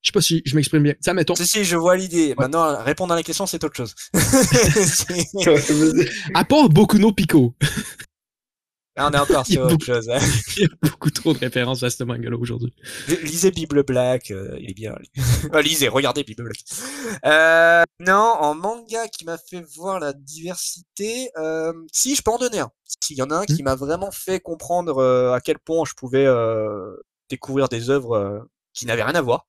[0.01, 0.95] Je sais pas si je m'exprime bien.
[0.99, 2.33] Ça, mettons, Si, si, je vois l'idée.
[2.35, 3.93] Maintenant, répondre à la question, c'est autre chose.
[6.33, 7.55] À part Boku no Pico,
[8.97, 10.09] Ah, on est encore sur autre beaucoup- chose.
[10.09, 10.19] hein.
[10.57, 12.73] il y a beaucoup trop de références à ce manga-là aujourd'hui.
[13.23, 14.95] Lisez Bible Black, euh, il est bien.
[15.53, 16.57] Ah, lisez, regardez Bible Black.
[17.25, 22.37] Euh, non, en manga qui m'a fait voir la diversité, euh, si je peux en
[22.37, 22.71] donner un.
[23.01, 25.93] S'il y en a un qui m'a vraiment fait comprendre euh, à quel point je
[25.93, 26.95] pouvais euh,
[27.29, 28.39] découvrir des œuvres euh,
[28.73, 29.47] qui n'avaient rien à voir.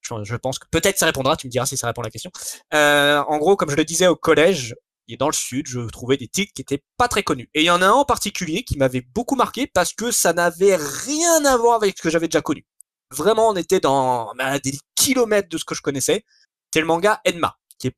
[0.00, 2.10] Je, je pense que peut-être ça répondra, tu me diras si ça répond à la
[2.10, 2.30] question.
[2.74, 4.74] Euh, en gros, comme je le disais au collège,
[5.08, 7.48] et dans le sud, je trouvais des titres qui étaient pas très connus.
[7.54, 10.32] Et il y en a un en particulier qui m'avait beaucoup marqué parce que ça
[10.32, 12.64] n'avait rien à voir avec ce que j'avais déjà connu.
[13.10, 16.24] Vraiment, on était dans à des kilomètres de ce que je connaissais.
[16.72, 17.96] C'est le manga Enma, qui est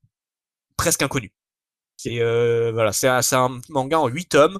[0.77, 1.33] presque inconnu.
[1.97, 4.59] C'est euh, voilà, c'est un, manga en 8 tomes.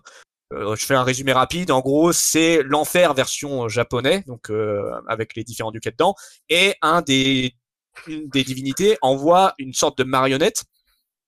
[0.53, 1.71] Euh, je fais un résumé rapide.
[1.71, 6.15] En gros, c'est l'enfer version japonais, donc euh, avec les différents duquets dedans.
[6.49, 7.55] Et un des
[8.07, 10.65] une des divinités envoie une sorte de marionnette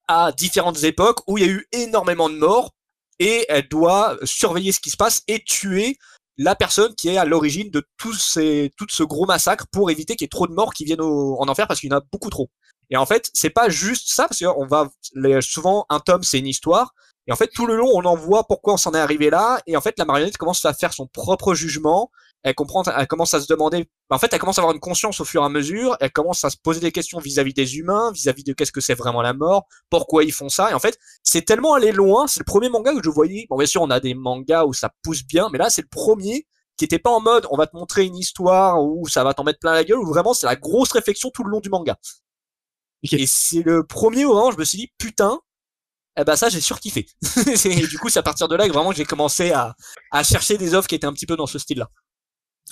[0.09, 2.73] à différentes époques où il y a eu énormément de morts
[3.19, 5.97] et elle doit surveiller ce qui se passe et tuer
[6.39, 10.15] la personne qui est à l'origine de tout, ces, tout ce gros massacre pour éviter
[10.15, 12.03] qu'il y ait trop de morts qui viennent en enfer parce qu'il y en a
[12.13, 12.49] beaucoup trop.
[12.91, 14.89] Et en fait, c'est pas juste ça parce qu'on va
[15.41, 16.95] souvent un tome c'est une histoire.
[17.27, 19.61] Et en fait tout le long on en voit pourquoi on s'en est arrivé là.
[19.67, 22.11] Et en fait la marionnette commence à faire son propre jugement
[22.43, 25.21] elle comprend, elle commence à se demander, en fait, elle commence à avoir une conscience
[25.21, 28.13] au fur et à mesure, elle commence à se poser des questions vis-à-vis des humains,
[28.13, 30.99] vis-à-vis de qu'est-ce que c'est vraiment la mort, pourquoi ils font ça, et en fait,
[31.23, 33.91] c'est tellement allé loin, c'est le premier manga que je voyais, bon, bien sûr, on
[33.91, 37.11] a des mangas où ça pousse bien, mais là, c'est le premier qui était pas
[37.11, 39.83] en mode, on va te montrer une histoire où ça va t'en mettre plein la
[39.83, 41.97] gueule, où vraiment, c'est la grosse réflexion tout le long du manga.
[43.03, 45.41] Et c'est le premier où vraiment, je me suis dit, putain,
[46.19, 47.07] eh ben ça j'ai surkiffé.
[47.65, 49.77] et du coup c'est à partir de là que vraiment j'ai commencé à,
[50.11, 51.89] à chercher des offres qui étaient un petit peu dans ce style-là.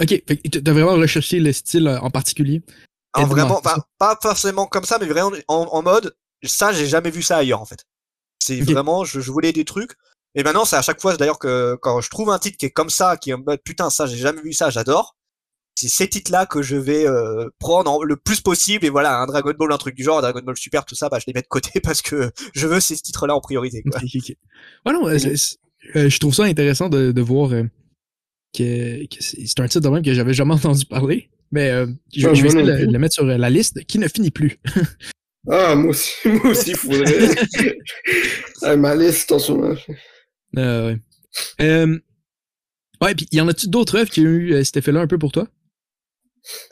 [0.00, 0.22] Ok,
[0.52, 2.62] tu as vraiment recherché le style euh, en particulier
[3.24, 3.62] vraiment,
[3.98, 7.64] pas, forcément comme ça, mais vraiment en, mode, ça, j'ai jamais vu ça ailleurs en
[7.64, 7.84] fait.
[8.38, 9.92] C'est vraiment, je, voulais des trucs.
[10.34, 12.70] Et maintenant, c'est à chaque fois d'ailleurs que quand je trouve un titre qui est
[12.70, 15.16] comme ça, qui est en mode putain, ça, j'ai jamais vu ça, j'adore.
[15.74, 18.86] C'est ces titres-là que je vais euh, prendre le plus possible.
[18.86, 21.10] Et voilà, un Dragon Ball, un truc du genre, un Dragon Ball Super, tout ça,
[21.10, 23.82] bah, je les mets de côté parce que je veux ces titres-là en priorité.
[23.82, 24.00] Quoi.
[24.00, 27.52] Ouais, non, euh, je trouve ça intéressant de, de voir
[28.54, 31.30] que, c'est un titre de même que j'avais jamais entendu parler.
[31.52, 34.58] Mais euh, je, vais essayer de le, mettre sur la liste qui ne finit plus.
[35.50, 38.76] ah, moi aussi, moi aussi, il faudrait.
[38.76, 39.74] ma liste en ce moment.
[40.56, 40.98] Euh, ouais.
[41.60, 41.98] Euh,
[43.00, 45.32] ouais, puis y en a-tu d'autres œuvres qui ont eu cet effet-là un peu pour
[45.32, 45.46] toi?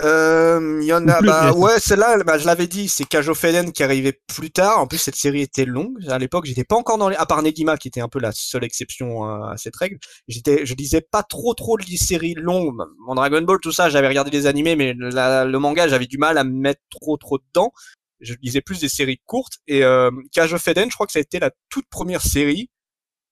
[0.03, 3.73] Euh, il y en a, bah, ouais, celle-là, bah, je l'avais dit, c'est Kajo Feden
[3.73, 4.81] qui arrivait plus tard.
[4.81, 5.97] En plus, cette série était longue.
[6.09, 8.33] À l'époque, j'étais pas encore dans les, à part Negima, qui était un peu la
[8.33, 9.99] seule exception à cette règle.
[10.29, 12.77] J'étais, je lisais pas trop, trop de séries longues.
[13.07, 16.39] Mon Dragon Ball, tout ça, j'avais regardé les animés, mais le manga, j'avais du mal
[16.39, 17.73] à me mettre trop, trop dedans.
[18.21, 19.59] Je lisais plus des séries courtes.
[19.67, 22.71] Et, euh, Kajo Feden, je crois que ça a été la toute première série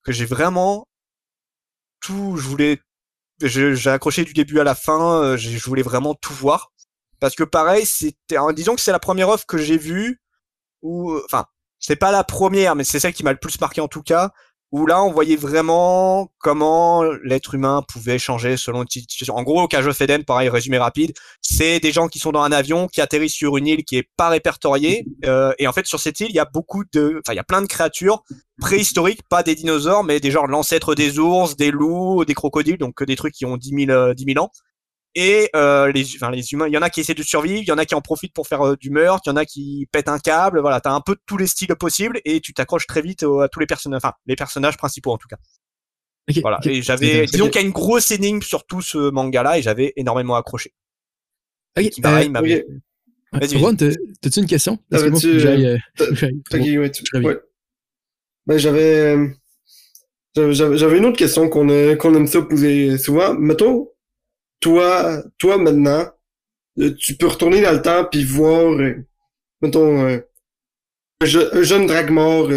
[0.05, 0.87] que j'ai vraiment
[2.01, 2.81] tout, je voulais
[3.49, 5.23] j'ai accroché du début à la fin.
[5.23, 6.73] Euh, je voulais vraiment tout voir
[7.21, 10.21] parce que pareil, c'était, disons que c'est la première offre que j'ai vue
[10.83, 11.47] ou, enfin,
[11.79, 14.33] c'est pas la première, mais c'est celle qui m'a le plus marqué en tout cas,
[14.73, 19.37] où là on voyait vraiment comment l'être humain pouvait changer selon une situation.
[19.37, 21.13] En gros, Cage of Eden, pareil, résumé rapide,
[21.43, 24.09] c'est des gens qui sont dans un avion, qui atterrissent sur une île qui est
[24.17, 27.35] pas répertoriée, euh, et en fait sur cette île il y a beaucoup de, enfin
[27.35, 28.25] il y a plein de créatures
[28.61, 33.03] préhistoriques, pas des dinosaures, mais des genres l'ancêtre des ours, des loups, des crocodiles, donc
[33.03, 34.51] des trucs qui ont 10 000, 10 000 ans.
[35.15, 37.69] Et euh, les, enfin, les humains, il y en a qui essaient de survivre, il
[37.69, 39.45] y en a qui en profitent pour faire euh, du meurtre, il y en a
[39.45, 40.61] qui pètent un câble.
[40.61, 43.61] Voilà, t'as un peu tous les styles possibles et tu t'accroches très vite à tous
[43.61, 45.37] les personnages, enfin les personnages principaux en tout cas.
[46.41, 46.61] voilà.
[46.65, 49.93] Et j'avais, disons qu'il y a une grosse énigme sur tout ce manga-là et j'avais
[49.97, 50.73] énormément accroché.
[51.79, 51.91] Ok.
[51.91, 52.65] Qui, pareil, euh, okay.
[53.33, 53.77] Vas-y.
[54.21, 54.79] t'as-tu une question?
[54.91, 55.79] Parce que moi, j'aille.
[58.45, 59.17] Ben, j'avais,
[60.35, 63.35] j'avais une autre question qu'on qu'on aime ça poser souvent.
[63.35, 63.92] Mettons,
[64.63, 66.11] toi, toi maintenant,
[66.79, 68.95] euh, tu peux retourner dans le temps puis voir, euh,
[69.61, 70.21] mettons, euh,
[71.21, 71.27] un,
[71.63, 72.49] jeune Dragmore,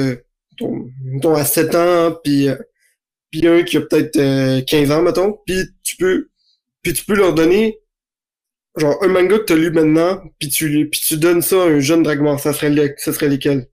[1.03, 2.47] mettons, à 7 ans, puis
[3.31, 6.29] puis un qui a peut-être 15 ans, mettons, puis tu peux
[6.81, 7.79] puis tu peux leur donner
[8.77, 11.79] genre un manga que t'as lu maintenant, puis tu puis tu donnes ça à un
[11.79, 13.69] jeune Dragmore, ça serait ça serait lesquels?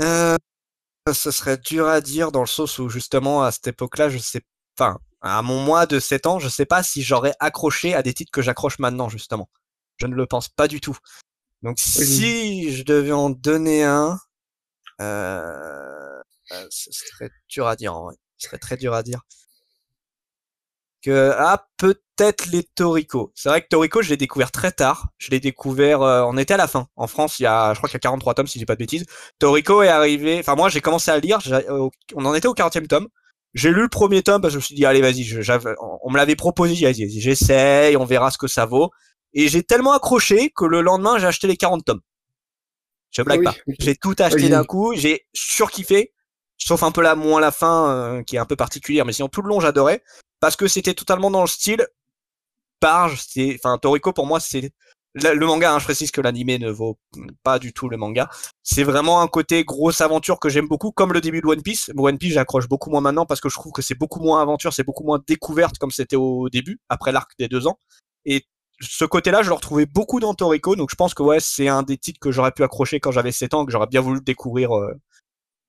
[0.00, 0.36] Euh,
[1.12, 4.42] ce serait dur à dire dans le sens où justement à cette époque-là, je sais,
[4.78, 8.12] enfin, à mon mois de 7 ans, je sais pas si j'aurais accroché à des
[8.12, 9.48] titres que j'accroche maintenant, justement.
[9.96, 10.96] Je ne le pense pas du tout.
[11.62, 14.18] Donc si je devais en donner un,
[15.00, 16.20] euh,
[16.52, 18.16] euh, ce serait dur à dire en vrai.
[18.36, 19.22] Ce serait très dur à dire.
[21.02, 23.32] Que ah peut-être les Toriko.
[23.34, 25.08] C'est vrai que Toriko, je l'ai découvert très tard.
[25.18, 26.88] Je l'ai découvert, euh, on était à la fin.
[26.96, 28.74] En France, il y a, je crois qu'il y a 43 tomes si j'ai pas
[28.74, 29.06] de bêtises.
[29.38, 30.38] Toriko est arrivé.
[30.40, 31.38] Enfin moi, j'ai commencé à lire.
[32.14, 33.08] On en était au 40e tome.
[33.54, 35.24] J'ai lu le premier tome parce que je me suis dit allez vas-y,
[35.80, 38.90] on me l'avait proposé, j'essaye, on verra ce que ça vaut.
[39.32, 42.00] Et j'ai tellement accroché que le lendemain j'ai acheté les 40 tomes.
[43.10, 43.54] Je blague pas.
[43.78, 46.12] J'ai tout acheté d'un coup, j'ai surkiffé,
[46.58, 49.28] sauf un peu la moins la fin euh, qui est un peu particulière, mais sinon
[49.28, 50.02] tout le long j'adorais
[50.40, 51.86] parce que c'était totalement dans le style
[52.80, 53.24] Barge.
[53.54, 54.72] Enfin Toriko pour moi c'est
[55.14, 56.98] le manga, hein, je précise que l'animé ne vaut
[57.42, 58.28] pas du tout le manga.
[58.62, 61.90] C'est vraiment un côté grosse aventure que j'aime beaucoup, comme le début de One Piece.
[61.96, 64.72] One Piece, j'accroche beaucoup moins maintenant parce que je trouve que c'est beaucoup moins aventure,
[64.72, 67.78] c'est beaucoup moins découverte comme c'était au début, après l'arc des deux ans.
[68.24, 68.44] Et
[68.80, 71.82] ce côté-là, je le retrouvais beaucoup dans Toriko, donc je pense que ouais, c'est un
[71.82, 74.76] des titres que j'aurais pu accrocher quand j'avais 7 ans, que j'aurais bien voulu découvrir
[74.76, 74.94] euh,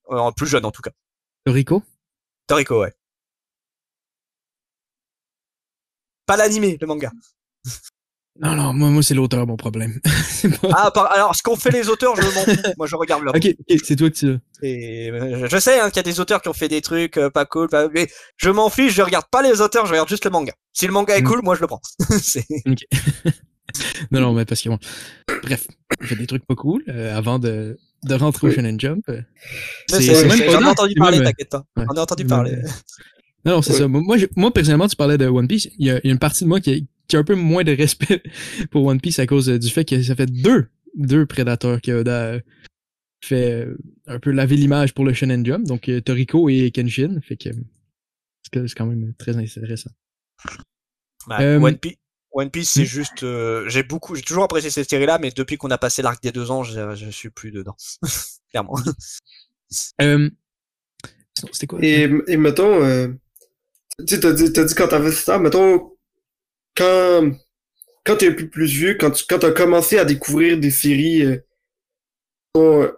[0.08, 0.92] en plus jeune en tout cas.
[1.46, 1.84] Toriko?
[2.48, 2.94] Toriko, ouais.
[6.26, 7.12] Pas l'animé, le manga.
[8.38, 10.02] Non, non, moi, moi c'est l'auteur mon problème.
[10.74, 12.72] ah, alors ce qu'ont fait les auteurs, je m'en fous.
[12.78, 13.34] Moi, je regarde leur.
[13.34, 14.38] ok, c'est toi que tu.
[14.62, 17.18] Et euh, je sais hein, qu'il y a des auteurs qui ont fait des trucs
[17.18, 18.94] euh, pas cool, mais je m'en fiche.
[18.94, 20.54] Je regarde pas les auteurs, je regarde juste le manga.
[20.74, 21.26] Si le manga est mm.
[21.26, 21.82] cool, moi je le prends.
[22.10, 22.80] ok.
[24.12, 24.80] non, non, mais parce que bon.
[25.44, 25.68] Bref,
[26.02, 29.06] fait des trucs pas cool euh, avant de, de rentrer au Shonen Jump.
[29.90, 31.64] J'en ai entendu parler, t'inquiète pas.
[31.78, 32.58] On a entendu parler.
[33.46, 33.88] Non, non c'est ça.
[33.88, 35.70] Moi, moi, personnellement, tu parlais de One Piece.
[35.78, 37.36] Il y, a, il y a une partie de moi qui, qui a un peu
[37.36, 38.24] moins de respect
[38.72, 42.04] pour One Piece à cause du fait que ça fait deux, deux prédateurs qui a
[43.26, 43.78] fait euh,
[44.08, 47.50] un peu laver l'image pour le Shonen Jump, donc euh, Toriko et Kenshin, fait que
[48.54, 49.90] c'est quand même très intéressant.
[51.28, 51.98] Bah, euh, One Piece,
[52.32, 53.26] One Piece c'est juste,
[53.68, 56.52] j'ai beaucoup, j'ai toujours apprécié cette série-là, mais depuis qu'on a passé l'arc des deux
[56.52, 57.76] ans, je, je suis plus dedans,
[58.52, 58.78] clairement.
[61.52, 61.80] C'était quoi?
[61.82, 62.80] Et, et mettons,
[64.00, 65.95] tu sais, t'as dit, t'as dit quand t'avais ça, mettons,
[66.76, 67.32] quand,
[68.06, 71.24] quand t'es un peu plus vieux, quand tu quand as commencé à découvrir des séries
[72.58, 72.92] euh,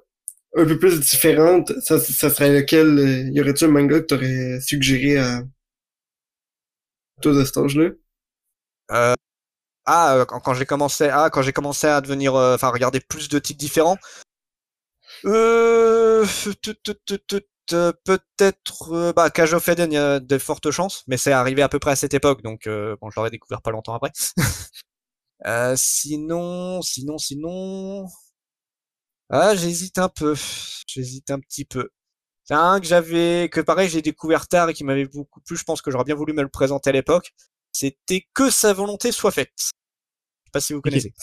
[0.55, 5.17] un peu plus différentes, ça, serait lequel euh, y aurait-tu un manga que t'aurais suggéré
[5.17, 5.43] à
[7.21, 7.89] toi de cet âge-là?
[8.91, 9.13] Euh,
[9.85, 13.59] ah, quand, j'ai commencé, ah, quand j'ai commencé à devenir, enfin, regarder plus de titres
[13.59, 13.97] différents.
[15.25, 21.17] Euh, euh, peut-être euh, bah, Cage of Eden, il y a de fortes chances, mais
[21.17, 23.71] c'est arrivé à peu près à cette époque, donc euh, bon, je l'aurais découvert pas
[23.71, 24.11] longtemps après.
[25.45, 28.07] euh, sinon, sinon, sinon,
[29.29, 30.35] ah, j'hésite un peu,
[30.87, 31.89] j'hésite un petit peu.
[32.43, 35.57] C'est un que j'avais, que pareil, j'ai découvert tard et qui m'avait beaucoup plu.
[35.57, 37.33] Je pense que j'aurais bien voulu me le présenter à l'époque.
[37.73, 39.51] C'était que sa volonté soit faite.
[39.57, 41.13] Je sais pas si vous connaissez.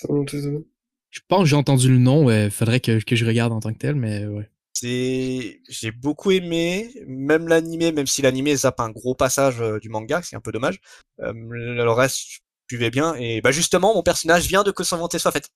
[1.10, 2.30] Je pense que j'ai entendu le nom.
[2.30, 6.32] Il faudrait que, que je regarde en tant que tel, mais ouais c'est j'ai beaucoup
[6.32, 10.40] aimé même l'animé même si l'animé zappe un gros passage euh, du manga c'est un
[10.40, 10.80] peu dommage
[11.20, 15.18] euh, le reste suivait bien et bah justement mon personnage vient de que son volonté
[15.18, 15.48] soit faite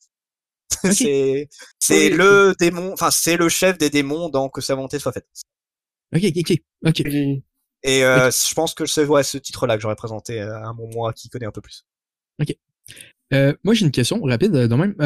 [0.93, 1.49] c'est
[1.81, 5.29] c'est le démon enfin c'est le chef des démons dans que sa volonté soit faite
[6.15, 6.53] ok ok.
[6.87, 7.03] Ok
[7.85, 10.91] et euh, je pense que c'est ouais, ce titre là que j'aurais présenté à mon
[10.93, 11.87] moi qui connaît un peu plus.
[12.41, 12.57] Ok.
[13.31, 14.97] Moi j'ai une question rapide dans même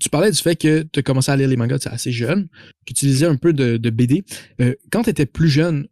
[0.00, 2.48] tu parlais du fait que tu as commencé à lire les mangas assez jeune,
[2.86, 4.24] que tu lisais un peu de, BD.
[4.60, 5.88] Euh, quand tu étais plus jeune,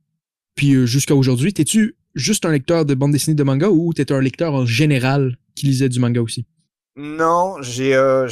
[0.54, 4.14] puis euh, jusqu'à aujourd'hui, t'es-tu juste un lecteur de bande dessinée de manga ou t'étais
[4.14, 6.46] un lecteur en général qui lisait du manga aussi?
[6.96, 8.26] Non, j'ai euh,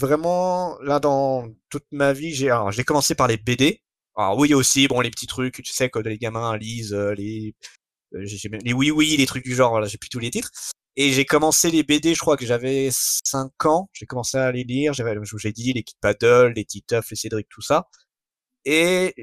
[0.00, 3.82] vraiment là dans toute ma vie, j'ai j'ai commencé par les BD.
[4.16, 7.54] Alors oui aussi, bon les petits trucs, tu sais que les gamins lisent les
[8.12, 10.50] les oui oui, les trucs du genre, voilà, j'ai plus tous les titres.
[10.96, 13.90] Et j'ai commencé les BD, je crois que j'avais 5 ans.
[13.92, 14.94] J'ai commencé à les lire.
[14.94, 17.88] J'avais, je vous ai dit, les Kid Paddle, les Titeuf, les Cédric, tout ça.
[18.64, 19.14] Et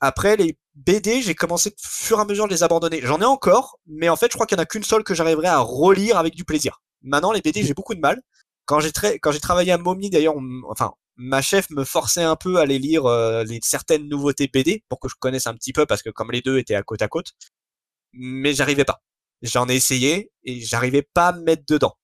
[0.00, 3.00] après, les BD, j'ai commencé, au fur et à mesure, de les abandonner.
[3.02, 5.14] J'en ai encore, mais en fait, je crois qu'il n'y en a qu'une seule que
[5.14, 6.80] j'arriverai à relire avec du plaisir.
[7.02, 8.22] Maintenant, les BD, j'ai beaucoup de mal.
[8.64, 8.90] Quand j'ai
[9.20, 10.34] quand j'ai travaillé à Mommy, d'ailleurs,
[10.68, 14.84] enfin, ma chef me forçait un peu à les lire euh, les certaines nouveautés BD
[14.88, 17.02] pour que je connaisse un petit peu parce que comme les deux étaient à côte
[17.02, 17.32] à côte,
[18.12, 19.02] mais j'arrivais pas.
[19.42, 21.96] J'en ai essayé et j'arrivais pas à me mettre dedans.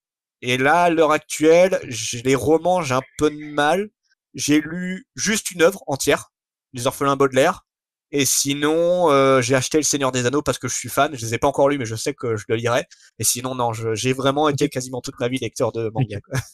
[0.43, 1.81] Et là, à l'heure actuelle,
[2.25, 3.89] les romans, j'ai un peu de mal.
[4.35, 6.33] J'ai lu juste une œuvre entière,
[6.73, 7.65] Les Orphelins Baudelaire.
[8.11, 11.17] Et sinon, euh, j'ai acheté Le Seigneur des Anneaux parce que je suis fan.
[11.17, 12.85] Je les ai pas encore lus, mais je sais que je le lirai.
[13.19, 16.21] Et sinon, non, j'ai vraiment été quasiment toute ma vie lecteur de manga.
[16.21, 16.39] Quoi.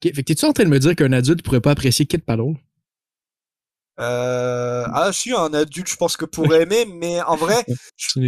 [0.00, 0.14] Okay.
[0.14, 2.54] Fait que tu en train de me dire qu'un adulte pourrait pas apprécier Kid Paddle?
[3.98, 4.86] Euh...
[4.92, 7.64] Ah, si, un adulte, je pense que pourrait aimer, mais en vrai,
[7.96, 8.20] je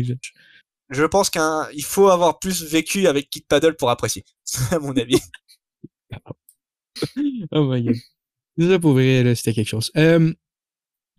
[1.05, 4.25] pense qu'il faut avoir plus vécu avec Kid Paddle pour apprécier,
[4.71, 5.21] à mon avis.
[7.53, 7.97] oh my god.
[8.57, 9.91] Déjà pour vrai, c'était quelque chose.
[9.97, 10.33] Euh,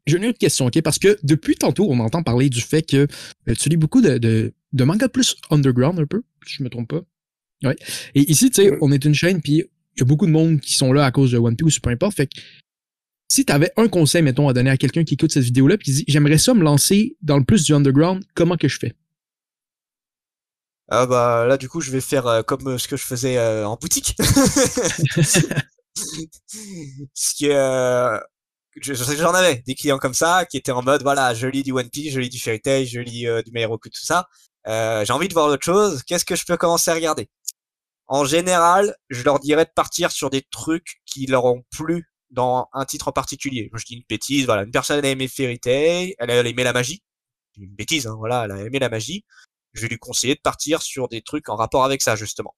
[0.06, 0.81] J'ai une autre question, ok?
[0.81, 3.07] Parce que depuis tantôt, on entend parler du fait que
[3.48, 6.69] euh, tu lis beaucoup de, de, de manga plus underground un peu, si je me
[6.69, 7.02] trompe pas.
[7.64, 7.76] Ouais.
[8.15, 9.64] Et ici, tu sais, on est une chaîne, puis
[9.95, 11.81] il y a beaucoup de monde qui sont là à cause de One Piece ou
[11.81, 12.18] peu importe.
[12.18, 12.39] Fait que
[13.27, 15.85] si tu avais un conseil, mettons, à donner à quelqu'un qui écoute cette vidéo-là, puis
[15.85, 18.93] qui dit j'aimerais ça me lancer dans le plus du underground, comment que je fais?
[20.93, 23.38] Ah bah là du coup je vais faire euh, comme euh, ce que je faisais
[23.38, 24.13] euh, en boutique.
[27.13, 28.19] ce qui est
[28.76, 31.89] j'en avais des clients comme ça qui étaient en mode voilà je lis du One
[31.89, 34.27] Piece, je lis du Fairy Tail, je lis du My tout ça.
[34.65, 36.03] j'ai envie de voir autre chose.
[36.03, 37.30] Qu'est-ce que je peux commencer à regarder?
[38.07, 42.68] En général, je leur dirais de partir sur des trucs qui leur ont plu dans
[42.73, 43.69] un titre en particulier.
[43.73, 46.73] Je dis une bêtise, voilà, une personne a aimé Fairy Tail, elle a aimé la
[46.73, 47.01] magie.
[47.57, 49.23] Une bêtise, hein, voilà, elle a aimé la magie.
[49.73, 52.56] Je vais lui conseiller de partir sur des trucs en rapport avec ça, justement.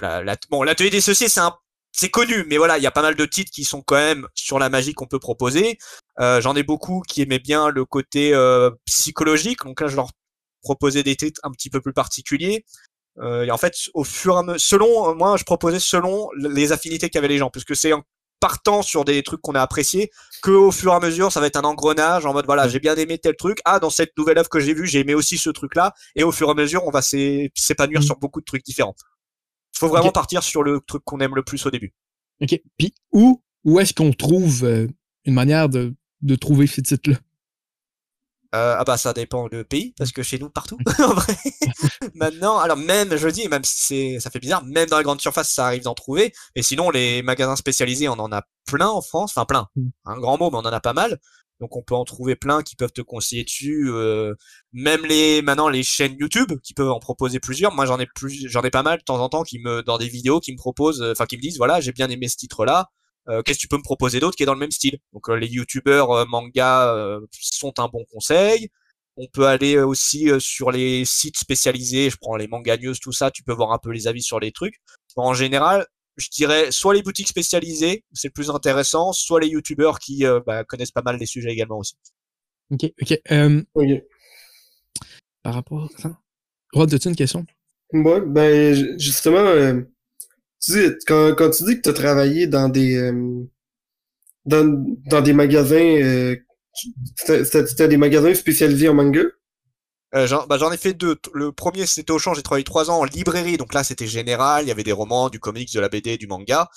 [0.00, 1.54] la, la, bon, l'atelier des c'est un
[1.92, 4.26] c'est connu, mais voilà, il y a pas mal de titres qui sont quand même
[4.34, 5.78] sur la magie qu'on peut proposer.
[6.20, 10.10] Euh, J'en ai beaucoup qui aimaient bien le côté euh, psychologique, donc là je leur
[10.62, 12.64] proposais des titres un petit peu plus particuliers.
[13.18, 16.72] Euh, et en fait, au fur et à mesure, selon moi, je proposais selon les
[16.72, 17.92] affinités qu'avaient les gens, puisque c'est
[18.40, 20.10] partant sur des trucs qu'on a appréciés
[20.42, 22.80] que au fur et à mesure, ça va être un engrenage en mode voilà, j'ai
[22.80, 23.58] bien aimé tel truc.
[23.64, 25.92] Ah, dans cette nouvelle œuvre que j'ai vue, j'ai aimé aussi ce truc-là.
[26.16, 28.04] Et au fur et à mesure, on va s'épanouir mmh.
[28.04, 28.96] sur beaucoup de trucs différents
[29.80, 31.94] faut vraiment partir sur le truc qu'on aime le plus au début.
[32.40, 32.60] Ok.
[32.78, 34.86] Puis où, où est-ce qu'on trouve euh,
[35.24, 37.16] une manière de, de trouver ces titres-là?
[38.52, 41.36] Euh, ah bah ça dépend du pays parce que chez nous partout en vrai.
[42.14, 45.20] Maintenant, alors même je dis même si c'est ça fait bizarre, même dans la grande
[45.20, 46.32] surface ça arrive d'en trouver.
[46.56, 49.88] Mais sinon les magasins spécialisés on en a plein en France, enfin plein, mm.
[50.06, 51.18] un grand mot mais on en a pas mal.
[51.60, 53.88] Donc on peut en trouver plein qui peuvent te conseiller dessus.
[53.88, 54.34] Euh,
[54.72, 57.72] même les maintenant les chaînes YouTube qui peuvent en proposer plusieurs.
[57.74, 59.98] Moi j'en ai plus, j'en ai pas mal de temps en temps qui me dans
[59.98, 62.36] des vidéos qui me proposent, euh, enfin qui me disent voilà j'ai bien aimé ce
[62.36, 62.88] titre là.
[63.30, 64.98] Euh, qu'est-ce que tu peux me proposer d'autre qui est dans le même style?
[65.12, 68.68] Donc les YouTubeurs manga sont un bon conseil.
[69.16, 72.10] On peut aller aussi sur les sites spécialisés.
[72.10, 73.30] Je prends les manga news, tout ça.
[73.30, 74.76] Tu peux voir un peu les avis sur les trucs.
[75.16, 75.86] En général,
[76.20, 80.40] je dirais soit les boutiques spécialisées, c'est le plus intéressant, soit les youtubeurs qui euh,
[80.46, 81.94] bah, connaissent pas mal les sujets également aussi.
[82.70, 83.20] Ok, ok.
[83.32, 83.62] Euh,
[85.42, 86.20] par rapport à ça,
[86.72, 87.44] Rod, as-tu une question?
[87.92, 89.82] Ouais, ben justement, euh,
[90.60, 93.12] tu dis, quand, quand tu dis que tu as travaillé dans des
[94.46, 96.34] dans, dans des magasins,
[97.16, 99.22] c'était des magasins spécialisés en manga?
[100.14, 101.16] Euh, bah, j'en ai fait deux.
[101.34, 102.34] Le premier, c'était Auchan.
[102.34, 103.56] J'ai travaillé trois ans en librairie.
[103.56, 104.64] Donc là, c'était général.
[104.64, 106.68] Il y avait des romans, du comics, de la BD, du manga,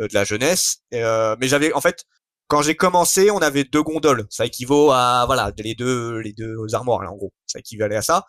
[0.00, 0.78] euh, de la jeunesse.
[0.94, 2.04] Euh, mais j'avais, en fait,
[2.46, 4.26] quand j'ai commencé, on avait deux gondoles.
[4.30, 7.32] Ça équivaut à, voilà, les deux, les deux armoires, là, en gros.
[7.46, 8.24] Ça équivalait à ça.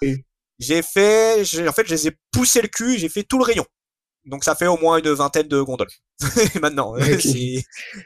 [0.59, 2.97] J'ai fait, en fait, je les ai poussé le cul.
[2.97, 3.65] J'ai fait tout le rayon.
[4.25, 5.89] Donc ça fait au moins une vingtaine de gondoles.
[6.61, 7.61] Maintenant, je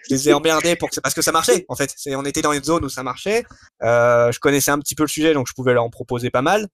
[0.09, 1.93] les ai emmerdés pour que parce que ça marchait en fait.
[2.07, 3.43] On était dans une zone où ça marchait.
[3.81, 6.41] Euh, je connaissais un petit peu le sujet, donc je pouvais leur en proposer pas
[6.41, 6.67] mal.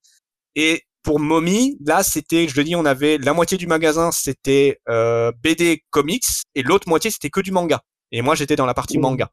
[0.55, 4.79] Et pour Mommy, là, c'était, je le dis, on avait la moitié du magasin, c'était
[4.89, 6.25] euh, BD comics,
[6.55, 7.81] et l'autre moitié, c'était que du manga.
[8.11, 9.29] Et moi, j'étais dans la partie manga.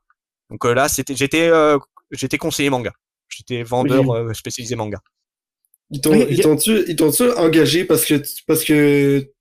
[0.51, 1.79] Donc euh, là, c'était, j'étais, euh,
[2.11, 2.93] j'étais conseiller manga.
[3.29, 5.01] J'étais vendeur euh, spécialisé manga.
[5.91, 9.33] Ils t'ont, ils t'ont, engagé parce que, parce que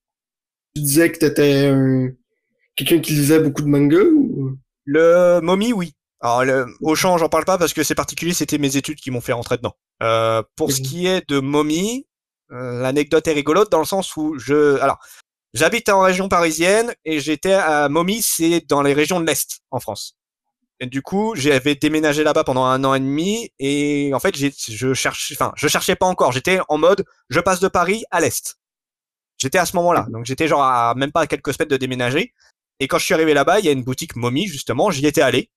[0.82, 2.10] disais que t'étais un...
[2.76, 4.58] quelqu'un qui lisait beaucoup de manga ou...
[4.86, 5.94] Le Mommy, oui.
[6.22, 6.66] Alors, le...
[6.82, 9.58] Auchan, j'en parle pas parce que c'est particulier, c'était mes études qui m'ont fait rentrer
[9.58, 9.76] dedans.
[10.04, 12.08] Euh, pour ce qui est de Mommy,
[12.52, 14.80] euh, l'anecdote est rigolote dans le sens où je...
[14.80, 15.00] Alors,
[15.54, 19.80] j'habite en région parisienne et j'étais à Mommy, c'est dans les régions de l'Est, en
[19.80, 20.18] France.
[20.82, 24.94] Et du coup, j'avais déménagé là-bas pendant un an et demi et en fait, je
[24.94, 26.34] cherchais, enfin, je cherchais pas encore.
[26.34, 28.58] J'étais en mode, je passe de Paris à l'Est.
[29.38, 30.08] J'étais à ce moment-là.
[30.10, 32.34] Donc j'étais genre à même pas à quelques semaines de déménager.
[32.80, 35.22] Et quand je suis arrivé là-bas, il y a une boutique momie justement, j'y étais
[35.22, 35.50] allé.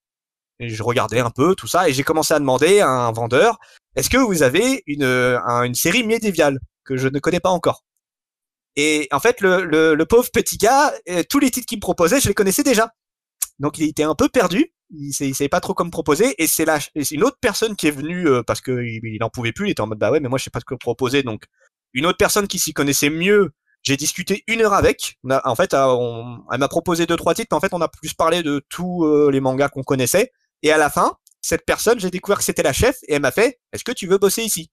[0.61, 3.59] Et je regardais un peu tout ça et j'ai commencé à demander à un vendeur
[3.99, 7.85] est-ce que vous avez une, une série médiévale que je ne connais pas encore?
[8.77, 12.21] Et en fait, le, le, pauvre petit gars, euh, tous les titres qu'il me proposait,
[12.21, 12.93] je les connaissais déjà.
[13.59, 16.41] Donc il était un peu perdu, il, ne savait pas trop comment proposer.
[16.41, 16.79] Et c'est là,
[17.11, 19.81] une autre personne qui est venue euh, parce qu'il il en pouvait plus, il était
[19.81, 21.25] en mode bah ouais, mais moi je sais pas ce que proposer.
[21.25, 21.47] Donc
[21.93, 23.51] une autre personne qui s'y connaissait mieux
[23.83, 25.19] j'ai discuté une heure avec.
[25.45, 26.23] en fait, euh,
[26.53, 27.49] elle m'a proposé deux trois titres.
[27.53, 30.33] Mais en fait, on a plus parlé de tous euh, les mangas qu'on connaissait.
[30.63, 33.31] Et à la fin, cette personne, j'ai découvert que c'était la chef et elle m'a
[33.31, 34.71] fait "Est-ce que tu veux bosser ici?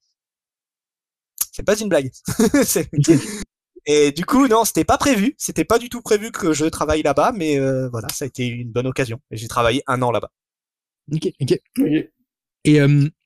[1.52, 2.12] C'est pas une blague.
[3.86, 5.36] et du coup, non, c'était pas prévu.
[5.38, 8.46] C'était pas du tout prévu que je travaille là-bas, mais euh, voilà, ça a été
[8.46, 9.22] une bonne occasion.
[9.32, 10.32] Et j'ai travaillé un an là-bas.
[11.14, 11.60] Ok, ok.
[12.66, 12.80] Et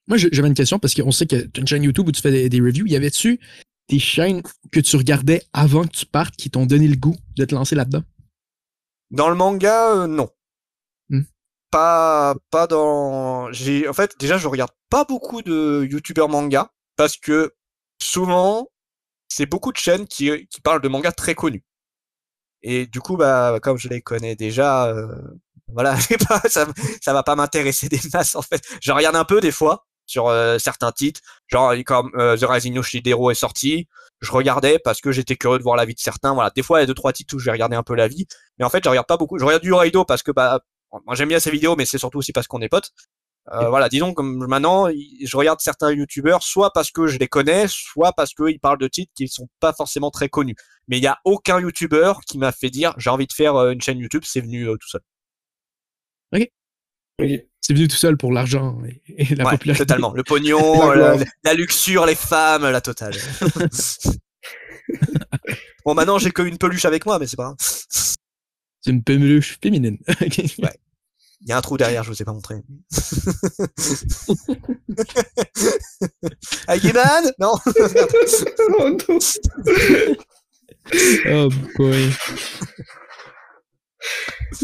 [0.09, 2.21] moi, j'avais une question parce qu'on sait que tu as une chaîne YouTube où tu
[2.21, 2.85] fais des, des reviews.
[2.87, 3.39] Y avait-tu
[3.89, 4.41] des chaînes
[4.71, 7.75] que tu regardais avant que tu partes qui t'ont donné le goût de te lancer
[7.75, 8.03] là-dedans?
[9.11, 10.29] Dans le manga, euh, non.
[11.09, 11.23] Hmm.
[11.71, 13.51] Pas, pas dans.
[13.51, 17.55] J'ai, en fait, déjà, je regarde pas beaucoup de youtubeurs manga parce que
[18.01, 18.67] souvent,
[19.27, 21.63] c'est beaucoup de chaînes qui, qui parlent de mangas très connus.
[22.61, 25.15] Et du coup, bah, comme je les connais déjà, euh,
[25.67, 25.95] voilà,
[26.27, 26.67] pas, ça,
[27.01, 28.61] ça va pas m'intéresser des masses en fait.
[28.81, 32.77] Je regarde un peu des fois, sur euh, certains titres, genre comme euh, The Rising
[32.77, 33.87] of Shidero est sorti,
[34.21, 36.33] je regardais parce que j'étais curieux de voir la vie de certains.
[36.33, 37.95] Voilà, des fois il y a deux trois titres où je vais regarder un peu
[37.95, 38.25] la vie,
[38.57, 39.37] mais en fait je regarde pas beaucoup.
[39.37, 40.59] Je regarde du Raido parce que bah
[41.05, 42.91] moi j'aime bien ses vidéos, mais c'est surtout aussi parce qu'on est potes.
[43.51, 47.65] Euh, voilà, disons comme maintenant, je regarde certains youtubeurs, soit parce que je les connais,
[47.67, 50.55] soit parce qu'ils parlent de titres qui sont pas forcément très connus.
[50.87, 53.71] Mais il y a aucun youtubeur qui m'a fait dire j'ai envie de faire euh,
[53.71, 55.01] une chaîne YouTube, c'est venu euh, tout seul.
[57.19, 57.48] Ok.
[57.61, 58.77] C'est venu tout seul pour l'argent
[59.07, 59.85] et, la ouais, popularité.
[59.85, 60.13] Totalement.
[60.13, 63.15] Le pognon, la, la, luxure, les femmes, la totale.
[65.85, 67.57] bon, maintenant, j'ai que une peluche avec moi, mais c'est pas grave.
[67.59, 69.97] C'est une peluche féminine.
[70.07, 70.79] ouais.
[71.41, 72.55] Il y a un trou derrière, je vous ai pas montré.
[76.67, 77.53] Aguiman Non
[81.31, 82.11] Oh boy.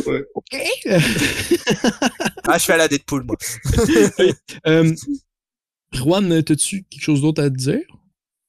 [0.06, 0.24] Ouais.
[0.34, 0.56] Ok.
[2.48, 3.36] ah, je fais à la Deadpool, moi.
[4.68, 4.96] euh,
[5.92, 7.82] Juan, t'as-tu quelque chose d'autre à dire?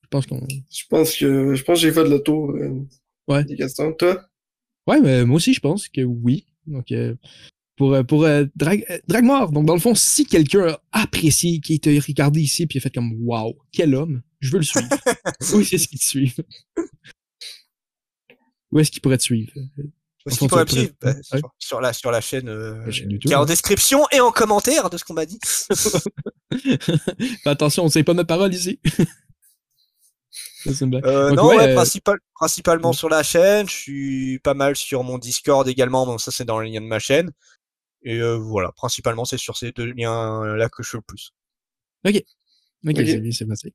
[0.02, 0.46] Je pense qu'on.
[0.48, 2.86] Je pense que je pense que j'ai fait le tour euh,
[3.28, 3.44] ouais.
[3.44, 3.92] des questions.
[3.92, 4.24] Toi?
[4.86, 6.46] Ouais, mais moi aussi, je pense que oui.
[6.66, 7.14] Donc, euh,
[7.76, 9.52] pour, euh, pour euh, Drag, Dragmore.
[9.52, 12.94] Donc, dans le fond, si quelqu'un a apprécié, qui t'a regardé ici, puis a fait
[12.94, 14.88] comme Wow, quel homme, je veux le suivre.
[15.54, 16.34] oui, c'est ce qu'il te suit.
[18.72, 19.52] Où est-ce qu'il pourrait te suivre?
[20.28, 20.64] Suivre
[21.00, 24.06] bah, sur, sur, la, sur la chaîne, euh, la chaîne YouTube, qui est en description
[24.12, 25.38] et en commentaire de ce qu'on m'a dit.
[27.44, 28.80] attention, on ne sait pas notre parole ici.
[30.66, 33.68] Euh, non, ouais, euh, principal, principalement sur la chaîne.
[33.68, 36.18] Je suis pas mal sur mon Discord également.
[36.18, 37.30] Ça, c'est dans le lien de ma chaîne.
[38.02, 41.32] Et euh, voilà, principalement, c'est sur ces deux liens-là que je suis le plus.
[42.06, 42.22] Ok.
[42.84, 43.32] Ok, okay.
[43.32, 43.72] c'est passé.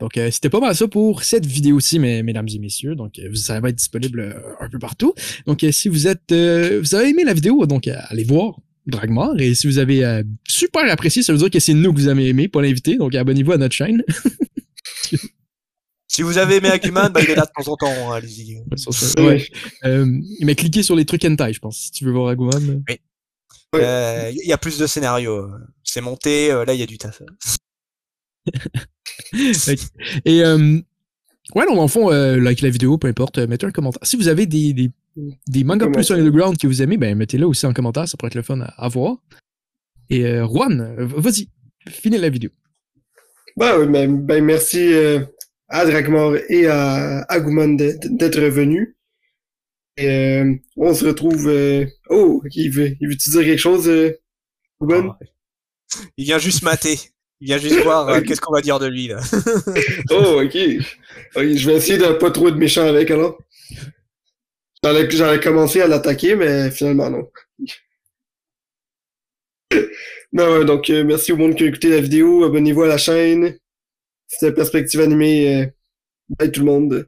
[0.00, 2.94] Donc, euh, c'était pas mal ça pour cette vidéo-ci, mesdames et messieurs.
[2.94, 5.14] Donc, ça va être disponible un peu partout.
[5.46, 9.38] Donc, si vous êtes, vous avez aimé la vidéo, donc allez voir Dragmar.
[9.40, 12.28] Et si vous avez super apprécié, ça veut dire que c'est nous que vous avez
[12.28, 12.96] aimé, pas l'invité.
[12.96, 14.02] Donc, abonnez-vous à notre chaîne.
[16.14, 18.62] Si vous avez aimé Aguman, bah, il est là de temps en temps, hein, allez-y.
[19.18, 19.44] Ouais.
[19.84, 20.06] Euh,
[20.42, 22.84] mais cliquez sur les trucs hentai, je pense, si tu veux voir Aguman.
[22.88, 23.00] Oui.
[23.72, 25.50] Il euh, y a plus de scénarios.
[25.82, 27.20] C'est monté, euh, là, il y a du taf.
[29.34, 29.76] okay.
[30.24, 30.78] Et, euh,
[31.54, 34.06] ouais, non, en fond, euh, like la vidéo, peu importe, mettez un commentaire.
[34.06, 34.90] Si vous avez des, des,
[35.48, 38.28] des mangas plus sur underground que vous aimez, ben, mettez-le aussi en commentaire, ça pourrait
[38.28, 39.16] être le fun à, à voir.
[40.10, 41.48] Et, euh, Juan, vas-y,
[41.88, 42.50] finis la vidéo.
[43.56, 44.92] Ben, ben, ben merci
[45.68, 48.96] à Dragmore et à Agumon d'être revenu.
[49.96, 51.48] Et, euh, on se retrouve.
[51.48, 51.86] Euh...
[52.10, 54.18] Oh, il veut, il veut-tu dire quelque chose, euh,
[54.80, 55.12] oh,
[56.16, 56.98] Il vient juste mater.
[57.44, 59.20] Il vient juste voir euh, qu'est-ce qu'on va dire de lui là.
[60.10, 60.56] oh, ok.
[61.36, 63.38] Je vais essayer de pas trop être méchant avec alors.
[64.82, 67.28] J'allais commencé à l'attaquer, mais finalement non.
[70.64, 72.44] donc euh, merci au monde qui a écouté la vidéo.
[72.44, 73.58] Abonnez-vous à la chaîne.
[74.26, 75.64] C'était Perspective Animée.
[75.64, 75.66] Euh,
[76.38, 77.06] bye tout le monde.